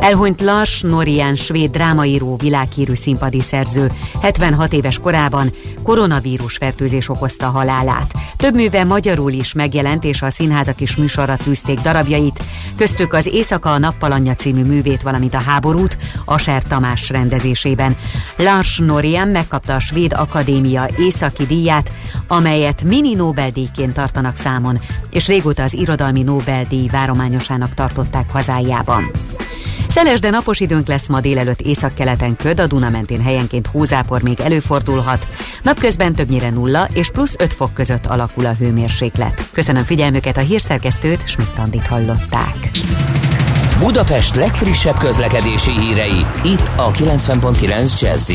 Elhunyt 0.00 0.40
Lars 0.40 0.80
Norian, 0.80 1.36
svéd 1.36 1.70
drámaíró, 1.70 2.36
világhírű 2.36 2.94
színpadi 2.94 3.40
szerző, 3.40 3.92
76 4.20 4.72
éves 4.72 4.98
korában 4.98 5.52
koronavírus 5.82 6.56
fertőzés 6.56 7.08
okozta 7.08 7.46
halálát. 7.46 8.12
Több 8.36 8.54
műve 8.54 8.84
magyarul 8.84 9.32
is 9.32 9.52
megjelent, 9.52 10.04
és 10.04 10.22
a 10.22 10.30
színházak 10.30 10.80
is 10.80 10.96
műsorra 10.96 11.36
tűzték 11.36 11.80
darabjait, 11.80 12.42
köztük 12.76 13.12
az 13.12 13.26
Éjszaka 13.26 13.72
a 13.72 13.78
nappalanya 13.78 14.34
című 14.34 14.64
művét, 14.64 15.02
valamint 15.02 15.34
a 15.34 15.40
háborút, 15.40 15.98
Aser 16.24 16.62
Tamás 16.62 17.08
rendezésében. 17.08 17.96
Lars 18.36 18.78
Norian 18.78 19.28
megkapta 19.28 19.74
a 19.74 19.80
Svéd 19.80 20.12
Akadémia 20.12 20.88
északi 20.96 21.46
díját, 21.46 21.92
amelyet 22.26 22.82
mini 22.82 23.14
Nobel-díjként 23.14 23.94
tartanak 23.94 24.36
számon, 24.36 24.80
és 25.10 25.26
régóta 25.26 25.62
az 25.62 25.74
irodalmi 25.74 26.22
Nobel-díj 26.22 26.88
várományosának 26.88 27.74
tartották 27.74 28.30
hazájában. 28.30 29.10
Szeles, 29.88 30.20
de 30.20 30.30
napos 30.30 30.60
időnk 30.60 30.88
lesz 30.88 31.08
ma 31.08 31.20
délelőtt 31.20 31.60
északkeleten 31.60 32.36
köd, 32.36 32.60
a 32.60 32.66
Duna 32.66 32.90
mentén 32.90 33.22
helyenként 33.22 33.66
hózápor 33.66 34.22
még 34.22 34.40
előfordulhat. 34.40 35.26
Napközben 35.62 36.14
többnyire 36.14 36.50
nulla 36.50 36.88
és 36.92 37.10
plusz 37.10 37.34
5 37.38 37.54
fok 37.54 37.74
között 37.74 38.06
alakul 38.06 38.46
a 38.46 38.54
hőmérséklet. 38.58 39.48
Köszönöm 39.52 39.84
figyelmüket 39.84 40.36
a 40.36 40.40
hírszerkesztőt, 40.40 41.28
Schmidt-Tandit 41.28 41.86
hallották. 41.86 42.70
Budapest 43.78 44.34
legfrissebb 44.34 44.98
közlekedési 44.98 45.70
hírei, 45.70 46.26
itt 46.44 46.70
a 46.76 46.90
90.9 46.90 48.00
jazz 48.00 48.30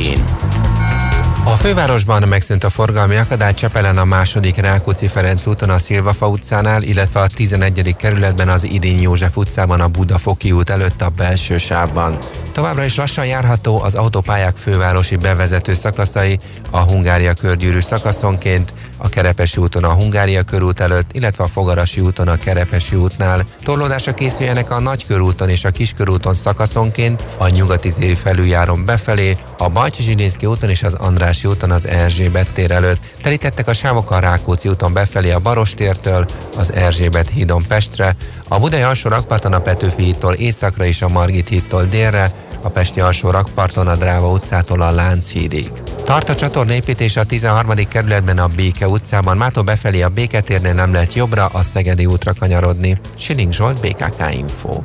a 1.45 1.55
fővárosban 1.55 2.27
megszűnt 2.27 2.63
a 2.63 2.69
forgalmi 2.69 3.15
akadály 3.15 3.53
Csepelen 3.53 3.97
a 3.97 4.05
második 4.05 4.55
Rákóczi 4.55 5.07
Ferenc 5.07 5.45
úton 5.45 5.69
a 5.69 5.77
Szilvafa 5.77 6.27
utcánál, 6.27 6.81
illetve 6.81 7.19
a 7.19 7.27
11. 7.27 7.95
kerületben 7.95 8.49
az 8.49 8.63
Irény 8.63 9.01
József 9.01 9.37
utcában 9.37 9.81
a 9.81 9.87
Budafoki 9.87 10.51
út 10.51 10.69
előtt 10.69 11.01
a 11.01 11.09
belső 11.09 11.57
sávban. 11.57 12.19
Továbbra 12.51 12.83
is 12.83 12.95
lassan 12.95 13.25
járható 13.25 13.81
az 13.81 13.95
autópályák 13.95 14.55
fővárosi 14.55 15.15
bevezető 15.15 15.73
szakaszai, 15.73 16.39
a 16.69 16.79
Hungária 16.79 17.33
körgyűrű 17.33 17.79
szakaszonként, 17.79 18.73
a 18.97 19.09
Kerepesi 19.09 19.61
úton 19.61 19.83
a 19.83 19.93
Hungária 19.93 20.43
körút 20.43 20.79
előtt, 20.79 21.11
illetve 21.11 21.43
a 21.43 21.47
Fogarasi 21.47 22.01
úton 22.01 22.27
a 22.27 22.35
Kerepesi 22.35 22.95
útnál. 22.95 23.45
Torlódásra 23.63 24.13
készüljenek 24.13 24.71
a 24.71 24.79
Nagykörúton 24.79 25.49
és 25.49 25.63
a 25.65 25.69
Kiskörúton 25.69 26.33
szakaszonként, 26.33 27.23
a 27.37 27.47
nyugati 27.47 27.93
téri 27.93 28.15
felüljáron 28.15 28.85
befelé, 28.85 29.37
a 29.57 29.69
Bajcsi 29.69 30.03
Zsilinszki 30.03 30.45
úton 30.45 30.69
és 30.69 30.83
az 30.83 30.93
Andrási 31.33 31.57
úton 31.57 31.71
az 31.71 31.87
Erzsébet 31.87 32.47
tér 32.53 32.71
előtt. 32.71 32.99
Telítettek 33.21 33.67
a 33.67 33.73
sávok 33.73 34.11
a 34.11 34.19
Rákóczi 34.19 34.69
úton 34.69 34.93
befelé 34.93 35.31
a 35.31 35.39
Barostértől, 35.39 36.25
az 36.57 36.73
Erzsébet 36.73 37.29
hídon 37.29 37.65
Pestre, 37.67 38.15
a 38.47 38.59
Budai 38.59 38.81
alsó 38.81 39.09
rakparton 39.09 39.53
a 39.53 39.59
Petőfi 39.59 40.03
hídtól 40.03 40.33
északra 40.33 40.85
és 40.85 41.01
a 41.01 41.09
Margit 41.09 41.49
hídtól 41.49 41.83
délre, 41.83 42.31
a 42.61 42.69
Pesti 42.69 42.99
alsó 42.99 43.29
rakparton 43.29 43.87
a 43.87 43.95
Dráva 43.95 44.31
utcától 44.31 44.81
a 44.81 44.91
Lánchídig. 44.91 45.71
Tart 46.03 46.29
a 46.29 46.35
csatornépítés 46.35 47.15
a 47.15 47.23
13. 47.23 47.75
kerületben 47.89 48.37
a 48.37 48.47
Béke 48.47 48.87
utcában, 48.87 49.37
mától 49.37 49.63
befelé 49.63 50.01
a 50.01 50.09
Béketérnél 50.09 50.73
nem 50.73 50.93
lehet 50.93 51.13
jobbra, 51.13 51.45
a 51.45 51.61
Szegedi 51.61 52.05
útra 52.05 52.33
kanyarodni. 52.33 52.99
Siling 53.15 53.53
Zsolt, 53.53 53.79
BKK 53.79 54.35
Info. 54.35 54.79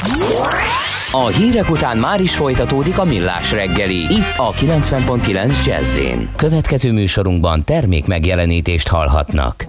A 1.12 1.26
hírek 1.26 1.70
után 1.70 1.96
már 1.96 2.20
is 2.20 2.36
folytatódik 2.36 2.98
a 2.98 3.04
millás 3.04 3.52
reggeli, 3.52 3.96
itt 3.96 4.36
a 4.36 4.52
90.9 4.52 5.64
jazz 5.66 6.00
Következő 6.36 6.92
műsorunkban 6.92 7.64
termék 7.64 8.06
megjelenítést 8.06 8.88
hallhatnak. 8.88 9.66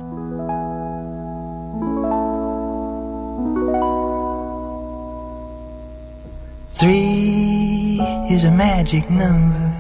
Three 6.78 8.26
is 8.30 8.44
a 8.44 8.52
magic 8.52 9.04
number. 9.10 9.78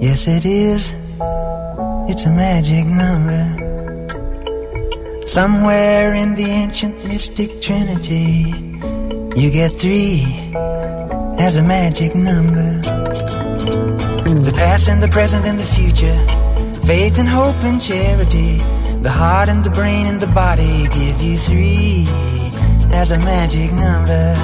Yes, 0.00 0.26
it 0.26 0.44
is. 0.44 0.94
It's 2.06 2.26
a 2.26 2.30
magic 2.30 2.84
number. 2.84 3.54
Somewhere 5.26 6.14
in 6.14 6.34
the 6.34 6.50
ancient 6.50 7.06
mystic 7.06 7.60
trinity, 7.60 8.54
you 9.36 9.50
get 9.50 9.72
three 9.72 10.24
as 11.38 11.56
a 11.56 11.62
magic 11.62 12.14
number. 12.14 12.80
The 14.40 14.52
past 14.54 14.88
and 14.88 15.02
the 15.02 15.08
present 15.08 15.44
and 15.46 15.58
the 15.58 15.64
future, 15.64 16.18
faith 16.86 17.18
and 17.18 17.28
hope 17.28 17.56
and 17.62 17.80
charity, 17.80 18.56
the 19.02 19.10
heart 19.10 19.48
and 19.48 19.64
the 19.64 19.70
brain 19.70 20.06
and 20.06 20.20
the 20.20 20.26
body 20.26 20.86
give 20.88 21.20
you 21.22 21.38
three 21.38 22.04
as 22.92 23.10
a 23.12 23.18
magic 23.20 23.72
number. 23.72 24.34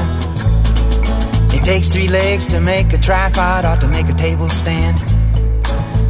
It 1.54 1.64
takes 1.64 1.88
three 1.88 2.08
legs 2.08 2.46
to 2.46 2.60
make 2.60 2.92
a 2.92 2.98
tripod 2.98 3.64
or 3.64 3.76
to 3.80 3.88
make 3.88 4.08
a 4.08 4.14
table 4.14 4.48
stand. 4.48 4.96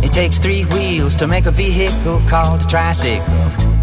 It 0.05 0.13
takes 0.13 0.39
three 0.39 0.65
wheels 0.65 1.17
to 1.17 1.27
make 1.27 1.47
a 1.47 1.51
vehicle 1.51 2.21
called 2.29 2.63
a 2.63 2.67
tricycle. 2.67 3.76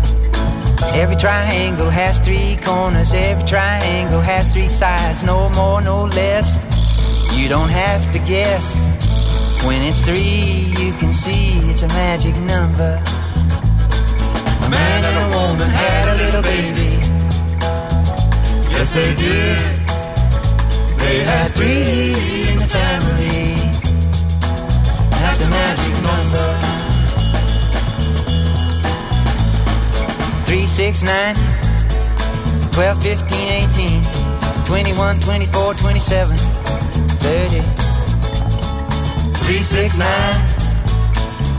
Every 0.92 1.16
triangle 1.16 1.90
has 1.90 2.20
three 2.20 2.56
corners, 2.58 3.14
every 3.14 3.46
triangle 3.46 4.22
has 4.22 4.54
three 4.54 4.68
sides, 4.68 5.24
no 5.24 5.50
more, 5.50 5.82
no 5.82 6.06
less. 6.06 6.58
You 7.36 7.50
don't 7.50 7.70
have 7.70 8.12
to 8.14 8.20
guess. 8.20 8.66
When 9.66 9.82
it's 9.82 10.02
three, 10.02 10.74
you 10.78 10.94
can 11.00 11.14
see 11.14 11.58
it's 11.72 11.84
a 11.84 11.88
magic 11.88 12.36
number. 12.36 13.02
A 14.66 14.70
man 14.70 15.06
and 15.06 15.18
a 15.34 15.38
woman 15.38 15.70
had 15.70 16.10
a 16.10 16.16
little 16.24 16.42
baby. 16.42 16.92
Yes, 18.72 18.94
they 18.94 19.16
did. 19.16 19.60
They 21.00 21.24
had 21.24 21.52
three 21.52 22.52
in 22.52 22.60
the 22.60 22.68
family. 22.68 23.56
That's 25.12 25.40
a 25.42 25.50
magic 25.50 26.04
number. 26.04 26.83
Three, 30.54 30.68
six, 30.68 31.02
nine, 31.02 31.34
twelve, 32.74 33.02
fifteen, 33.02 33.48
eighteen, 33.50 34.04
twenty-one, 34.68 35.20
twenty-four, 35.22 35.74
twenty-seven, 35.74 36.38
thirty. 37.26 37.62
3, 39.48 39.64
6, 39.64 39.98
9, 39.98 40.08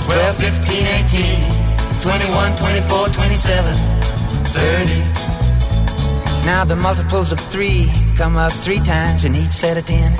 12, 0.07 0.37
15, 0.37 0.87
18, 0.87 2.03
21, 2.03 2.57
24, 2.57 3.09
27, 3.09 3.75
30. 3.75 5.01
Now 6.47 6.65
the 6.65 6.77
multiples 6.77 7.33
of 7.33 7.41
3 7.41 7.91
come 8.17 8.37
up 8.37 8.53
3 8.53 8.79
times 8.79 9.25
in 9.25 9.35
each 9.35 9.51
set 9.51 9.77
of 9.77 9.87
10. 9.87 10.13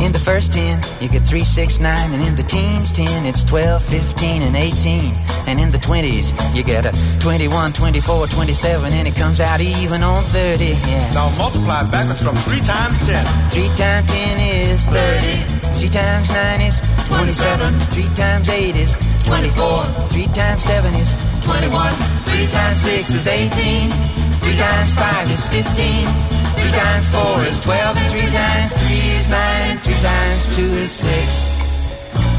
In 0.00 0.12
the 0.12 0.18
first 0.18 0.54
10, 0.54 0.80
you 1.02 1.10
get 1.10 1.26
3, 1.26 1.40
6, 1.40 1.78
9, 1.78 2.12
and 2.12 2.22
in 2.22 2.36
the 2.36 2.42
teens 2.44 2.90
10, 2.90 3.26
it's 3.26 3.44
12, 3.44 3.82
15, 3.84 4.40
and 4.40 4.56
18. 4.56 5.31
And 5.46 5.58
in 5.60 5.70
the 5.70 5.78
20s, 5.78 6.30
you 6.54 6.62
get 6.62 6.86
a 6.86 6.92
21, 7.20 7.72
24, 7.72 8.26
27, 8.28 8.92
and 8.92 9.08
it 9.08 9.14
comes 9.16 9.40
out 9.40 9.60
even 9.60 10.02
on 10.02 10.22
30. 10.24 10.64
Yeah. 10.64 11.12
Now 11.14 11.30
multiply 11.36 11.82
backwards 11.90 12.22
from 12.22 12.36
3 12.36 12.60
times 12.60 13.04
10. 13.06 13.26
3 13.50 13.68
times 13.76 14.10
10 14.10 14.40
is 14.40 14.86
30. 14.86 15.62
3 15.78 15.88
times 15.88 16.30
9 16.30 16.60
is 16.62 16.80
27. 17.08 17.74
3 17.90 18.02
times 18.14 18.48
8 18.48 18.76
is 18.76 18.92
24. 19.26 19.84
3 20.14 20.26
times 20.32 20.62
7 20.62 20.94
is 20.94 21.10
21. 21.44 21.94
3 22.30 22.46
times 22.46 22.80
6 22.80 23.10
is 23.14 23.26
18. 23.26 23.90
3 23.90 24.56
times 24.56 24.94
5 24.94 25.30
is 25.30 25.48
15. 25.48 25.64
3 25.66 26.70
times 26.70 27.08
4 27.10 27.42
is 27.50 27.58
12. 27.60 27.96
And 27.96 28.10
3 28.10 28.30
times 28.30 28.72
3 28.72 28.96
is 29.18 29.28
9. 29.28 29.78
3 29.78 29.94
times 29.94 30.56
2 30.56 30.62
is 30.62 30.92
6. 30.92 31.52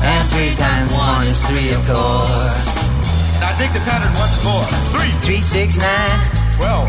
And 0.03 0.23
3 0.31 0.55
times 0.55 0.91
1 0.91 1.27
is 1.27 1.39
3, 1.47 1.73
of 1.73 1.85
course. 1.87 2.72
Now 3.43 3.51
dig 3.59 3.75
the 3.75 3.83
pattern 3.83 4.15
once 4.15 4.39
more. 4.47 4.63
3, 4.95 5.11
3, 5.19 5.41
6, 5.43 5.75
9, 5.75 6.63
12, 6.63 6.87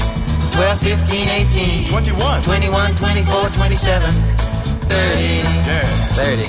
12, 0.54 0.78
15, 1.02 1.28
18, 1.50 1.84
21. 1.90 2.42
21, 2.46 2.94
24, 2.94 3.48
27, 3.58 4.14
30. 4.86 4.94
Yeah. 5.66 5.82
30. 6.14 6.46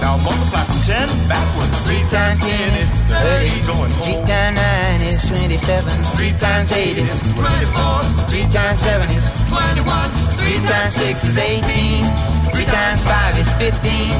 Now 0.00 0.16
multiply 0.24 0.64
from 0.64 0.80
10 0.80 1.28
backwards. 1.28 1.76
3 1.84 2.00
times 2.08 2.40
10 2.40 2.80
is 2.80 2.88
30. 3.04 3.68
Going 3.68 3.92
3 4.00 4.16
home. 4.16 4.24
times 4.24 4.56
9 4.56 5.12
is 5.12 5.20
27. 5.28 5.92
3 6.16 6.32
times 6.40 6.72
8 6.72 6.96
is 6.96 7.20
24. 7.36 8.32
3 8.32 8.48
times 8.48 8.80
7 8.80 9.10
is 9.12 9.24
21. 9.52 10.08
3 10.40 10.56
times 10.72 10.94
6 10.94 11.24
is 11.24 11.36
18. 11.36 12.27
3 12.58 12.66
times 12.66 13.04
5 13.04 13.38
is 13.38 13.52
15. 13.54 14.10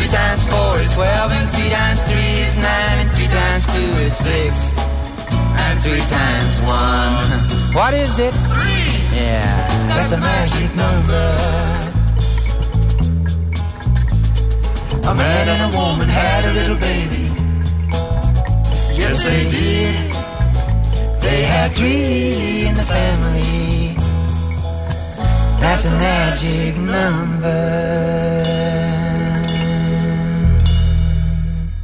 3 0.00 0.08
times 0.08 0.48
4 0.48 0.80
is 0.80 0.94
12. 0.94 1.32
And 1.32 1.50
3 1.50 1.68
times 1.68 2.00
3 2.08 2.16
is 2.16 2.54
9. 2.56 2.64
And 3.04 3.10
3 3.12 3.26
times 3.28 3.66
2 3.66 3.80
is 4.08 4.16
6. 4.16 4.78
And 5.60 5.76
3 5.82 6.00
times 6.00 6.54
1. 6.62 7.76
What 7.76 7.92
is 7.92 8.18
it? 8.18 8.32
3. 8.32 8.92
Yeah, 9.12 9.88
that's 9.88 10.12
a 10.12 10.16
magic 10.16 10.74
number. 10.74 11.26
A 15.10 15.14
man 15.14 15.48
and 15.52 15.74
a 15.74 15.76
woman 15.76 16.08
had 16.08 16.46
a 16.46 16.52
little 16.54 16.76
baby. 16.76 17.28
Yes, 18.96 19.22
they 19.22 19.50
did. 19.50 20.12
They 21.20 21.42
had 21.42 21.72
three 21.72 22.64
in 22.68 22.74
the 22.74 22.86
family. 22.86 23.81
That's 25.62 25.84
a 25.84 25.94
magic 25.96 26.76
number. 26.76 28.42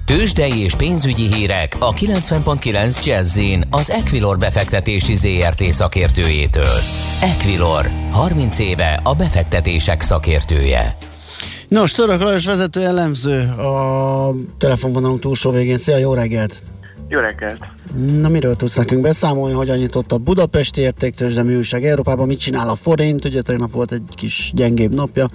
Tőzsdei 0.05 0.59
és 0.63 0.75
pénzügyi 0.75 1.35
hírek 1.35 1.77
a 1.79 1.93
90.9 1.93 3.05
Jazzin 3.05 3.65
az 3.71 3.91
Equilor 3.91 4.39
befektetési 4.39 5.15
ZRT 5.15 5.63
szakértőjétől. 5.73 6.79
Equilor, 7.21 7.91
30 8.11 8.59
éve 8.59 9.01
a 9.03 9.15
befektetések 9.15 10.01
szakértője. 10.01 10.97
Nos, 11.69 11.93
Török 11.93 12.21
Lajos 12.21 12.45
vezető 12.45 12.85
elemző 12.85 13.49
a 13.49 14.35
telefonvonalunk 14.59 15.21
túlsó 15.21 15.51
végén. 15.51 15.77
Szia, 15.77 15.97
jó 15.97 16.15
reggelt! 16.15 16.63
Jó 17.09 17.21
reggelt! 17.21 17.59
Na, 18.21 18.29
miről 18.29 18.57
tudsz 18.57 18.77
nekünk 18.77 19.01
beszámolni, 19.01 19.55
hogyan 19.55 19.77
nyitott 19.77 20.13
a 20.13 20.19
Budapesti 20.19 20.81
értéktős, 20.81 21.35
de 21.35 21.43
műság 21.43 21.85
Európában, 21.85 22.27
mit 22.27 22.41
csinál 22.41 22.69
a 22.69 22.75
forint, 22.75 23.25
ugye 23.25 23.43
tegnap 23.43 23.71
volt 23.71 23.93
egy 23.93 24.03
kis 24.15 24.53
gyengébb 24.55 24.95
napja. 24.95 25.29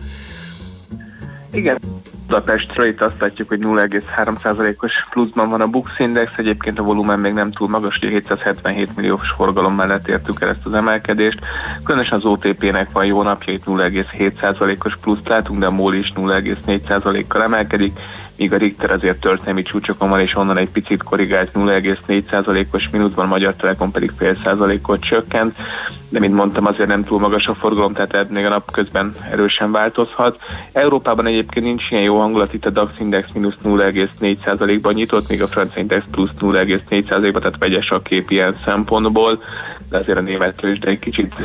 Igen, 1.51 1.79
Budapestről 2.27 2.85
itt 2.85 3.01
azt 3.01 3.19
látjuk, 3.19 3.47
hogy 3.47 3.59
0,3%-os 3.59 4.91
pluszban 5.09 5.49
van 5.49 5.61
a 5.61 5.67
Bux 5.67 5.99
Index, 5.99 6.31
egyébként 6.37 6.79
a 6.79 6.83
volumen 6.83 7.19
még 7.19 7.33
nem 7.33 7.51
túl 7.51 7.67
magas, 7.67 7.97
hogy 7.97 8.09
777 8.09 8.95
milliós 8.95 9.29
forgalom 9.35 9.75
mellett 9.75 10.07
értük 10.07 10.41
el 10.41 10.49
ezt 10.49 10.65
az 10.65 10.73
emelkedést. 10.73 11.39
Különösen 11.83 12.17
az 12.17 12.25
OTP-nek 12.25 12.91
van 12.91 13.05
jó 13.05 13.21
napja, 13.21 13.53
itt 13.53 13.65
0,7%-os 13.65 14.97
pluszt 15.01 15.27
látunk, 15.27 15.59
de 15.59 15.65
a 15.65 15.71
MOL 15.71 15.93
is 15.93 16.13
0,4%-kal 16.15 17.43
emelkedik, 17.43 17.99
míg 18.37 18.53
a 18.53 18.57
Richter 18.57 18.91
azért 18.91 19.19
történelmi 19.19 19.61
csúcsokon 19.61 20.09
van, 20.09 20.19
és 20.19 20.35
onnan 20.35 20.57
egy 20.57 20.69
picit 20.69 21.03
korrigált 21.03 21.51
0,4%-os 21.53 22.89
mínuszban, 22.89 23.25
a 23.25 23.27
Magyar 23.27 23.53
Telekom 23.53 23.91
pedig 23.91 24.11
fél 24.17 24.37
százalékot 24.43 25.03
csökkent, 25.03 25.55
de 26.09 26.19
mint 26.19 26.33
mondtam, 26.33 26.65
azért 26.65 26.89
nem 26.89 27.03
túl 27.03 27.19
magas 27.19 27.47
a 27.47 27.55
forgalom, 27.55 27.93
tehát 27.93 28.29
még 28.29 28.45
a 28.45 28.49
nap 28.49 28.71
közben 28.71 29.11
erősen 29.31 29.71
változhat. 29.71 30.39
Európában 30.71 31.25
egyébként 31.25 31.65
nincs 31.65 31.91
ilyen 31.91 32.03
jó 32.03 32.19
hangulat, 32.19 32.53
itt 32.53 32.65
a 32.65 32.69
DAX 32.69 32.91
Index 32.99 33.31
mínusz 33.33 33.57
0,4%-ban 33.63 34.93
nyitott, 34.93 35.29
míg 35.29 35.41
a 35.41 35.47
francia 35.47 35.81
Index 35.81 36.05
plusz 36.11 36.29
0,4%-ban, 36.39 37.41
tehát 37.41 37.57
vegyes 37.59 37.89
a 37.89 38.01
kép 38.01 38.31
ilyen 38.31 38.55
szempontból, 38.65 39.43
de 39.89 39.97
azért 39.97 40.17
a 40.17 40.21
német 40.21 40.55
tőzsde 40.55 40.89
egy 40.89 40.99
kicsit 40.99 41.35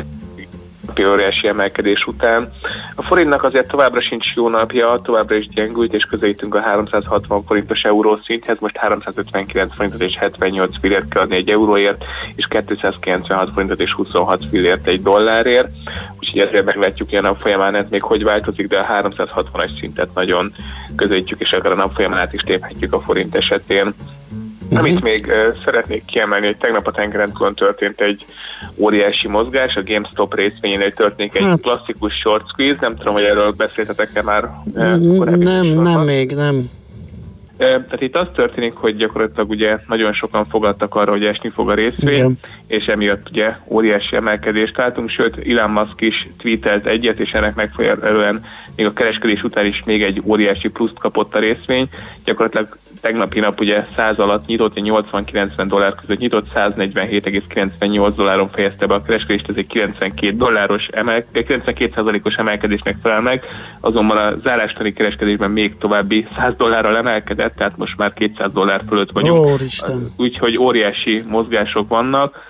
óriási 1.07 1.49
emelkedés 1.49 2.07
után. 2.07 2.53
A 2.95 3.03
forintnak 3.03 3.43
azért 3.43 3.69
továbbra 3.69 4.01
sincs 4.01 4.35
jó 4.35 4.49
napja, 4.49 5.01
továbbra 5.03 5.35
is 5.35 5.49
gyengült, 5.49 5.95
és 5.95 6.05
közelítünk 6.05 6.55
a 6.55 6.61
360 6.61 7.45
forintos 7.45 7.83
euró 7.83 8.21
szinthez, 8.25 8.59
most 8.59 8.77
359 8.77 9.75
forintot 9.75 10.01
és 10.01 10.17
78 10.19 10.79
fillért 10.81 11.09
kell 11.09 11.23
adni 11.23 11.37
egy 11.37 11.51
euróért, 11.51 12.05
és 12.35 12.47
296 12.47 13.51
forintot 13.51 13.81
és 13.81 13.93
26 13.93 14.45
fillért 14.51 14.87
egy 14.87 15.03
dollárért, 15.03 15.69
úgyhogy 16.21 16.41
ezért 16.41 16.65
meglátjuk, 16.65 17.11
hogy 17.11 17.19
a 17.19 17.35
folyamán 17.35 17.75
ez 17.75 17.87
még 17.91 18.03
hogy 18.03 18.25
változik, 18.25 18.69
de 18.69 18.79
a 18.79 19.03
360-as 19.03 19.79
szintet 19.79 20.15
nagyon 20.15 20.53
közelítjük, 20.97 21.41
és 21.41 21.53
akár 21.53 21.73
a 21.73 21.75
nap 21.75 21.95
folyamán 21.95 22.19
át 22.19 22.33
is 22.33 22.43
léphetjük 22.43 22.93
a 22.93 23.01
forint 23.01 23.35
esetén. 23.35 23.95
Uh-huh. 24.71 24.79
Amit 24.79 25.03
még 25.03 25.33
szeretnék 25.65 26.05
kiemelni, 26.05 26.47
hogy 26.47 26.57
tegnap 26.57 26.87
a 26.87 26.91
tengeren 26.91 27.33
túlon 27.33 27.55
történt 27.55 28.01
egy 28.01 28.25
óriási 28.77 29.29
mozgás, 29.29 29.77
a 29.77 29.83
GameStop 29.83 30.35
részvényénél 30.35 30.93
történik 30.93 31.35
egy 31.35 31.43
hát. 31.43 31.61
klasszikus 31.61 32.15
short 32.15 32.49
squeeze, 32.49 32.79
nem 32.81 32.97
tudom, 32.97 33.15
hogy 33.15 33.23
erről 33.23 33.51
beszéltetek-e 33.51 34.23
már 34.23 34.45
uh, 34.75 35.37
Nem, 35.37 35.67
nem 35.67 36.01
még, 36.01 36.35
nem. 36.35 36.71
Tehát 37.59 38.01
itt 38.01 38.17
az 38.17 38.27
történik, 38.35 38.75
hogy 38.75 38.97
gyakorlatilag 38.97 39.51
ugye 39.51 39.79
nagyon 39.87 40.13
sokan 40.13 40.47
fogadtak 40.47 40.95
arra, 40.95 41.11
hogy 41.11 41.25
esni 41.25 41.49
fog 41.49 41.71
a 41.71 41.75
részvény, 41.75 42.15
Igen. 42.15 42.39
és 42.67 42.87
emiatt 42.87 43.29
ugye 43.31 43.55
óriási 43.71 44.17
emelkedést 44.17 44.77
látunk, 44.77 45.11
sőt 45.11 45.49
Elon 45.49 45.71
Musk 45.71 46.01
is 46.01 46.29
tweetelt 46.39 46.87
egyet, 46.87 47.19
és 47.19 47.31
ennek 47.31 47.55
megfelelően 47.55 48.45
még 48.77 48.87
a 48.87 48.93
kereskedés 48.93 49.43
után 49.43 49.67
is 49.67 49.83
még 49.85 50.03
egy 50.03 50.23
óriási 50.25 50.69
pluszt 50.69 50.99
kapott 50.99 51.35
a 51.35 51.39
részvény. 51.39 51.89
Gyakorlatilag 52.25 52.79
tegnapi 53.01 53.41
nap 53.41 53.61
ugye 53.61 53.87
100 53.97 54.19
alatt 54.19 54.47
nyitott, 54.47 54.73
80-90 54.77 55.65
dollár 55.69 55.95
között 55.95 56.19
nyitott, 56.19 56.47
147,98 56.55 58.13
dolláron 58.17 58.51
fejezte 58.53 58.87
be 58.87 58.95
a 58.95 59.03
kereskedést, 59.03 59.49
ez 59.49 59.57
egy 59.57 59.67
92 59.67 60.37
dolláros 60.37 60.89
emel, 60.93 61.25
92 61.33 62.21
os 62.25 62.35
emelkedésnek 62.35 62.97
felel 63.03 63.21
meg, 63.21 63.45
azonban 63.81 64.17
a 64.17 64.37
zárástani 64.43 64.93
kereskedésben 64.93 65.51
még 65.51 65.77
további 65.79 66.27
100 66.37 66.55
dollárral 66.57 66.97
emelkedett, 66.97 67.57
tehát 67.57 67.77
most 67.77 67.97
már 67.97 68.13
200 68.13 68.53
dollár 68.53 68.83
fölött 68.89 69.11
vagyunk. 69.11 69.61
Úgyhogy 70.17 70.59
óriási 70.59 71.25
mozgások 71.29 71.89
vannak 71.89 72.47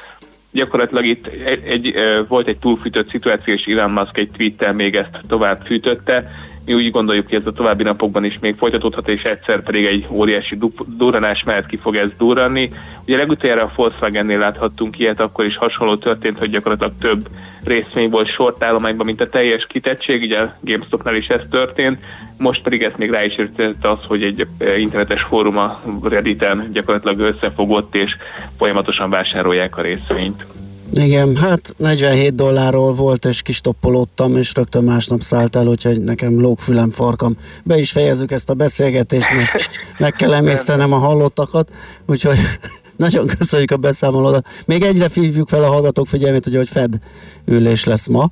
gyakorlatilag 0.52 1.04
itt 1.04 1.26
egy, 1.26 1.64
egy, 1.64 1.94
volt 2.28 2.48
egy 2.48 2.58
túlfűtött 2.58 3.10
szituáció, 3.10 3.54
és 3.54 3.64
Elon 3.64 3.90
Musk 3.90 4.18
egy 4.18 4.30
tweettel 4.30 4.72
még 4.72 4.94
ezt 4.94 5.18
tovább 5.28 5.62
fűtötte. 5.66 6.30
Mi 6.68 6.74
úgy 6.74 6.90
gondoljuk, 6.90 7.28
hogy 7.28 7.38
ez 7.38 7.46
a 7.46 7.52
további 7.52 7.82
napokban 7.82 8.24
is 8.24 8.38
még 8.38 8.54
folytatódhat, 8.56 9.08
és 9.08 9.22
egyszer 9.22 9.62
pedig 9.62 9.84
egy 9.84 10.06
óriási 10.10 10.58
durranás 10.86 11.42
mellett 11.44 11.66
ki 11.66 11.76
fog 11.76 11.96
ez 11.96 12.08
durranni. 12.18 12.70
Ugye 13.06 13.16
legutoljára 13.16 13.62
a 13.62 13.72
Volkswagen-nél 13.76 14.38
láthattunk 14.38 14.98
ilyet, 14.98 15.20
akkor 15.20 15.44
is 15.44 15.56
hasonló 15.56 15.96
történt, 15.96 16.38
hogy 16.38 16.50
gyakorlatilag 16.50 16.92
több 17.00 17.28
részvény 17.64 18.10
volt 18.10 18.28
sort 18.28 18.64
állományban, 18.64 19.06
mint 19.06 19.20
a 19.20 19.28
teljes 19.28 19.66
kitettség, 19.66 20.22
ugye 20.22 20.40
a 20.40 20.56
GameStopnál 20.60 21.14
is 21.14 21.26
ez 21.26 21.40
történt, 21.50 21.98
most 22.36 22.62
pedig 22.62 22.82
ezt 22.82 22.98
még 22.98 23.10
rá 23.10 23.24
is 23.24 23.36
értette 23.36 23.90
az, 23.90 23.98
hogy 24.06 24.22
egy 24.22 24.46
internetes 24.76 25.22
fórum 25.22 25.56
a 25.56 25.80
Redditen 26.02 26.68
gyakorlatilag 26.72 27.18
összefogott, 27.18 27.94
és 27.94 28.16
folyamatosan 28.58 29.10
vásárolják 29.10 29.76
a 29.76 29.82
részvényt. 29.82 30.46
Igen, 30.98 31.36
hát 31.36 31.74
47 31.76 32.34
dollárról 32.34 32.94
volt, 32.94 33.24
és 33.24 33.42
kistoppolódtam, 33.42 34.36
és 34.36 34.54
rögtön 34.54 34.84
másnap 34.84 35.20
szállt 35.20 35.56
el, 35.56 35.66
úgyhogy 35.66 36.00
nekem 36.00 36.40
lógfülem 36.40 36.90
farkam. 36.90 37.36
Be 37.64 37.78
is 37.78 37.90
fejezzük 37.90 38.30
ezt 38.30 38.50
a 38.50 38.54
beszélgetést, 38.54 39.30
mert 39.30 39.70
meg 39.98 40.12
kell 40.12 40.34
emésztenem 40.34 40.92
a 40.92 40.98
hallottakat, 40.98 41.70
úgyhogy 42.06 42.38
nagyon 42.96 43.26
köszönjük 43.26 43.70
a 43.70 43.76
beszámolódat. 43.76 44.46
Még 44.66 44.82
egyre 44.82 45.08
hívjuk 45.14 45.48
fel 45.48 45.64
a 45.64 45.66
hallgatók 45.68 46.06
figyelmét, 46.06 46.46
ugye, 46.46 46.56
hogy 46.56 46.68
Fed 46.68 46.98
ülés 47.44 47.84
lesz 47.84 48.06
ma. 48.06 48.30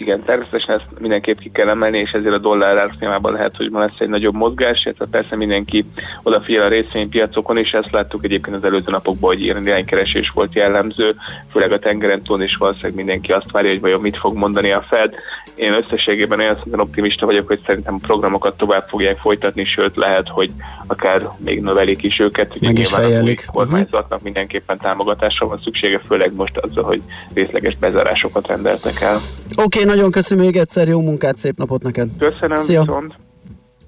Igen, 0.00 0.22
természetesen 0.22 0.74
ezt 0.74 1.00
mindenképp 1.00 1.38
ki 1.38 1.50
kell 1.50 1.68
emelni, 1.68 1.98
és 1.98 2.10
ezért 2.10 2.34
a 2.34 2.38
dollár 2.38 2.76
árfolyamában 2.76 3.32
lehet, 3.32 3.56
hogy 3.56 3.70
ma 3.70 3.80
lesz 3.80 3.98
egy 3.98 4.08
nagyobb 4.08 4.34
mozgás, 4.34 4.84
illetve 4.84 5.06
persze 5.10 5.36
mindenki 5.36 5.84
odafigyel 6.22 6.62
a 6.62 6.68
részvénypiacokon, 6.68 7.56
és 7.56 7.72
ezt 7.72 7.90
láttuk 7.90 8.24
egyébként 8.24 8.56
az 8.56 8.64
előző 8.64 8.90
napokban, 8.90 9.30
hogy 9.30 9.44
ilyen 9.44 9.66
iránykeresés 9.66 10.30
volt 10.30 10.54
jellemző, 10.54 11.14
főleg 11.50 11.72
a 11.72 11.78
tengeren 11.78 12.22
túl, 12.22 12.42
és 12.42 12.56
valószínűleg 12.56 12.94
mindenki 12.94 13.32
azt 13.32 13.50
várja, 13.50 13.70
hogy 13.70 13.80
vajon 13.80 14.00
mit 14.00 14.16
fog 14.16 14.36
mondani 14.36 14.70
a 14.70 14.84
Fed. 14.88 15.14
Én 15.54 15.72
összességében 15.72 16.38
olyan 16.38 16.58
szinten 16.62 16.80
optimista 16.80 17.26
vagyok, 17.26 17.46
hogy 17.46 17.60
szerintem 17.66 17.94
a 17.94 18.06
programokat 18.06 18.56
tovább 18.56 18.88
fogják 18.88 19.18
folytatni, 19.18 19.64
sőt 19.64 19.96
lehet, 19.96 20.28
hogy 20.28 20.50
akár 20.86 21.28
még 21.38 21.60
növelik 21.60 22.02
is 22.02 22.18
őket. 22.18 22.54
Is 22.54 22.68
nyilván 22.68 23.18
a 23.18 23.22
új 23.22 23.34
kormányzatnak 23.46 24.22
mindenképpen 24.22 24.78
támogatásra 24.78 25.46
van 25.46 25.60
szüksége, 25.64 26.00
főleg 26.06 26.34
most 26.34 26.56
azzal, 26.56 26.84
hogy 26.84 27.02
részleges 27.34 27.76
bezárásokat 27.76 28.46
rendeltek 28.46 29.00
el. 29.00 29.20
Oké, 29.56 29.82
okay, 29.82 29.84
nagyon 29.90 30.10
köszönöm 30.10 30.44
még 30.44 30.56
egyszer, 30.56 30.88
jó 30.88 31.00
munkát, 31.00 31.36
szép 31.36 31.58
napot 31.58 31.82
neked! 31.82 32.08
Köszönöm, 32.18 32.56
Szia. 32.56 32.80
viszont! 32.80 33.14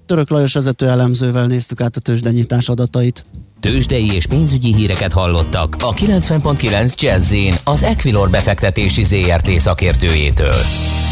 Török 0.06 0.30
Lajos 0.30 0.52
vezető 0.52 0.88
elemzővel 0.88 1.46
néztük 1.46 1.80
át 1.80 1.96
a 1.96 2.00
tőzsdenyítás 2.00 2.68
adatait. 2.68 3.24
Tőzsdei 3.60 4.14
és 4.14 4.26
pénzügyi 4.26 4.74
híreket 4.74 5.12
hallottak 5.12 5.76
a 5.80 5.94
90.9 5.94 7.00
jazz 7.00 7.34
az 7.64 7.82
Equilor 7.82 8.30
befektetési 8.30 9.04
ZRT 9.04 9.48
szakértőjétől. 9.48 10.60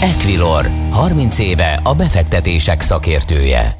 Equilor, 0.01 0.71
30 0.91 1.39
éve 1.39 1.81
a 1.85 1.95
befektetések 1.95 2.81
szakértője. 2.81 3.80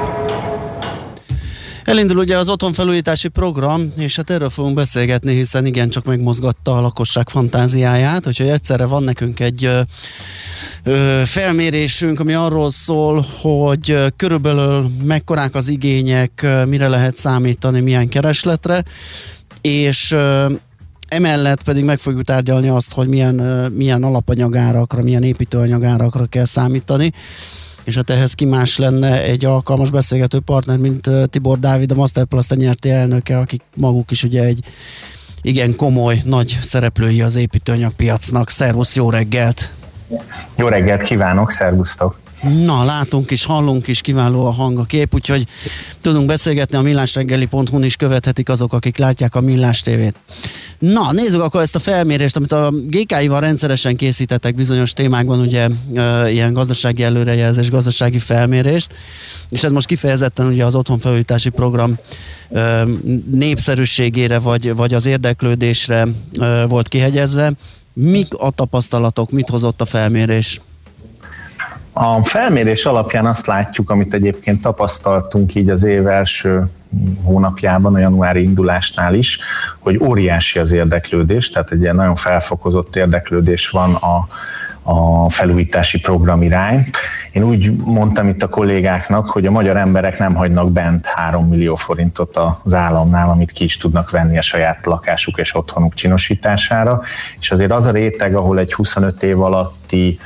Elindul 1.83 2.17
ugye 2.17 2.37
az 2.37 2.49
otthonfelújítási 2.49 3.27
program, 3.27 3.91
és 3.97 4.15
hát 4.15 4.29
erről 4.29 4.49
fogunk 4.49 4.75
beszélgetni, 4.75 5.33
hiszen 5.33 5.65
igen, 5.65 5.89
csak 5.89 6.05
megmozgatta 6.05 6.77
a 6.77 6.81
lakosság 6.81 7.29
fantáziáját, 7.29 8.27
úgyhogy 8.27 8.47
egyszerre 8.47 8.85
van 8.85 9.03
nekünk 9.03 9.39
egy 9.39 9.65
ö, 9.65 9.81
ö, 10.83 11.21
felmérésünk, 11.25 12.19
ami 12.19 12.33
arról 12.33 12.71
szól, 12.71 13.25
hogy 13.41 13.97
körülbelül 14.15 14.91
mekkorák 15.03 15.55
az 15.55 15.67
igények, 15.67 16.45
mire 16.67 16.87
lehet 16.87 17.15
számítani, 17.15 17.79
milyen 17.79 18.09
keresletre, 18.09 18.83
és 19.61 20.11
ö, 20.11 20.51
emellett 21.07 21.63
pedig 21.63 21.83
meg 21.83 21.97
fogjuk 21.97 22.23
tárgyalni 22.23 22.67
azt, 22.67 22.93
hogy 22.93 23.07
milyen, 23.07 23.35
milyen 23.75 24.03
alapanyagárakra, 24.03 25.01
milyen 25.01 25.23
építőanyagárakra 25.23 26.25
kell 26.25 26.45
számítani 26.45 27.11
és 27.83 27.95
hát 27.95 28.09
ehhez 28.09 28.33
ki 28.33 28.45
más 28.45 28.77
lenne 28.77 29.23
egy 29.23 29.45
alkalmas 29.45 29.89
beszélgető 29.89 30.39
partner, 30.39 30.77
mint 30.77 31.09
Tibor 31.29 31.59
Dávid, 31.59 31.91
a 31.91 31.95
Masterplus 31.95 32.49
nyerti 32.49 32.89
elnöke, 32.89 33.37
akik 33.37 33.61
maguk 33.75 34.11
is 34.11 34.23
ugye 34.23 34.43
egy 34.43 34.63
igen 35.41 35.75
komoly, 35.75 36.21
nagy 36.25 36.59
szereplői 36.61 37.21
az 37.21 37.35
építőanyagpiacnak. 37.35 38.49
Szervusz, 38.49 38.95
jó 38.95 39.09
reggelt! 39.09 39.73
Jó 40.55 40.67
reggelt 40.67 41.01
kívánok, 41.01 41.51
szervusztok! 41.51 42.19
Na, 42.41 42.83
látunk 42.83 43.31
is, 43.31 43.45
hallunk 43.45 43.87
is, 43.87 44.01
kiváló 44.01 44.45
a 44.45 44.51
hang, 44.51 44.79
a 44.79 44.83
kép, 44.83 45.13
úgyhogy 45.13 45.47
tudunk 46.01 46.25
beszélgetni 46.25 46.77
a 46.77 46.81
millásreggeli.hu-n 46.81 47.83
is 47.83 47.95
követhetik 47.95 48.49
azok, 48.49 48.73
akik 48.73 48.97
látják 48.97 49.35
a 49.35 49.41
Millás 49.41 49.81
tévét. 49.81 50.15
Na, 50.79 51.11
nézzük 51.11 51.41
akkor 51.41 51.61
ezt 51.61 51.75
a 51.75 51.79
felmérést, 51.79 52.35
amit 52.35 52.51
a 52.51 52.71
GKI-val 52.87 53.39
rendszeresen 53.39 53.95
készítettek 53.95 54.55
bizonyos 54.55 54.93
témákban, 54.93 55.39
ugye 55.39 55.67
e, 55.93 56.29
ilyen 56.31 56.53
gazdasági 56.53 57.03
előrejelzés, 57.03 57.69
gazdasági 57.69 58.19
felmérést, 58.19 58.93
és 59.49 59.63
ez 59.63 59.71
most 59.71 59.87
kifejezetten 59.87 60.47
ugye 60.47 60.65
az 60.65 60.75
otthonfelújítási 60.75 61.49
program 61.49 61.97
e, 62.51 62.83
népszerűségére 63.31 64.39
vagy, 64.39 64.75
vagy 64.75 64.93
az 64.93 65.05
érdeklődésre 65.05 66.07
e, 66.39 66.65
volt 66.65 66.87
kihegyezve. 66.87 67.53
Mik 67.93 68.33
a 68.33 68.51
tapasztalatok, 68.51 69.31
mit 69.31 69.49
hozott 69.49 69.81
a 69.81 69.85
felmérés? 69.85 70.61
A 71.93 72.23
felmérés 72.23 72.85
alapján 72.85 73.25
azt 73.25 73.45
látjuk, 73.45 73.89
amit 73.89 74.13
egyébként 74.13 74.61
tapasztaltunk 74.61 75.55
így 75.55 75.69
az 75.69 75.83
év 75.83 76.07
első 76.07 76.63
hónapjában, 77.23 77.95
a 77.95 77.99
januári 77.99 78.43
indulásnál 78.43 79.13
is, 79.13 79.39
hogy 79.79 79.97
óriási 80.03 80.59
az 80.59 80.71
érdeklődés, 80.71 81.49
tehát 81.49 81.71
egy 81.71 81.81
ilyen 81.81 81.95
nagyon 81.95 82.15
felfokozott 82.15 82.95
érdeklődés 82.95 83.69
van 83.69 83.93
a, 83.93 84.27
a 84.83 85.29
felújítási 85.29 85.99
program 85.99 86.41
irány. 86.41 86.89
Én 87.31 87.43
úgy 87.43 87.75
mondtam 87.75 88.27
itt 88.27 88.43
a 88.43 88.47
kollégáknak, 88.47 89.29
hogy 89.29 89.45
a 89.45 89.51
magyar 89.51 89.77
emberek 89.77 90.19
nem 90.19 90.35
hagynak 90.35 90.71
bent 90.71 91.05
3 91.05 91.47
millió 91.47 91.75
forintot 91.75 92.39
az 92.63 92.73
államnál, 92.73 93.29
amit 93.29 93.51
ki 93.51 93.63
is 93.63 93.77
tudnak 93.77 94.09
venni 94.09 94.37
a 94.37 94.41
saját 94.41 94.85
lakásuk 94.85 95.39
és 95.39 95.55
otthonuk 95.55 95.93
csinosítására, 95.93 97.01
és 97.39 97.51
azért 97.51 97.71
az 97.71 97.85
a 97.85 97.91
réteg, 97.91 98.35
ahol 98.35 98.59
egy 98.59 98.73
25 98.73 99.23
év 99.23 99.41
alatti 99.91 100.19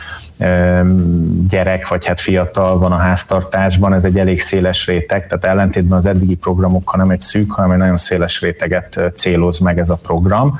gyerek, 1.47 1.88
vagy 1.88 2.05
hát 2.05 2.20
fiatal 2.20 2.78
van 2.78 2.91
a 2.91 2.97
háztartásban, 2.97 3.93
ez 3.93 4.03
egy 4.03 4.20
elég 4.20 4.41
széles 4.41 4.86
réteg, 4.86 5.28
tehát 5.28 5.45
ellentétben 5.45 5.97
az 5.97 6.05
eddigi 6.05 6.36
programokkal 6.36 6.99
nem 6.99 7.09
egy 7.09 7.22
szűk, 7.22 7.51
hanem 7.51 7.72
egy 7.72 7.78
nagyon 7.78 7.97
széles 7.97 8.41
réteget 8.41 8.99
céloz 9.16 9.59
meg 9.59 9.80
ez 9.80 9.89
a 9.89 9.95
program. 9.95 10.59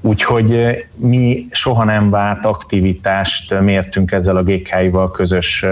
Úgyhogy 0.00 0.76
mi 0.94 1.46
soha 1.50 1.84
nem 1.84 2.10
várt 2.10 2.44
aktivitást 2.44 3.60
mértünk 3.60 4.12
ezzel 4.12 4.36
a 4.36 4.42
GKI-val 4.42 5.10
közös 5.10 5.66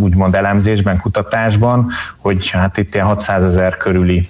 úgymond 0.00 0.34
elemzésben, 0.34 1.00
kutatásban, 1.00 1.90
hogy 2.16 2.50
hát 2.50 2.76
itt 2.76 2.94
ilyen 2.94 3.06
600 3.06 3.44
ezer 3.44 3.76
körüli 3.76 4.28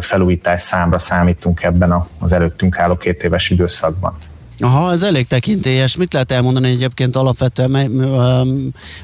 felújítás 0.00 0.60
számra 0.60 0.98
számítunk 0.98 1.62
ebben 1.62 1.94
az 2.18 2.32
előttünk 2.32 2.78
álló 2.78 2.96
két 2.96 3.22
éves 3.22 3.50
időszakban. 3.50 4.18
Aha, 4.60 4.92
ez 4.92 5.02
elég 5.02 5.26
tekintélyes. 5.26 5.96
Mit 5.96 6.12
lehet 6.12 6.32
elmondani 6.32 6.70
egyébként 6.70 7.16
alapvetően? 7.16 7.90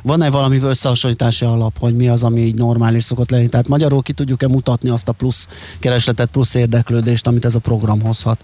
Van-e 0.03 0.31
valami 0.31 0.61
összehasonlítási 0.63 1.45
alap, 1.45 1.79
hogy 1.79 1.97
mi 1.97 2.09
az, 2.09 2.23
ami 2.23 2.41
így 2.41 2.55
normális 2.55 3.05
szokott 3.05 3.31
lenni? 3.31 3.49
Tehát 3.49 3.69
magyarul 3.69 4.03
ki 4.03 4.13
tudjuk-e 4.13 4.49
mutatni 4.49 4.89
azt 4.89 5.09
a 5.09 5.13
plusz 5.13 5.49
keresletet, 5.79 6.29
plusz 6.29 6.55
érdeklődést, 6.55 7.27
amit 7.27 7.45
ez 7.45 7.55
a 7.55 7.59
program 7.59 8.03
hozhat? 8.03 8.39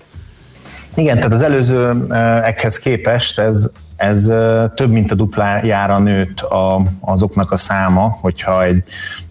Igen, 0.94 1.16
tehát 1.16 1.32
az 1.32 1.42
előzőekhez 1.42 2.78
képest 2.78 3.38
ez 3.38 3.70
ez 3.96 4.30
több 4.74 4.90
mint 4.90 5.10
a 5.10 5.14
duplájára 5.14 5.98
nőtt 5.98 6.40
a, 6.40 6.82
azoknak 7.00 7.52
a 7.52 7.56
száma, 7.56 8.16
hogyha 8.20 8.64
egy, 8.64 8.82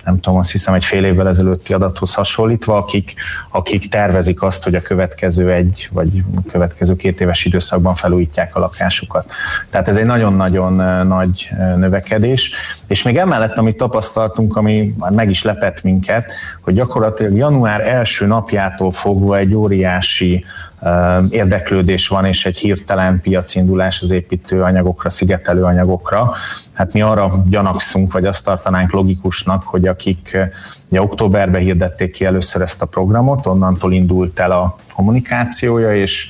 nem 0.06 0.20
tudom, 0.20 0.40
azt 0.40 0.52
hiszem 0.52 0.74
egy 0.74 0.86
fél 0.86 1.06
évvel 1.06 1.28
ezelőtti 1.28 1.74
adathoz 1.74 2.14
hasonlítva, 2.14 2.78
akik, 2.78 3.14
akik 3.50 3.90
tervezik 3.90 4.42
azt, 4.42 4.64
hogy 4.64 4.76
a 4.76 4.82
következő 4.82 5.52
egy, 5.52 5.90
vagy 5.92 6.24
a 6.36 6.52
következő 6.52 6.96
két 6.96 7.22
éves 7.22 7.46
időszakban 7.46 7.96
felújítják 7.96 8.56
a 8.56 8.60
lakásukat. 8.60 9.32
Tehát 9.70 9.88
ez 9.88 9.96
egy 9.96 10.06
nagyon-nagyon 10.06 10.74
nagy 11.08 11.50
növekedés, 11.76 12.52
és 12.88 13.04
még 13.04 13.18
emellett, 13.18 13.58
amit 13.58 13.78
tapasztaltunk, 13.78 14.56
ami 14.56 14.94
már 14.98 15.12
meg 15.12 15.30
is 15.30 15.44
lepett 15.44 15.84
minket, 15.84 16.32
hogy 16.62 16.74
gyakorlatilag 16.74 17.36
január 17.36 17.88
első 17.88 18.26
napjától 18.26 18.92
fogva 18.92 19.38
egy 19.38 19.54
óriási 19.54 20.46
érdeklődés 21.30 22.08
van, 22.08 22.26
és 22.26 22.46
egy 22.46 22.58
hirtelen 22.58 23.22
piacindulás 23.22 24.02
az 24.02 24.12
építőanyagokra, 24.12 25.10
szigetelő 25.10 25.64
anyagokra. 25.64 26.34
Hát 26.74 26.94
mi 26.94 27.02
arra 27.02 27.44
gyanakszunk, 27.50 28.14
vagy 28.14 28.26
azt 28.26 28.44
tartanánk 28.44 28.92
logikusnak, 28.92 29.64
hogy 29.64 29.88
akik 29.94 30.38
ugye, 30.90 31.02
októberben 31.02 31.62
hirdették 31.62 32.12
ki 32.12 32.26
először 32.26 32.62
ezt 32.62 32.82
a 32.82 32.86
programot, 32.86 33.46
onnantól 33.46 33.94
indult 33.94 34.40
el 34.40 34.52
a 34.52 34.78
kommunikációja, 34.96 35.96
és 35.96 36.30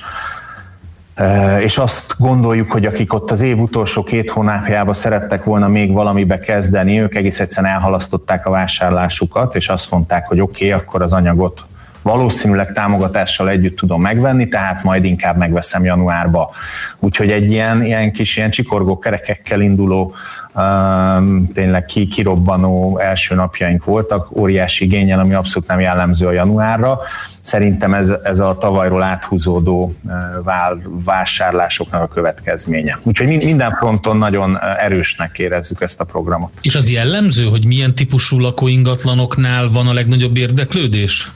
és 1.60 1.78
azt 1.78 2.14
gondoljuk, 2.18 2.72
hogy 2.72 2.86
akik 2.86 3.12
ott 3.12 3.30
az 3.30 3.40
év 3.40 3.60
utolsó 3.60 4.02
két 4.02 4.30
hónapjában 4.30 4.94
szerettek 4.94 5.44
volna 5.44 5.68
még 5.68 5.92
valamibe 5.92 6.38
kezdeni, 6.38 7.00
ők 7.00 7.14
egész 7.14 7.40
egyszerűen 7.40 7.72
elhalasztották 7.72 8.46
a 8.46 8.50
vásárlásukat, 8.50 9.56
és 9.56 9.68
azt 9.68 9.90
mondták, 9.90 10.26
hogy 10.26 10.40
oké, 10.40 10.66
okay, 10.66 10.80
akkor 10.80 11.02
az 11.02 11.12
anyagot 11.12 11.64
valószínűleg 12.04 12.72
támogatással 12.72 13.48
együtt 13.48 13.76
tudom 13.76 14.00
megvenni, 14.00 14.48
tehát 14.48 14.82
majd 14.82 15.04
inkább 15.04 15.36
megveszem 15.36 15.84
januárba. 15.84 16.50
Úgyhogy 16.98 17.30
egy 17.30 17.50
ilyen, 17.50 17.82
ilyen 17.82 18.12
kis 18.12 18.36
ilyen 18.36 18.50
csikorgó 18.50 18.98
kerekekkel 18.98 19.60
induló 19.60 20.14
Um, 20.56 21.48
tényleg 21.54 21.84
ki, 21.84 22.06
kirobbanó 22.06 22.98
első 22.98 23.34
napjaink 23.34 23.84
voltak, 23.84 24.36
óriási 24.36 24.84
igényel, 24.84 25.18
ami 25.18 25.34
abszolút 25.34 25.68
nem 25.68 25.80
jellemző 25.80 26.26
a 26.26 26.32
januárra. 26.32 26.98
Szerintem 27.42 27.94
ez, 27.94 28.12
ez 28.24 28.38
a 28.40 28.56
tavalyról 28.56 29.02
áthúzódó 29.02 29.84
uh, 30.04 30.12
vál, 30.44 30.82
vásárlásoknak 31.04 32.02
a 32.02 32.06
következménye. 32.06 32.98
Úgyhogy 33.02 33.26
minden 33.26 33.70
fronton 33.70 34.16
nagyon 34.16 34.50
uh, 34.50 34.84
erősnek 34.84 35.38
érezzük 35.38 35.80
ezt 35.82 36.00
a 36.00 36.04
programot. 36.04 36.50
És 36.60 36.74
az 36.74 36.90
jellemző, 36.90 37.44
hogy 37.44 37.64
milyen 37.64 37.94
típusú 37.94 38.38
lakóingatlanoknál 38.38 39.68
van 39.68 39.86
a 39.86 39.92
legnagyobb 39.92 40.36
érdeklődés? 40.36 41.30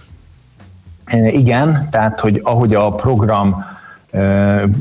Igen, 1.13 1.89
tehát 1.91 2.21
hogy 2.21 2.41
ahogy 2.45 2.75
a 2.75 2.91
program 2.91 3.65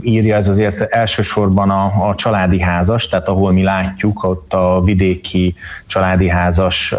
írja, 0.01 0.35
ez 0.35 0.47
azért 0.49 0.81
elsősorban 0.81 1.69
a, 1.69 2.09
a 2.09 2.15
családi 2.15 2.61
házas, 2.61 3.07
tehát 3.07 3.27
ahol 3.27 3.51
mi 3.51 3.63
látjuk, 3.63 4.23
ott 4.23 4.53
a 4.53 4.81
vidéki 4.83 5.55
családi 5.85 6.29
házas 6.29 6.95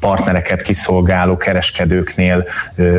partnereket 0.00 0.62
kiszolgáló 0.62 1.36
kereskedőknél 1.36 2.44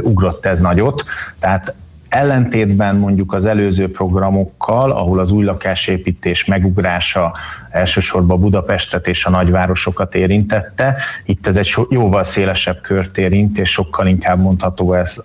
ugrott 0.02 0.46
ez 0.46 0.60
nagyot, 0.60 1.04
tehát 1.40 1.74
Ellentétben 2.14 2.96
mondjuk 2.96 3.34
az 3.34 3.46
előző 3.46 3.92
programokkal, 3.92 4.92
ahol 4.92 5.20
az 5.20 5.32
új 5.32 5.44
lakásépítés 5.44 6.46
megugrása 6.46 7.34
elsősorban 7.70 8.40
Budapestet 8.40 9.08
és 9.08 9.26
a 9.26 9.30
nagyvárosokat 9.30 10.16
érintette, 10.16 10.96
itt 11.26 11.48
ez 11.48 11.58
egy 11.58 11.76
jóval 11.90 12.24
szélesebb 12.24 12.82
kört 12.82 13.18
érint, 13.18 13.58
és 13.60 13.70
sokkal 13.70 14.08
inkább 14.08 14.40
mondható 14.40 14.94
ez 14.94 15.24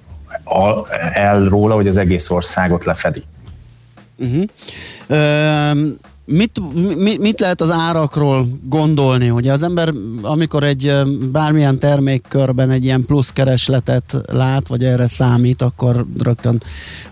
el 1.12 1.44
róla, 1.44 1.74
hogy 1.74 1.88
az 1.88 1.96
egész 1.96 2.30
országot 2.30 2.84
lefedi. 2.84 3.22
Uh-huh. 4.16 4.44
Um 5.08 5.96
Mit, 6.30 6.60
mit, 6.96 7.18
mit 7.18 7.40
lehet 7.40 7.60
az 7.60 7.70
árakról 7.70 8.48
gondolni? 8.64 9.26
Hogy 9.26 9.48
az 9.48 9.62
ember, 9.62 9.92
amikor 10.22 10.64
egy 10.64 10.92
bármilyen 11.32 11.78
termékkörben 11.78 12.70
egy 12.70 12.84
ilyen 12.84 13.04
plusz 13.04 13.30
keresletet 13.30 14.20
lát, 14.32 14.68
vagy 14.68 14.84
erre 14.84 15.06
számít, 15.06 15.62
akkor 15.62 16.06
rögtön 16.18 16.62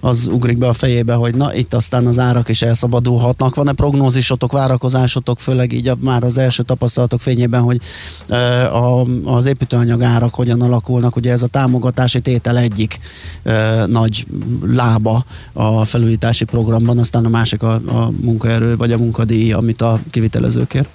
az 0.01 0.29
ugrik 0.29 0.59
be 0.59 0.69
a 0.69 0.73
fejébe, 0.73 1.15
hogy 1.15 1.35
na, 1.35 1.55
itt 1.55 1.75
aztán 1.75 2.07
az 2.07 2.19
árak 2.19 2.49
is 2.49 2.63
elszabadulhatnak. 2.63 3.55
Van-e 3.55 3.73
prognózisotok, 3.73 4.53
várakozásotok, 4.53 5.39
főleg 5.39 5.73
így 5.73 5.89
a, 5.89 5.97
már 6.01 6.23
az 6.25 6.39
első 6.39 6.63
tapasztalatok 6.63 7.21
fényében, 7.21 7.63
hogy 7.63 7.81
e, 8.29 8.73
a, 8.75 9.07
az 9.25 9.47
építőanyag 9.47 10.03
árak 10.03 10.35
hogyan 10.35 10.63
alakulnak? 10.63 11.17
Ugye 11.17 11.33
ez 11.33 11.43
a 11.43 11.47
támogatási 11.47 12.21
tétel 12.21 12.59
egyik 12.59 12.99
e, 13.43 13.87
nagy 13.87 14.27
lába 14.67 15.25
a 15.53 15.85
felújítási 15.85 16.45
programban, 16.45 16.99
aztán 16.99 17.25
a 17.25 17.29
másik 17.29 17.63
a, 17.63 17.73
a 17.73 18.11
munkaerő, 18.21 18.77
vagy 18.77 18.93
a 18.93 19.05
munkadíj, 19.07 19.53
amit 19.53 19.83
a 19.83 19.99
kivitelező 20.11 20.67
kér? 20.67 20.87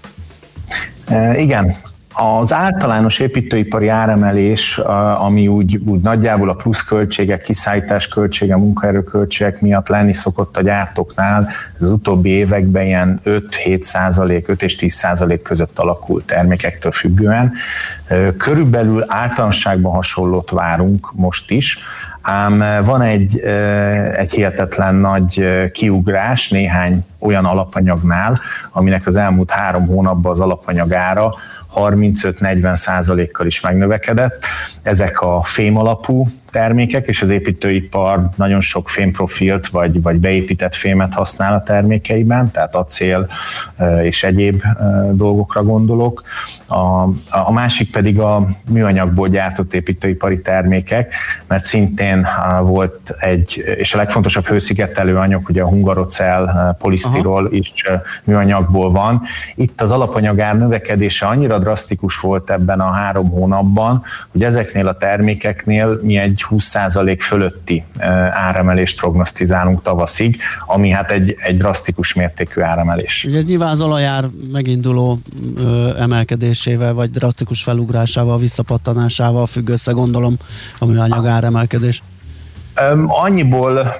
E, 1.06 1.40
igen, 1.40 1.74
Az 2.14 2.54
általános 2.54 3.20
építőipari 3.20 3.88
áremelés, 3.88 4.78
ami 5.18 5.48
úgy, 5.48 5.82
úgy 5.86 6.02
nagyjából 6.02 6.50
a 6.50 6.54
pluszköltségek, 6.54 7.42
kiszállítás 7.42 8.08
költsége, 8.08 8.58
munkaerőköltségek 8.58 9.62
miatt 9.62 9.88
lenni 9.88 10.14
szokott 10.14 10.58
a 10.58 10.62
gyártóknál, 10.62 11.48
az 11.80 11.92
utóbbi 11.92 12.30
években 12.30 12.86
ilyen 12.86 13.20
5-7 13.26 13.82
százalék, 13.82 14.48
5 14.48 14.64
és 14.64 14.76
10 14.76 14.94
százalék 14.94 15.42
között 15.42 15.80
alakult 15.80 16.26
termékektől 16.26 16.92
függően. 16.92 17.54
Körülbelül 18.38 19.04
általánosságban 19.08 19.94
hasonlót 19.94 20.50
várunk 20.50 21.12
most 21.14 21.52
is, 21.52 21.80
ám 22.22 22.84
van 22.86 23.02
egy, 23.02 23.40
egy 24.16 24.32
hihetetlen 24.32 24.96
nagy 24.96 25.48
kiugrás 25.72 26.50
néhány 26.50 27.06
olyan 27.20 27.46
alapanyagnál, 27.46 28.40
aminek 28.72 29.08
az 29.08 29.16
elmúlt 29.16 29.52
három 29.52 29.88
hónapban 29.88 30.32
az 30.32 30.40
alapanyagára 30.40 31.34
35-40 31.76 32.76
százalékkal 32.76 33.46
is 33.46 33.62
megnövekedett. 33.62 34.46
Ezek 34.82 35.22
a 35.22 35.44
fém 35.44 35.78
alapú 35.78 36.28
termékek, 36.52 37.08
és 37.08 37.22
az 37.22 37.30
építőipar 37.30 38.30
nagyon 38.36 38.62
sok 38.62 38.90
fémprofilt 38.90 39.68
vagy, 39.68 40.02
vagy 40.02 40.16
beépített 40.16 40.76
fémet 40.76 41.14
használ 41.14 41.54
a 41.54 41.64
termékeiben, 41.64 42.52
tehát 42.52 42.76
acél 42.76 43.30
és 44.04 44.24
egyéb 44.24 44.64
dolgokra 45.12 45.64
gondolok. 45.64 46.24
A, 46.68 47.04
a 47.30 47.52
másik 47.52 47.92
pedig 47.92 48.20
a 48.20 48.48
műanyagból 48.70 49.28
gyártott 49.28 49.74
építőipari 49.74 50.42
termékek, 50.42 51.14
mert 51.48 51.66
szintén 51.66 52.28
volt 52.62 53.16
egy, 53.20 53.64
és 53.78 53.94
a 53.94 53.98
legfontosabb 53.98 54.46
hőszigetelő 54.46 55.18
anyag, 55.18 55.50
ugye 55.50 55.62
a 55.62 55.68
hungarocell, 55.68 56.76
polisztirol 56.80 57.46
Aha. 57.46 57.56
is 57.56 57.74
műanyagból 58.24 58.92
van. 58.92 59.22
Itt 59.56 59.82
az 59.82 59.92
alapanyagár 59.92 60.58
növekedése 60.58 61.26
annyira 61.26 61.60
drasztikus 61.60 62.20
volt 62.20 62.50
ebben 62.52 62.80
a 62.80 62.92
három 62.92 63.30
hónapban, 63.30 64.04
hogy 64.32 64.44
ezeknél 64.44 64.88
a 64.88 64.98
termékeknél 64.98 66.00
mi 66.02 66.18
egy 66.18 66.41
egy 66.50 66.62
20% 66.62 67.18
fölötti 67.20 67.84
áremelést 68.32 69.00
prognosztizálunk 69.00 69.82
tavaszig, 69.82 70.42
ami 70.66 70.90
hát 70.90 71.12
egy, 71.12 71.36
egy 71.44 71.58
drasztikus 71.58 72.14
mértékű 72.14 72.62
áremelés. 72.62 73.26
Ugye 73.28 73.42
nyilván 73.42 73.70
az 73.70 73.82
olajár 73.82 74.30
meginduló 74.52 75.20
ö, 75.56 75.98
emelkedésével, 75.98 76.94
vagy 76.94 77.12
drasztikus 77.12 77.64
felugrásával, 77.64 78.38
visszapattanásával 78.38 79.46
függ 79.46 79.70
össze, 79.70 79.92
gondolom, 79.92 80.38
a 80.80 80.86
műanyag 80.86 81.26
áremelkedés. 81.26 82.02
Annyiból 83.08 83.94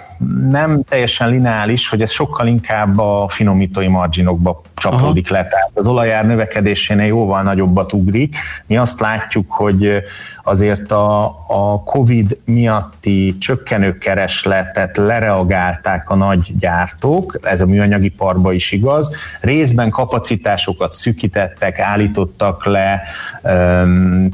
nem 0.50 0.84
teljesen 0.84 1.30
lineális, 1.30 1.90
hogy 1.90 2.02
ez 2.02 2.12
sokkal 2.12 2.48
inkább 2.48 3.00
a 3.00 3.28
finomítói 3.30 3.88
marginokba 3.88 4.62
csapódik 4.76 5.32
Aha. 5.32 5.42
le. 5.42 5.48
Tehát 5.48 5.72
az 5.74 5.88
olajár 5.88 6.26
növekedésénél 6.26 7.06
jóval 7.06 7.42
nagyobbat 7.42 7.94
ugrik. 7.94 8.36
Mi 8.66 8.78
azt 8.78 9.00
látjuk, 9.00 9.52
hogy 9.52 10.04
azért 10.44 10.92
a, 10.92 11.24
a 11.48 11.84
COVID 11.84 12.38
miatti 12.46 13.38
csökkenő 13.38 13.98
keresletet 13.98 14.98
lereagálták 14.98 16.10
a 16.10 16.16
nagy 16.16 16.58
gyártók, 16.58 17.40
ez 17.42 17.62
a 17.62 17.66
műanyagiparba 17.66 18.52
is 18.54 18.72
igaz. 18.72 19.16
Részben 19.42 19.90
kapacitásokat 19.90 20.92
szükítettek, 20.92 21.80
állítottak 21.80 22.66
le, 22.66 23.02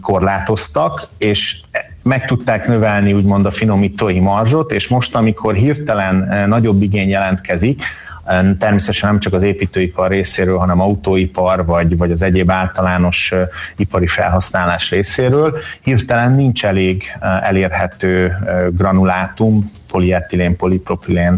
korlátoztak, 0.01 1.07
és 1.17 1.61
meg 2.07 2.25
tudták 2.25 2.67
növelni 2.67 3.13
úgymond 3.13 3.45
a 3.45 3.51
finomítói 3.51 4.19
marzsot, 4.19 4.71
és 4.71 4.87
most, 4.87 5.15
amikor 5.15 5.53
hirtelen 5.53 6.29
eh, 6.29 6.45
nagyobb 6.45 6.81
igény 6.81 7.09
jelentkezik, 7.09 7.83
eh, 8.25 8.45
természetesen 8.59 9.09
nem 9.09 9.19
csak 9.19 9.33
az 9.33 9.43
építőipar 9.43 10.09
részéről, 10.09 10.57
hanem 10.57 10.81
autóipar, 10.81 11.65
vagy, 11.65 11.97
vagy 11.97 12.11
az 12.11 12.21
egyéb 12.21 12.51
általános 12.51 13.31
eh, 13.31 13.47
ipari 13.75 14.07
felhasználás 14.07 14.89
részéről. 14.89 15.57
Hirtelen 15.81 16.31
nincs 16.33 16.65
elég 16.65 17.03
elérhető 17.41 18.33
granulátum, 18.71 19.71
polietilén, 19.88 20.55
polipropilén 20.55 21.33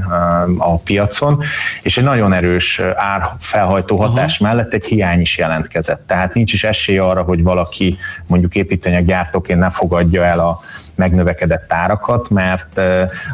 a 0.58 0.78
piacon, 0.78 1.44
és 1.82 1.98
egy 1.98 2.04
nagyon 2.04 2.34
erős 2.34 2.82
árfelhajtó 2.96 3.98
hatás 3.98 4.40
Aha. 4.40 4.50
mellett 4.50 4.74
egy 4.74 4.86
hiány 4.86 5.20
is 5.20 5.38
jelentkezett. 5.38 6.08
Tehát 6.08 6.34
nincs 6.34 6.54
is 6.54 6.64
esély 6.64 6.98
arra, 6.98 7.22
hogy 7.22 7.44
valaki 7.44 7.98
mondjuk 8.28 8.56
építőanyaggyártóként 8.56 9.60
ne 9.60 9.70
fogadja 9.70 10.24
el 10.24 10.40
a 10.40 10.60
megnövekedett 10.96 11.74
árakat, 11.74 12.30
mert 12.30 12.82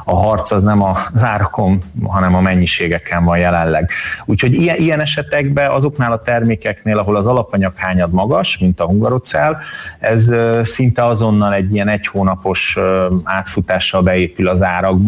a 0.05 0.15
harc 0.15 0.51
az 0.51 0.63
nem 0.63 0.83
az 0.83 1.23
árakon, 1.23 1.81
hanem 2.03 2.35
a 2.35 2.41
mennyiségeken 2.41 3.23
van 3.23 3.37
jelenleg. 3.37 3.89
Úgyhogy 4.25 4.53
ilyen, 4.53 4.77
ilyen 4.77 4.99
esetekben 4.99 5.69
azoknál 5.69 6.11
a 6.11 6.21
termékeknél, 6.21 6.97
ahol 6.97 7.15
az 7.15 7.27
alapanyaghányad 7.27 8.11
magas, 8.11 8.57
mint 8.57 8.79
a 8.79 8.85
hungarocell, 8.85 9.57
ez 9.99 10.33
szinte 10.63 11.05
azonnal 11.05 11.53
egy 11.53 11.73
ilyen 11.73 11.87
egy 11.87 12.07
hónapos 12.07 12.77
átfutással 13.23 14.01
beépül 14.01 14.47
az 14.47 14.63
árakba, 14.63 15.04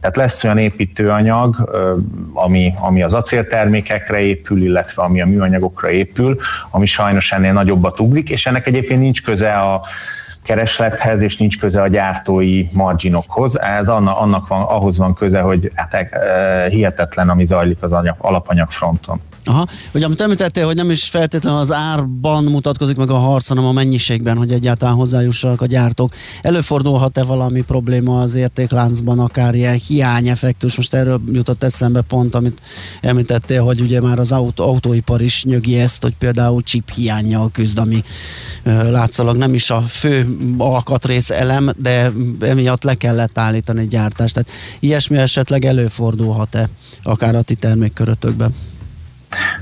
tehát 0.00 0.16
lesz 0.16 0.44
olyan 0.44 0.58
építőanyag, 0.58 1.70
ami, 2.32 2.74
ami 2.80 3.02
az 3.02 3.14
acéltermékekre 3.14 4.20
épül, 4.20 4.62
illetve 4.62 5.02
ami 5.02 5.20
a 5.20 5.26
műanyagokra 5.26 5.90
épül, 5.90 6.38
ami 6.70 6.86
sajnos 6.86 7.32
ennél 7.32 7.52
nagyobbat 7.52 8.00
ugrik, 8.00 8.30
és 8.30 8.46
ennek 8.46 8.66
egyébként 8.66 9.00
nincs 9.00 9.22
köze 9.22 9.52
a 9.52 9.82
kereslethez, 10.42 11.22
és 11.22 11.36
nincs 11.36 11.58
köze 11.58 11.82
a 11.82 11.88
gyártói 11.88 12.66
marginokhoz. 12.72 13.60
Ez 13.60 13.88
annak, 13.88 14.48
van, 14.48 14.62
ahhoz 14.62 14.98
van 14.98 15.14
köze, 15.14 15.40
hogy 15.40 15.70
hát, 15.74 15.94
eh, 15.94 16.68
hihetetlen, 16.68 17.28
ami 17.28 17.44
zajlik 17.44 17.82
az 17.82 17.92
anyag, 17.92 18.16
alapanyag 18.18 18.70
fronton. 18.70 19.20
Aha, 19.46 19.66
ugye 19.94 20.04
amit 20.04 20.20
említettél, 20.20 20.66
hogy 20.66 20.76
nem 20.76 20.90
is 20.90 21.04
feltétlenül 21.04 21.58
az 21.58 21.72
árban 21.72 22.44
mutatkozik 22.44 22.96
meg 22.96 23.10
a 23.10 23.16
harc, 23.16 23.48
hanem 23.48 23.64
a 23.64 23.72
mennyiségben, 23.72 24.36
hogy 24.36 24.52
egyáltalán 24.52 24.94
hozzájussanak 24.94 25.60
a 25.60 25.66
gyártók. 25.66 26.14
Előfordulhat-e 26.42 27.22
valami 27.22 27.62
probléma 27.62 28.20
az 28.20 28.34
értékláncban, 28.34 29.18
akár 29.18 29.54
ilyen 29.54 29.78
hiányeffektus? 29.86 30.76
Most 30.76 30.94
erről 30.94 31.20
jutott 31.32 31.62
eszembe 31.62 32.00
pont, 32.00 32.34
amit 32.34 32.60
említettél, 33.00 33.62
hogy 33.62 33.80
ugye 33.80 34.00
már 34.00 34.18
az 34.18 34.32
autó, 34.32 34.64
autóipar 34.64 35.20
is 35.20 35.44
nyögi 35.44 35.78
ezt, 35.78 36.02
hogy 36.02 36.16
például 36.18 36.62
chip 36.62 36.90
hiányjal 36.90 37.50
küzd, 37.52 37.78
ami 37.78 38.04
látszólag 38.64 39.36
nem 39.36 39.54
is 39.54 39.70
a 39.70 39.80
fő 39.80 40.38
alkatrész 40.58 41.30
elem, 41.30 41.70
de 41.76 42.12
emiatt 42.40 42.82
le 42.82 42.94
kellett 42.94 43.38
állítani 43.38 43.80
egy 43.80 43.88
gyártást. 43.88 44.34
Tehát 44.34 44.50
ilyesmi 44.80 45.16
esetleg 45.16 45.64
előfordulhat-e 45.64 46.68
akár 47.02 47.36
a 47.36 47.42
ti 47.42 47.54
termékkörötökben? 47.54 48.54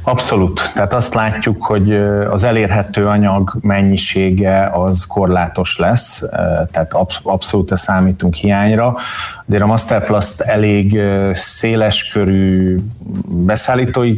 Abszolút. 0.04 0.72
Tehát 0.74 0.92
azt 0.92 1.14
látjuk, 1.14 1.64
hogy 1.64 1.94
az 2.30 2.44
elérhető 2.44 3.06
anyag 3.06 3.56
mennyisége 3.60 4.70
az 4.72 5.04
korlátos 5.04 5.78
lesz, 5.78 6.22
tehát 6.70 6.94
abszolút 7.22 7.76
számítunk 7.76 8.34
hiányra. 8.34 8.96
De 9.44 9.62
a 9.62 9.66
Masterplast 9.66 10.40
elég 10.40 11.00
széleskörű 11.32 12.78
beszállítói 13.28 14.14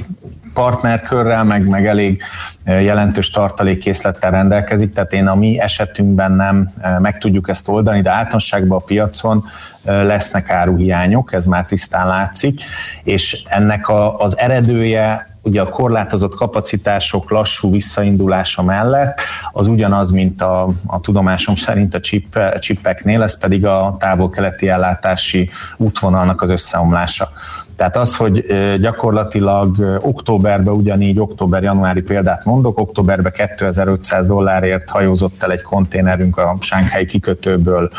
partnerkörrel, 0.54 1.44
meg, 1.44 1.68
meg 1.68 1.86
elég 1.86 2.22
jelentős 2.64 3.30
tartalékkészlettel 3.30 4.30
rendelkezik, 4.30 4.92
tehát 4.92 5.12
én 5.12 5.26
a 5.26 5.34
mi 5.34 5.60
esetünkben 5.60 6.32
nem 6.32 6.70
meg 6.98 7.18
tudjuk 7.18 7.48
ezt 7.48 7.68
oldani, 7.68 8.00
de 8.00 8.10
általánosságban 8.10 8.78
a 8.78 8.84
piacon 8.84 9.44
lesznek 9.84 10.50
áruhiányok, 10.50 11.32
ez 11.32 11.46
már 11.46 11.66
tisztán 11.66 12.06
látszik, 12.06 12.60
és 13.02 13.42
ennek 13.48 13.88
a, 13.88 14.18
az 14.18 14.38
eredője 14.38 15.32
ugye 15.44 15.60
a 15.60 15.68
korlátozott 15.68 16.34
kapacitások 16.34 17.30
lassú 17.30 17.70
visszaindulása 17.70 18.62
mellett 18.62 19.20
az 19.52 19.66
ugyanaz, 19.66 20.10
mint 20.10 20.42
a, 20.42 20.68
a 20.86 21.00
tudomásom 21.00 21.54
szerint 21.54 21.94
a 21.94 22.00
chip, 22.00 22.38
chipeknél, 22.58 23.22
ez 23.22 23.38
pedig 23.38 23.66
a 23.66 23.96
távol-keleti 23.98 24.68
ellátási 24.68 25.50
útvonalnak 25.76 26.42
az 26.42 26.50
összeomlása. 26.50 27.30
Tehát 27.76 27.96
az, 27.96 28.16
hogy 28.16 28.46
gyakorlatilag 28.80 29.98
októberben, 30.00 30.74
ugyanígy 30.74 31.20
október-januári 31.20 32.00
példát 32.00 32.44
mondok, 32.44 32.78
októberben 32.78 33.32
2500 33.32 34.26
dollárért 34.26 34.90
hajózott 34.90 35.42
el 35.42 35.50
egy 35.52 35.62
konténerünk 35.62 36.38
a 36.38 36.56
Sánkhely 36.60 37.04
kikötőből 37.04 37.90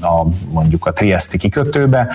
a, 0.00 0.26
mondjuk 0.50 0.86
a 0.86 0.92
Triesti 0.92 1.38
kikötőbe, 1.38 2.08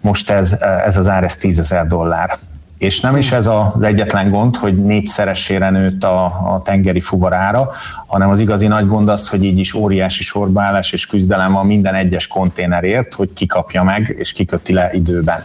most 0.00 0.30
ez, 0.30 0.52
ez 0.84 0.96
az 0.96 1.08
ár, 1.08 1.24
ez 1.24 1.36
10 1.36 1.74
dollár. 1.88 2.38
És 2.84 3.00
nem 3.00 3.16
is 3.16 3.32
ez 3.32 3.46
az 3.46 3.82
egyetlen 3.82 4.30
gond, 4.30 4.56
hogy 4.56 4.82
négyszeresére 4.82 5.70
nőtt 5.70 6.04
a, 6.04 6.24
a 6.24 6.62
tengeri 6.64 7.00
fuvarára, 7.00 7.70
hanem 8.06 8.30
az 8.30 8.38
igazi 8.38 8.66
nagy 8.66 8.86
gond 8.86 9.08
az, 9.08 9.28
hogy 9.28 9.44
így 9.44 9.58
is 9.58 9.74
óriási 9.74 10.22
sorbaállás 10.22 10.92
és 10.92 11.06
küzdelem 11.06 11.52
van 11.52 11.66
minden 11.66 11.94
egyes 11.94 12.26
konténerért, 12.26 13.14
hogy 13.14 13.32
kikapja 13.32 13.82
meg 13.82 14.14
és 14.18 14.32
kiköti 14.32 14.72
le 14.72 14.90
időben. 14.92 15.42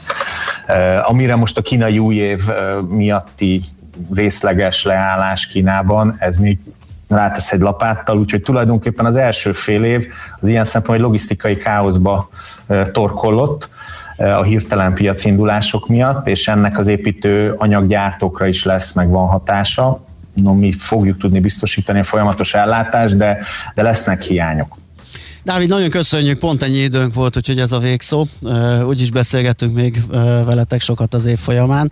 Amire 1.04 1.36
most 1.36 1.58
a 1.58 1.62
kínai 1.62 2.00
új 2.00 2.16
év 2.16 2.42
miatti 2.90 3.62
részleges 4.14 4.84
leállás 4.84 5.48
Kínában, 5.48 6.16
ez 6.20 6.38
még 6.38 6.60
rátesz 7.08 7.52
egy 7.52 7.60
lapáttal, 7.60 8.18
úgyhogy 8.18 8.42
tulajdonképpen 8.42 9.06
az 9.06 9.16
első 9.16 9.52
fél 9.52 9.84
év 9.84 10.08
az 10.40 10.48
ilyen 10.48 10.66
szempontból 10.66 11.06
logisztikai 11.06 11.58
káoszba 11.58 12.30
torkollott, 12.92 13.70
a 14.20 14.44
hirtelen 14.44 14.94
piacindulások 14.94 15.88
miatt, 15.88 16.28
és 16.28 16.48
ennek 16.48 16.78
az 16.78 16.88
építő 16.88 17.54
anyaggyártókra 17.58 18.48
is 18.48 18.64
lesz, 18.64 18.92
meg 18.92 19.10
van 19.10 19.28
hatása, 19.28 20.04
no, 20.34 20.54
mi 20.54 20.72
fogjuk 20.72 21.18
tudni 21.18 21.40
biztosítani 21.40 22.00
a 22.00 22.04
folyamatos 22.04 22.54
ellátást, 22.54 23.18
de, 23.18 23.38
de 23.76 23.82
lesznek 23.82 24.22
hiányok. 24.22 24.78
Dávid, 25.44 25.70
nagyon 25.70 25.90
köszönjük, 25.90 26.40
pont 26.40 26.64
ennyi 26.64 26.78
időnk 26.78 27.14
volt, 27.14 27.38
úgyhogy 27.38 27.60
ez 27.60 27.72
a 27.72 27.80
végszó. 27.80 28.26
Úgyis 28.84 29.12
beszélgettünk 29.12 29.76
még 29.76 30.02
veletek 30.46 30.82
sokat 30.82 31.14
az 31.14 31.26
év 31.26 31.38
folyamán. 31.38 31.92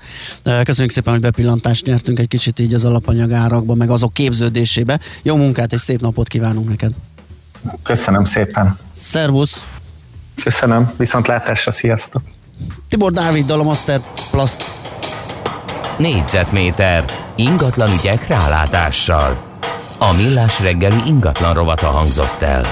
Köszönjük 0.64 0.92
szépen, 0.92 1.14
hogy 1.14 1.22
bepillantást 1.22 1.86
nyertünk 1.86 2.20
egy 2.20 2.28
kicsit 2.28 2.60
így 2.60 2.74
az 2.74 2.86
alapanyagárakba, 2.86 3.74
meg 3.74 3.90
azok 3.90 4.14
képződésébe. 4.14 5.00
Jó 5.22 5.36
munkát 5.36 5.74
és 5.74 5.82
szép 5.82 6.02
napot 6.02 6.28
kívánunk 6.28 6.70
neked! 6.70 6.92
Köszönöm 7.84 8.24
szépen! 8.24 8.76
Szervusz! 8.92 9.66
Köszönöm, 10.44 10.92
viszontlátásra, 10.98 11.72
sziasztok! 11.72 12.22
Tibor 12.90 13.12
Dávid, 13.12 13.52
a 13.52 13.64
Master 13.64 14.02
Plast. 14.32 14.72
Négyzetméter 15.98 17.06
ingatlan 17.36 17.94
ügyek 17.94 18.28
rálátással. 18.28 19.38
A 19.98 20.14
millás 20.14 20.60
reggeli 20.60 21.02
ingatlan 21.06 21.54
rovata 21.54 21.88
hangzott 21.88 22.42
el. 22.42 22.64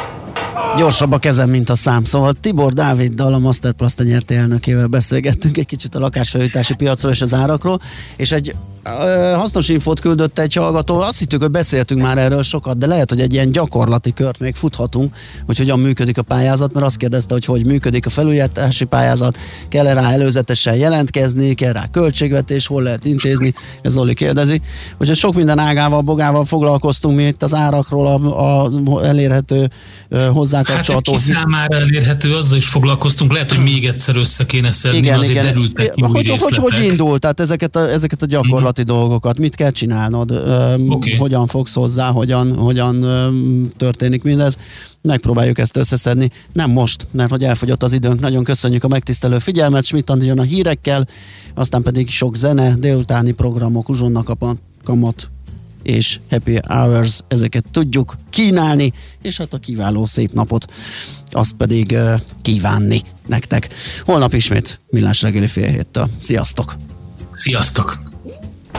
Gyorsabb 0.78 1.12
a 1.12 1.18
kezem, 1.18 1.50
mint 1.50 1.70
a 1.70 1.76
szám. 1.76 2.04
Szóval 2.04 2.34
Tibor 2.34 2.74
Dáviddal, 2.74 3.34
a 3.34 3.40
Masterplast 3.40 4.04
nyerti 4.04 4.36
elnökével 4.36 4.88
beszélgettünk 4.88 5.58
egy 5.58 5.66
kicsit 5.66 5.96
a 5.96 6.00
lakásfelújítási 6.00 6.76
piacról 6.76 7.12
és 7.12 7.22
az 7.22 7.34
árakról, 7.34 7.82
és 8.16 8.32
egy 8.32 8.56
hasznos 9.36 9.70
infót 9.70 10.00
küldött 10.00 10.40
egy 10.40 10.54
hallgató. 10.54 11.00
Azt 11.00 11.20
hittük, 11.20 11.42
hogy 11.42 11.52
beszéltünk 11.52 12.02
már 12.02 12.18
erről 12.18 12.44
sokat, 12.44 12.78
de 12.78 12.88
lehet, 12.88 13.10
hogy 13.10 13.20
egy 13.20 13.34
ilyen 13.34 13.52
gyakorlati 13.52 14.14
kört 14.14 14.40
még 14.40 14.56
futhatunk, 14.56 15.16
hogy 15.46 15.58
hogyan 15.58 15.80
működik 15.80 16.18
a 16.18 16.22
pályázat, 16.22 16.74
mert 16.74 16.86
azt 16.86 16.98
kérdezte, 16.98 17.34
hogy 17.34 17.46
hogy 17.46 17.66
működik 17.66 18.06
a 18.06 18.10
felújítási 18.10 18.86
pályázat, 18.86 19.38
kell-e 19.70 19.94
rá 19.94 20.12
előzetesen 20.12 20.76
jelentkezni, 20.76 21.54
kell 21.54 21.74
rá 21.74 21.88
költségvetés, 21.92 22.68
hol 22.68 22.84
lehet 22.84 23.06
intézni, 23.06 23.54
ez 23.82 23.92
Zoli 23.92 24.14
kérdezi. 24.14 24.62
Hogy 24.98 25.16
sok 25.16 25.36
minden 25.36 25.60
ágával, 25.60 26.02
bogával 26.02 26.46
foglalkoztunk 26.46 27.16
mi 27.16 27.24
itt 27.24 27.44
az 27.44 27.54
árakról, 27.54 28.08
a, 28.08 28.64
a 28.64 29.06
elérhető 29.06 29.70
hozzákapcsolható. 30.34 31.12
Hát, 31.12 31.22
számára 31.22 31.76
elérhető, 31.76 32.36
azzal 32.36 32.58
is 32.58 32.68
foglalkoztunk, 32.68 33.32
lehet, 33.32 33.52
hogy 33.52 33.64
még 33.64 33.86
egyszer 33.86 34.16
össze 34.16 34.46
kéne 34.46 34.72
szedni, 34.72 34.98
igen, 34.98 35.18
azért 35.18 35.32
igen. 35.32 35.46
derültek 35.46 35.94
ki 35.94 36.02
hogy, 36.02 36.38
hogy, 36.40 36.58
hogy 36.58 36.84
indult, 36.84 37.22
tehát 37.22 37.40
ezeket 37.40 37.76
a, 37.76 37.90
ezeket 37.90 38.22
a 38.22 38.26
gyakorlat 38.26 38.75
gyakorlati 38.76 38.84
dolgokat, 38.84 39.38
mit 39.38 39.56
kell 39.56 39.72
csinálnod, 39.72 40.32
okay. 40.90 41.16
hogyan 41.16 41.48
fogsz 41.48 41.74
hozzá, 41.74 42.12
hogyan, 42.12 42.56
hogyan 42.56 43.06
történik 43.78 44.24
mindez. 44.24 44.58
Megpróbáljuk 45.02 45.58
ezt 45.58 45.78
összeszedni. 45.78 46.32
Nem 46.54 46.72
most, 46.72 47.08
mert 47.12 47.30
hogy 47.30 47.44
elfogyott 47.44 47.84
az 47.84 47.94
időnk. 47.94 48.20
Nagyon 48.20 48.44
köszönjük 48.44 48.84
a 48.84 48.88
megtisztelő 48.88 49.38
figyelmet. 49.38 49.84
Schmidt 49.84 50.12
jön 50.20 50.40
a 50.40 50.44
hírekkel, 50.44 51.08
aztán 51.54 51.82
pedig 51.82 52.10
sok 52.10 52.36
zene, 52.36 52.76
délutáni 52.76 53.32
programok, 53.32 53.90
uzsonnak 53.90 54.30
a 54.30 54.56
kamat 54.84 55.30
és 55.84 56.20
happy 56.30 56.60
hours, 56.68 57.20
ezeket 57.28 57.66
tudjuk 57.72 58.16
kínálni, 58.30 58.94
és 59.22 59.38
hát 59.38 59.54
a 59.54 59.58
kiváló 59.58 60.06
szép 60.06 60.34
napot 60.34 60.74
azt 61.32 61.54
pedig 61.54 61.92
uh, 61.92 62.20
kívánni 62.42 63.02
nektek. 63.26 63.70
Holnap 64.04 64.34
ismét 64.34 64.80
Millás 64.90 65.22
reggeli 65.22 65.48
fél 65.48 65.70
héttől. 65.70 66.10
Sziasztok! 66.20 66.76
Sziasztok! 67.34 68.15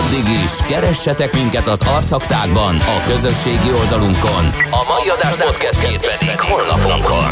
Addig 0.00 0.28
is, 0.44 0.56
keressetek 0.66 1.34
minket 1.34 1.68
az 1.68 1.80
arcaktákban, 1.80 2.76
a 2.76 3.02
közösségi 3.06 3.72
oldalunkon. 3.72 4.44
A 4.70 4.84
mai 4.88 5.08
adás 5.08 5.36
podcastjét 5.36 6.00
pedig 6.00 6.40
honlapunkon. 6.40 7.24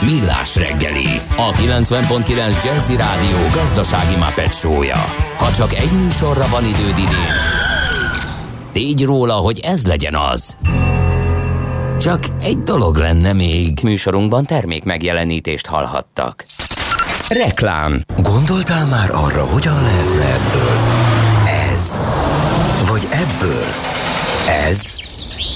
Millás 0.00 0.56
reggeli, 0.56 1.20
a 1.36 1.52
90.9 1.52 2.64
Jazzy 2.64 2.96
Rádió 2.96 3.36
gazdasági 3.52 4.16
mapetsója. 4.16 5.04
Ha 5.38 5.52
csak 5.52 5.74
egy 5.74 5.90
műsorra 5.92 6.48
van 6.48 6.64
időd 6.64 6.98
idén, 6.98 7.34
tégy 8.72 9.04
róla, 9.04 9.34
hogy 9.34 9.58
ez 9.58 9.86
legyen 9.86 10.14
az. 10.14 10.56
Csak 12.00 12.20
egy 12.40 12.58
dolog 12.58 12.96
lenne 12.96 13.32
még. 13.32 13.78
Műsorunkban 13.82 14.44
termék 14.44 14.84
megjelenítést 14.84 15.66
hallhattak. 15.66 16.44
Reklám. 17.28 18.00
Gondoltál 18.22 18.86
már 18.86 19.10
arra, 19.10 19.44
hogyan 19.44 19.82
lehetne 19.82 20.24
ebből? 20.24 20.97
Vagy 23.00 23.08
ebből? 23.12 23.64
Ez? 24.66 24.96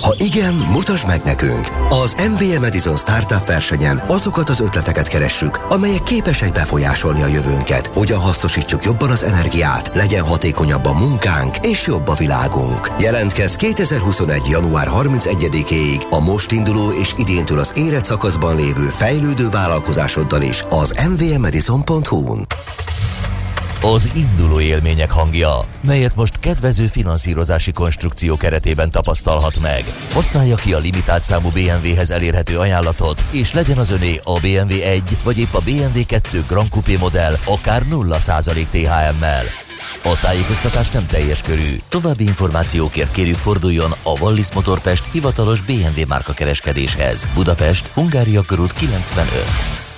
Ha 0.03 0.15
igen, 0.19 0.55
mutasd 0.55 1.07
meg 1.07 1.23
nekünk! 1.23 1.71
Az 1.89 2.17
MVM 2.31 2.65
Edison 2.65 2.97
Startup 2.97 3.47
versenyen 3.47 4.03
azokat 4.09 4.49
az 4.49 4.61
ötleteket 4.61 5.09
keressük, 5.09 5.61
amelyek 5.69 6.03
képesek 6.03 6.53
befolyásolni 6.53 7.23
a 7.23 7.27
jövőnket, 7.27 7.87
hogyan 7.87 8.21
hasznosítsuk 8.21 8.85
jobban 8.85 9.11
az 9.11 9.23
energiát, 9.23 9.91
legyen 9.95 10.23
hatékonyabb 10.23 10.85
a 10.85 10.93
munkánk 10.93 11.57
és 11.67 11.87
jobb 11.87 12.09
a 12.09 12.15
világunk. 12.15 12.93
Jelentkezz 12.99 13.55
2021. 13.55 14.47
január 14.51 14.89
31-ig 14.93 16.09
a 16.11 16.21
most 16.21 16.53
induló 16.53 16.93
és 16.93 17.15
idéntől 17.17 17.59
az 17.59 17.73
érett 17.77 18.05
szakaszban 18.05 18.57
lévő 18.57 18.87
fejlődő 18.87 19.49
vállalkozásoddal 19.49 20.43
is 20.43 20.65
az 20.69 20.95
mvmedison.hu-n 21.09 22.47
az 23.83 24.11
induló 24.15 24.61
élmények 24.61 25.11
hangja, 25.11 25.59
melyet 25.81 26.17
most 26.17 26.41
kedvező 26.41 26.87
finanszírozási 26.87 27.73
konstrukció 27.73 28.37
keretében 28.37 28.91
tapasztalhat 28.91 29.61
meg. 29.61 29.85
Használja 30.13 30.57
ki 30.57 30.73
a 30.73 30.79
limitált 30.79 31.23
számú 31.23 31.49
BMW-hez 31.49 32.11
elérhető 32.11 32.59
ajánlatot, 32.59 33.25
és 33.31 33.53
legyen 33.53 33.79
az 33.79 33.91
öné 33.91 34.21
a 34.25 34.33
BMW 34.41 34.81
1 34.83 35.03
vagy 35.25 35.39
épp 35.39 35.55
a 35.55 35.61
BMW 35.61 36.07
2 36.07 36.45
Grand 36.49 36.69
Coupé 36.69 36.97
modell 36.97 37.37
akár 37.45 37.83
0% 37.91 38.67
THM-mel. 38.71 39.45
A 40.05 40.19
tájékoztatás 40.21 40.91
nem 40.91 41.07
teljes 41.07 41.43
körű. 41.43 41.81
További 41.89 42.25
információkért 42.25 43.13
kérjük 43.13 43.37
forduljon 43.37 43.91
a 44.03 44.21
Wallis 44.21 44.53
Motorpest 44.55 45.05
hivatalos 45.13 45.61
BMW 45.61 46.07
márka 46.09 46.33
kereskedéshez. 46.33 47.27
Budapest, 47.35 47.87
Hungária 47.87 48.43
körút 48.43 48.73
95. 48.73 49.92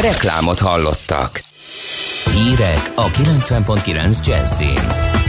Reklámot 0.00 0.58
hallottak. 0.58 1.44
Hírek 2.32 2.92
a 2.94 3.10
90.9 3.10 4.26
Jazzin. 4.26 5.23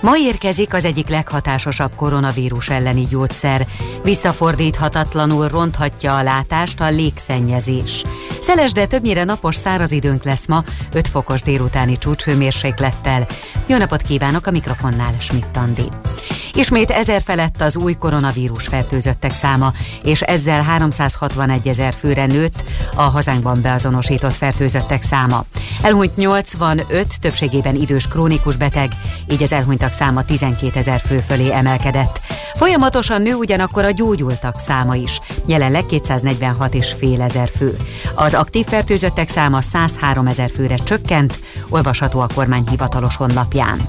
Ma 0.00 0.16
érkezik 0.16 0.74
az 0.74 0.84
egyik 0.84 1.08
leghatásosabb 1.08 1.94
koronavírus 1.96 2.68
elleni 2.68 3.06
gyógyszer. 3.10 3.66
Visszafordíthatatlanul 4.02 5.48
ronthatja 5.48 6.16
a 6.16 6.22
látást 6.22 6.80
a 6.80 6.88
légszennyezés. 6.88 8.04
Szeles, 8.40 8.72
de 8.72 8.86
többnyire 8.86 9.24
napos 9.24 9.56
száraz 9.56 9.92
időnk 9.92 10.24
lesz 10.24 10.46
ma, 10.46 10.64
5 10.92 11.08
fokos 11.08 11.42
délutáni 11.42 11.98
csúcshőmérséklettel. 11.98 13.26
Jó 13.66 13.76
napot 13.76 14.02
kívánok 14.02 14.46
a 14.46 14.50
mikrofonnál, 14.50 15.14
Schmidt 15.18 15.56
Andi. 15.56 15.88
Ismét 16.54 16.90
ezer 16.90 17.22
felett 17.22 17.60
az 17.60 17.76
új 17.76 17.94
koronavírus 17.94 18.66
fertőzöttek 18.66 19.34
száma, 19.34 19.72
és 20.02 20.20
ezzel 20.20 20.62
361 20.62 21.68
ezer 21.68 21.94
főre 21.98 22.26
nőtt 22.26 22.64
a 22.94 23.02
hazánkban 23.02 23.62
beazonosított 23.62 24.36
fertőzöttek 24.36 25.02
száma. 25.02 25.44
Elhunyt 25.82 26.16
85, 26.16 27.20
többségében 27.20 27.74
idős 27.74 28.08
krónikus 28.08 28.56
beteg, 28.56 28.92
így 29.30 29.42
az 29.42 29.52
elhunytak 29.52 29.89
száma 29.92 30.24
12 30.24 30.78
ezer 30.78 31.00
fő 31.00 31.18
fölé 31.18 31.52
emelkedett. 31.52 32.20
Folyamatosan 32.54 33.22
nő 33.22 33.34
ugyanakkor 33.34 33.84
a 33.84 33.90
gyógyultak 33.90 34.58
száma 34.58 34.94
is, 34.94 35.20
jelenleg 35.46 35.86
246 35.86 36.74
és 36.74 36.94
fél 36.98 37.22
ezer 37.22 37.50
fő. 37.56 37.76
Az 38.14 38.34
aktív 38.34 38.66
fertőzöttek 38.66 39.28
száma 39.28 39.60
103 39.60 40.26
ezer 40.26 40.50
főre 40.50 40.76
csökkent, 40.76 41.40
olvasható 41.68 42.20
a 42.20 42.28
kormány 42.34 42.68
hivatalos 42.68 43.16
honlapján. 43.16 43.80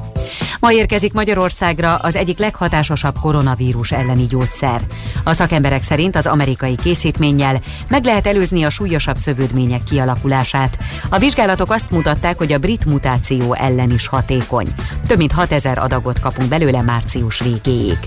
Ma 0.59 0.71
érkezik 0.71 1.13
Magyarországra 1.13 1.95
az 1.95 2.15
egyik 2.15 2.37
leghatásosabb 2.37 3.15
koronavírus 3.21 3.91
elleni 3.91 4.25
gyógyszer. 4.25 4.81
A 5.23 5.33
szakemberek 5.33 5.83
szerint 5.83 6.15
az 6.15 6.25
amerikai 6.25 6.75
készítménnyel 6.75 7.61
meg 7.87 8.03
lehet 8.03 8.27
előzni 8.27 8.63
a 8.63 8.69
súlyosabb 8.69 9.17
szövődmények 9.17 9.83
kialakulását. 9.83 10.77
A 11.09 11.17
vizsgálatok 11.17 11.71
azt 11.71 11.91
mutatták, 11.91 12.37
hogy 12.37 12.53
a 12.53 12.57
brit 12.57 12.85
mutáció 12.85 13.53
ellen 13.53 13.91
is 13.91 14.07
hatékony. 14.07 14.67
Több 15.07 15.17
mint 15.17 15.31
6000 15.31 15.77
adagot 15.77 16.19
kapunk 16.19 16.49
belőle 16.49 16.81
március 16.81 17.39
végéig. 17.39 17.97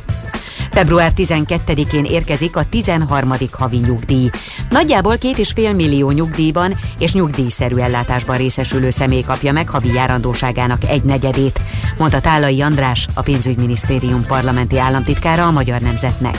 Február 0.75 1.13
12-én 1.17 2.05
érkezik 2.05 2.57
a 2.57 2.65
13. 2.71 3.33
havi 3.53 3.77
nyugdíj. 3.77 4.31
Nagyjából 4.71 5.19
két 5.19 5.39
és 5.39 5.51
fél 5.55 5.73
millió 5.73 6.11
nyugdíjban 6.11 6.75
és 6.99 7.13
nyugdíjszerű 7.13 7.77
ellátásban 7.77 8.37
részesülő 8.37 8.91
személy 8.91 9.23
kapja 9.23 9.53
meg 9.53 9.69
havi 9.69 9.93
járandóságának 9.93 10.85
egy 10.85 11.03
negyedét, 11.03 11.61
mondta 11.99 12.21
Tálai 12.21 12.61
András, 12.63 13.07
a 13.15 13.23
pénzügyminisztérium 13.23 14.25
parlamenti 14.27 14.79
államtitkára 14.79 15.47
a 15.47 15.51
Magyar 15.51 15.81
Nemzetnek. 15.81 16.39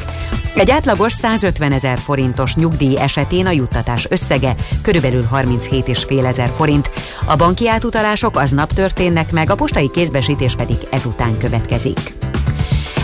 Egy 0.56 0.72
átlagos 0.72 1.14
150 1.14 1.72
ezer 1.72 1.98
forintos 1.98 2.56
nyugdíj 2.56 2.98
esetén 2.98 3.46
a 3.46 3.52
juttatás 3.52 4.08
összege 4.10 4.56
körülbelül 4.82 5.28
37,5 5.34 6.26
ezer 6.26 6.52
forint. 6.56 6.90
A 7.26 7.36
banki 7.36 7.70
átutalások 7.70 8.38
aznap 8.38 8.74
történnek 8.74 9.32
meg, 9.32 9.50
a 9.50 9.56
postai 9.56 9.90
kézbesítés 9.92 10.56
pedig 10.56 10.78
ezután 10.90 11.38
következik. 11.38 12.14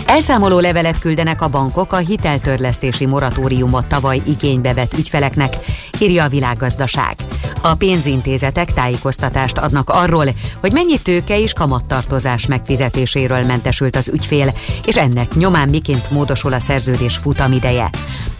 Elszámoló 0.06 0.58
levelet 0.58 0.98
küldenek 0.98 1.42
a 1.42 1.48
bankok 1.48 1.92
a 1.92 1.96
hiteltörlesztési 1.96 3.06
moratóriumot 3.06 3.86
tavaly 3.86 4.20
igénybe 4.26 4.74
vett 4.74 4.98
ügyfeleknek, 4.98 5.56
írja 5.98 6.24
a 6.24 6.28
világgazdaság. 6.28 7.16
A 7.60 7.74
pénzintézetek 7.74 8.72
tájékoztatást 8.72 9.58
adnak 9.58 9.90
arról, 9.90 10.26
hogy 10.60 10.72
mennyi 10.72 10.98
tőke 10.98 11.38
és 11.40 11.52
kamattartozás 11.52 12.46
megfizetéséről 12.46 13.44
mentesült 13.44 13.96
az 13.96 14.08
ügyfél, 14.08 14.52
és 14.86 14.96
ennek 14.96 15.34
nyomán 15.34 15.68
miként 15.68 16.10
módosul 16.10 16.52
a 16.52 16.60
szerződés 16.60 17.16
futamideje. 17.16 17.90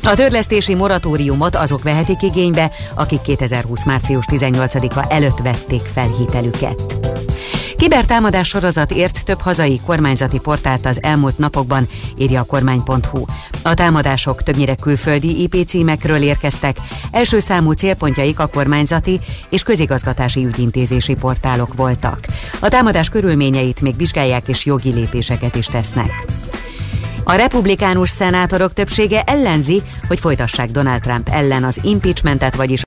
A 0.04 0.14
törlesztési 0.14 0.74
moratóriumot 0.74 1.56
azok 1.56 1.82
vehetik 1.82 2.22
igénybe, 2.22 2.70
akik 2.94 3.20
2020. 3.20 3.84
március 3.84 4.24
18-a 4.28 5.06
előtt 5.08 5.38
vették 5.38 5.82
fel 5.94 6.10
hitelüket. 6.18 6.98
Kibertámadás 7.82 8.48
sorozat 8.48 8.90
ért 8.92 9.24
több 9.24 9.40
hazai 9.40 9.80
kormányzati 9.86 10.38
portált 10.38 10.86
az 10.86 11.02
elmúlt 11.02 11.38
napokban, 11.38 11.88
írja 12.18 12.40
a 12.40 12.44
kormány.hu. 12.44 13.24
A 13.62 13.74
támadások 13.74 14.42
többnyire 14.42 14.74
külföldi 14.74 15.42
IP 15.42 15.66
címekről 15.66 16.22
érkeztek, 16.22 16.76
első 17.10 17.40
számú 17.40 17.72
célpontjaik 17.72 18.38
a 18.38 18.46
kormányzati 18.46 19.20
és 19.48 19.62
közigazgatási 19.62 20.44
ügyintézési 20.44 21.14
portálok 21.14 21.74
voltak. 21.74 22.18
A 22.60 22.68
támadás 22.68 23.08
körülményeit 23.08 23.80
még 23.80 23.96
vizsgálják 23.96 24.48
és 24.48 24.64
jogi 24.64 24.92
lépéseket 24.92 25.54
is 25.54 25.66
tesznek. 25.66 26.24
A 27.24 27.34
republikánus 27.34 28.10
szenátorok 28.10 28.72
többsége 28.72 29.22
ellenzi, 29.22 29.82
hogy 30.08 30.20
folytassák 30.20 30.70
Donald 30.70 31.00
Trump 31.00 31.28
ellen 31.28 31.64
az 31.64 31.78
impeachmentet, 31.82 32.54
vagyis 32.54 32.80